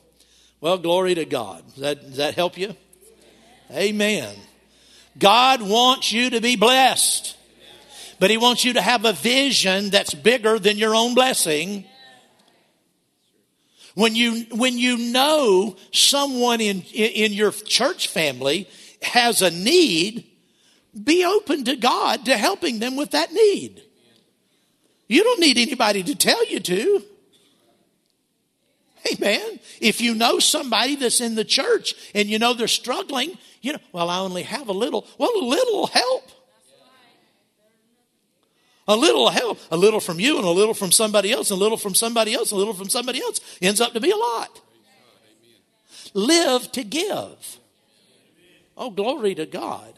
Well, 0.60 0.78
glory 0.78 1.16
to 1.16 1.26
God. 1.26 1.66
Does 1.70 1.82
that, 1.82 2.02
does 2.04 2.18
that 2.18 2.36
help 2.36 2.56
you? 2.56 2.76
Amen. 3.72 4.36
God 5.18 5.64
wants 5.64 6.12
you 6.12 6.30
to 6.30 6.42
be 6.42 6.56
blessed, 6.56 7.36
but 8.20 8.30
He 8.30 8.38
wants 8.38 8.64
you 8.64 8.74
to 8.74 8.82
have 8.84 9.04
a 9.04 9.14
vision 9.14 9.90
that's 9.90 10.14
bigger 10.14 10.60
than 10.60 10.78
your 10.78 10.94
own 10.94 11.16
blessing. 11.16 11.86
When 13.96 14.16
you, 14.16 14.46
when 14.52 14.78
you 14.78 14.98
know 15.12 15.76
someone 15.92 16.62
in, 16.62 16.84
in 16.84 17.34
your 17.34 17.52
church 17.52 18.10
family 18.10 18.70
has 19.02 19.42
a 19.42 19.50
need, 19.50 20.30
be 21.04 21.26
open 21.26 21.64
to 21.64 21.76
God 21.76 22.26
to 22.26 22.38
helping 22.38 22.78
them 22.78 22.96
with 22.96 23.10
that 23.12 23.34
need. 23.34 23.82
You 25.08 25.24
don't 25.24 25.40
need 25.40 25.58
anybody 25.58 26.04
to 26.04 26.14
tell 26.14 26.46
you 26.46 26.60
to. 26.60 27.06
Amen. 29.12 29.60
If 29.80 30.02
you 30.02 30.14
know 30.14 30.40
somebody 30.40 30.96
that's 30.96 31.22
in 31.22 31.36
the 31.36 31.46
church 31.46 31.96
and 32.14 32.30
you 32.30 32.38
know 32.38 32.54
they're 32.54 32.68
struggling, 32.68 33.38
you 33.62 33.74
know, 33.74 33.80
well, 33.92 34.10
I 34.10 34.20
only 34.20 34.44
have 34.44 34.68
a 34.68 34.74
little. 34.74 35.08
Well, 35.18 35.32
a 35.36 35.46
little 35.46 35.88
help. 35.88 36.32
A 38.88 38.96
little 38.96 39.30
help. 39.30 39.60
A 39.72 39.78
little 39.78 40.00
from 40.00 40.20
you 40.20 40.38
and 40.38 40.46
a 40.46 40.52
little 40.52 40.74
from 40.74 40.92
somebody 40.92 41.32
else, 41.32 41.52
and 41.52 41.60
a 41.60 41.64
little 41.64 41.78
from 41.78 41.96
somebody 41.96 42.34
else, 42.34 42.52
and 42.52 42.58
a 42.58 42.60
little 42.60 42.74
from 42.74 42.90
somebody 42.90 43.22
else 43.22 43.40
ends 43.62 43.80
up 43.80 43.94
to 43.94 44.00
be 44.00 44.12
a 44.12 44.16
lot. 44.16 44.62
Live 46.14 46.72
to 46.74 46.84
give. 46.84 47.60
Oh, 48.76 48.90
glory 48.90 49.36
to 49.36 49.46
God. 49.46 49.94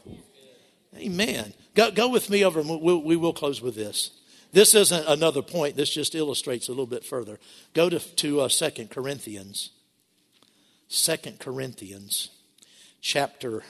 Amen. 0.98 1.54
Go, 1.74 1.92
go 1.92 2.10
with 2.10 2.30
me 2.30 2.44
over, 2.44 2.60
and 2.60 2.70
we'll, 2.82 3.02
we 3.02 3.16
will 3.16 3.34
close 3.34 3.62
with 3.62 3.76
this. 3.76 4.12
This 4.54 4.76
isn't 4.76 5.08
another 5.08 5.42
point. 5.42 5.76
This 5.76 5.90
just 5.90 6.14
illustrates 6.14 6.68
a 6.68 6.72
little 6.72 6.86
bit 6.86 7.04
further. 7.04 7.40
Go 7.74 7.90
to, 7.90 8.00
to 8.00 8.42
uh, 8.42 8.50
2 8.50 8.88
Corinthians. 8.88 9.72
2 10.90 11.18
Corinthians 11.40 12.30
chapter 13.02 13.64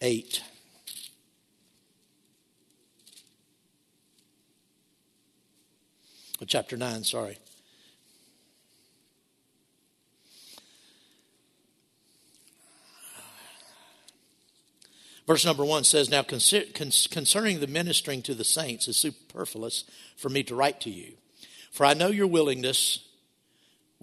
8. 0.00 0.42
Oh, 6.40 6.44
chapter 6.46 6.78
9, 6.78 7.04
sorry. 7.04 7.38
Verse 15.26 15.44
number 15.44 15.64
one 15.64 15.84
says, 15.84 16.10
Now 16.10 16.22
concerning 16.22 17.60
the 17.60 17.66
ministering 17.66 18.22
to 18.22 18.34
the 18.34 18.44
saints 18.44 18.88
is 18.88 18.96
superfluous 18.96 19.84
for 20.16 20.28
me 20.28 20.42
to 20.44 20.54
write 20.54 20.80
to 20.82 20.90
you. 20.90 21.14
For 21.70 21.86
I 21.86 21.94
know 21.94 22.08
your 22.08 22.26
willingness 22.26 23.00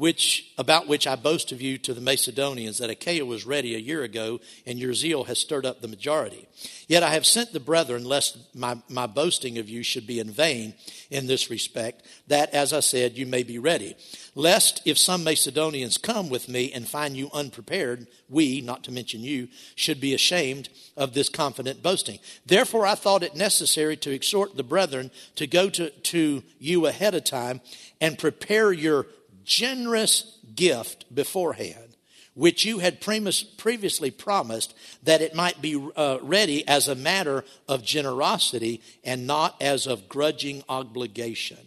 which 0.02 0.52
about 0.58 0.88
which 0.88 1.06
I 1.06 1.16
boast 1.16 1.52
of 1.52 1.62
you 1.62 1.78
to 1.78 1.94
the 1.94 2.02
Macedonians 2.02 2.80
that 2.80 2.90
Achaia 2.90 3.24
was 3.24 3.46
ready 3.46 3.76
a 3.76 3.78
year 3.78 4.02
ago, 4.02 4.40
and 4.66 4.80
your 4.80 4.96
zeal 4.96 5.26
has 5.26 5.38
stirred 5.38 5.64
up 5.64 5.80
the 5.80 5.88
majority. 5.88 6.48
Yet 6.88 7.04
I 7.04 7.12
have 7.12 7.24
sent 7.24 7.54
the 7.54 7.60
brethren, 7.60 8.04
lest 8.04 8.40
my, 8.56 8.82
my 8.90 9.06
boasting 9.06 9.60
of 9.60 9.70
you 9.70 9.84
should 9.84 10.08
be 10.08 10.20
in 10.20 10.32
vain 10.32 10.74
in 11.12 11.28
this 11.28 11.52
respect, 11.52 12.04
that, 12.26 12.50
as 12.50 12.74
I 12.74 12.80
said, 12.80 13.16
you 13.16 13.28
may 13.28 13.44
be 13.44 13.60
ready. 13.60 13.96
Lest 14.34 14.82
if 14.86 14.98
some 14.98 15.24
Macedonians 15.24 16.00
come 16.00 16.30
with 16.30 16.50
me 16.50 16.72
and 16.72 16.88
find 16.88 17.16
you 17.16 17.30
unprepared, 17.32 18.08
we, 18.28 18.60
not 18.60 18.84
to 18.86 18.92
mention 18.92 19.22
you, 19.22 19.50
should 19.76 20.02
be 20.02 20.16
ashamed 20.16 20.70
of 20.98 21.14
this 21.14 21.30
confident 21.30 21.84
boasting. 21.84 22.18
Therefore 22.44 22.88
I 22.88 22.96
thought 22.96 23.22
it 23.22 23.36
necessary 23.36 23.98
to 23.98 24.12
exhort 24.12 24.58
the 24.58 24.64
brethren 24.64 25.12
to 25.36 25.46
go 25.46 25.70
to, 25.70 25.92
to 25.92 26.42
you 26.58 26.88
ahead 26.88 27.14
of 27.14 27.24
time 27.24 27.62
and 28.00 28.18
prepare 28.18 28.72
your 28.72 29.06
generous 29.44 30.40
gift 30.56 31.14
beforehand, 31.14 31.96
which 32.34 32.66
you 32.66 32.80
had 32.80 33.02
previously 33.02 34.12
promised 34.12 34.74
that 35.04 35.22
it 35.22 35.36
might 35.36 35.62
be 35.62 35.76
uh, 35.96 36.18
ready 36.22 36.68
as 36.68 36.88
a 36.88 36.96
matter 36.96 37.44
of 37.68 37.84
generosity 37.84 38.82
and 39.04 39.28
not 39.28 39.56
as 39.62 39.88
of 39.88 40.08
grudging 40.08 40.64
obligation. 40.70 41.58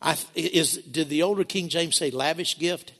I, 0.00 0.16
is, 0.34 0.78
did 0.78 1.08
the 1.08 1.22
older 1.22 1.44
King 1.44 1.68
James 1.68 1.96
say 1.96 2.10
lavish 2.10 2.58
gift? 2.58 2.92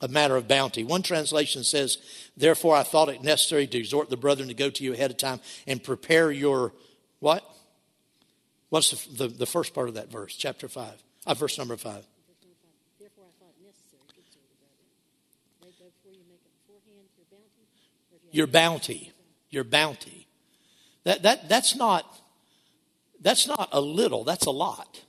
a 0.00 0.08
matter 0.08 0.36
of 0.36 0.46
bounty. 0.46 0.84
One 0.84 1.02
translation 1.02 1.64
says, 1.64 1.98
Therefore 2.36 2.76
I 2.76 2.82
thought 2.82 3.08
it 3.08 3.22
necessary 3.22 3.66
to 3.66 3.78
exhort 3.78 4.10
the 4.10 4.16
brethren 4.16 4.48
to 4.48 4.54
go 4.54 4.70
to 4.70 4.84
you 4.84 4.92
ahead 4.92 5.10
of 5.10 5.16
time 5.16 5.40
and 5.66 5.82
prepare 5.82 6.30
your 6.30 6.72
what? 7.18 7.44
What's 8.68 8.90
the, 8.90 9.26
the, 9.26 9.34
the 9.34 9.46
first 9.46 9.74
part 9.74 9.88
of 9.88 9.94
that 9.94 10.10
verse, 10.10 10.36
chapter 10.36 10.68
5, 10.68 11.02
uh, 11.28 11.34
verse 11.34 11.58
number 11.58 11.76
5? 11.76 11.92
Therefore, 12.98 13.24
I 13.28 13.32
thought 13.38 13.52
it 13.60 13.66
necessary 13.66 14.02
to 14.08 14.20
exhort 14.20 14.48
the 14.48 14.56
brethren. 14.58 14.88
They 15.60 15.70
go 15.78 15.90
before 15.92 16.12
you 16.12 16.24
make 16.28 16.40
it 16.40 16.52
beforehand 16.66 17.06
your 17.16 17.26
bounty. 17.30 17.64
or 18.10 18.16
if 18.16 18.34
you 18.34 18.42
Your 19.50 19.64
bounty. 19.64 20.26
That, 21.04 21.22
that, 21.22 21.48
that's, 21.48 21.76
not, 21.76 22.04
that's 23.20 23.46
not 23.46 23.68
a 23.72 23.80
little, 23.80 24.24
that's 24.24 24.46
a 24.46 24.50
lot. 24.50 25.04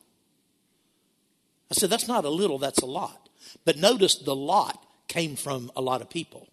I 1.71 1.75
said, 1.75 1.89
that's 1.89 2.07
not 2.07 2.25
a 2.25 2.29
little, 2.29 2.57
that's 2.57 2.81
a 2.81 2.85
lot. 2.85 3.29
But 3.63 3.77
notice 3.77 4.15
the 4.15 4.35
lot 4.35 4.83
came 5.07 5.35
from 5.35 5.71
a 5.75 5.81
lot 5.81 6.01
of 6.01 6.09
people. 6.09 6.47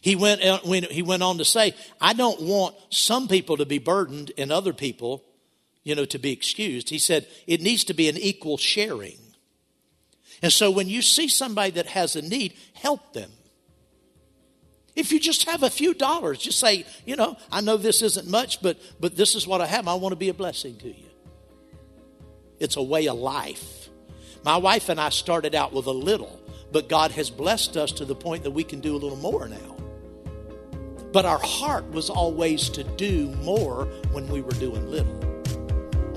He 0.00 0.16
went, 0.16 0.42
uh, 0.42 0.60
when 0.64 0.84
he 0.84 1.02
went 1.02 1.22
on 1.22 1.38
to 1.38 1.44
say, 1.44 1.74
I 2.00 2.14
don't 2.14 2.40
want 2.40 2.74
some 2.88 3.28
people 3.28 3.58
to 3.58 3.66
be 3.66 3.78
burdened 3.78 4.32
and 4.38 4.50
other 4.50 4.72
people, 4.72 5.24
you 5.82 5.94
know, 5.94 6.04
to 6.04 6.18
be 6.18 6.32
excused. 6.32 6.90
He 6.90 6.98
said, 6.98 7.26
it 7.46 7.60
needs 7.60 7.84
to 7.84 7.94
be 7.94 8.08
an 8.08 8.16
equal 8.16 8.56
sharing. 8.56 9.18
And 10.42 10.52
so 10.52 10.70
when 10.70 10.88
you 10.88 11.02
see 11.02 11.28
somebody 11.28 11.72
that 11.72 11.86
has 11.86 12.16
a 12.16 12.22
need, 12.22 12.54
help 12.74 13.12
them. 13.12 13.30
If 14.96 15.12
you 15.12 15.20
just 15.20 15.48
have 15.48 15.62
a 15.62 15.70
few 15.70 15.94
dollars, 15.94 16.38
just 16.38 16.58
say, 16.58 16.84
you 17.06 17.16
know, 17.16 17.36
I 17.52 17.60
know 17.60 17.76
this 17.76 18.02
isn't 18.02 18.28
much, 18.28 18.60
but 18.60 18.76
but 18.98 19.16
this 19.16 19.34
is 19.34 19.46
what 19.46 19.60
I 19.60 19.66
have. 19.66 19.86
I 19.86 19.94
want 19.94 20.12
to 20.12 20.16
be 20.16 20.28
a 20.28 20.34
blessing 20.34 20.76
to 20.78 20.88
you. 20.88 21.06
It's 22.58 22.76
a 22.76 22.82
way 22.82 23.06
of 23.08 23.16
life. 23.16 23.88
My 24.44 24.56
wife 24.56 24.88
and 24.88 25.00
I 25.00 25.10
started 25.10 25.54
out 25.54 25.72
with 25.72 25.86
a 25.86 25.92
little, 25.92 26.40
but 26.72 26.88
God 26.88 27.12
has 27.12 27.30
blessed 27.30 27.76
us 27.76 27.92
to 27.92 28.04
the 28.04 28.14
point 28.14 28.42
that 28.44 28.50
we 28.50 28.64
can 28.64 28.80
do 28.80 28.94
a 28.96 28.98
little 28.98 29.16
more 29.16 29.48
now. 29.48 29.76
But 31.12 31.24
our 31.24 31.38
heart 31.38 31.90
was 31.90 32.10
always 32.10 32.68
to 32.70 32.84
do 32.84 33.28
more 33.36 33.86
when 34.12 34.28
we 34.28 34.40
were 34.42 34.52
doing 34.52 34.90
little. 34.90 35.29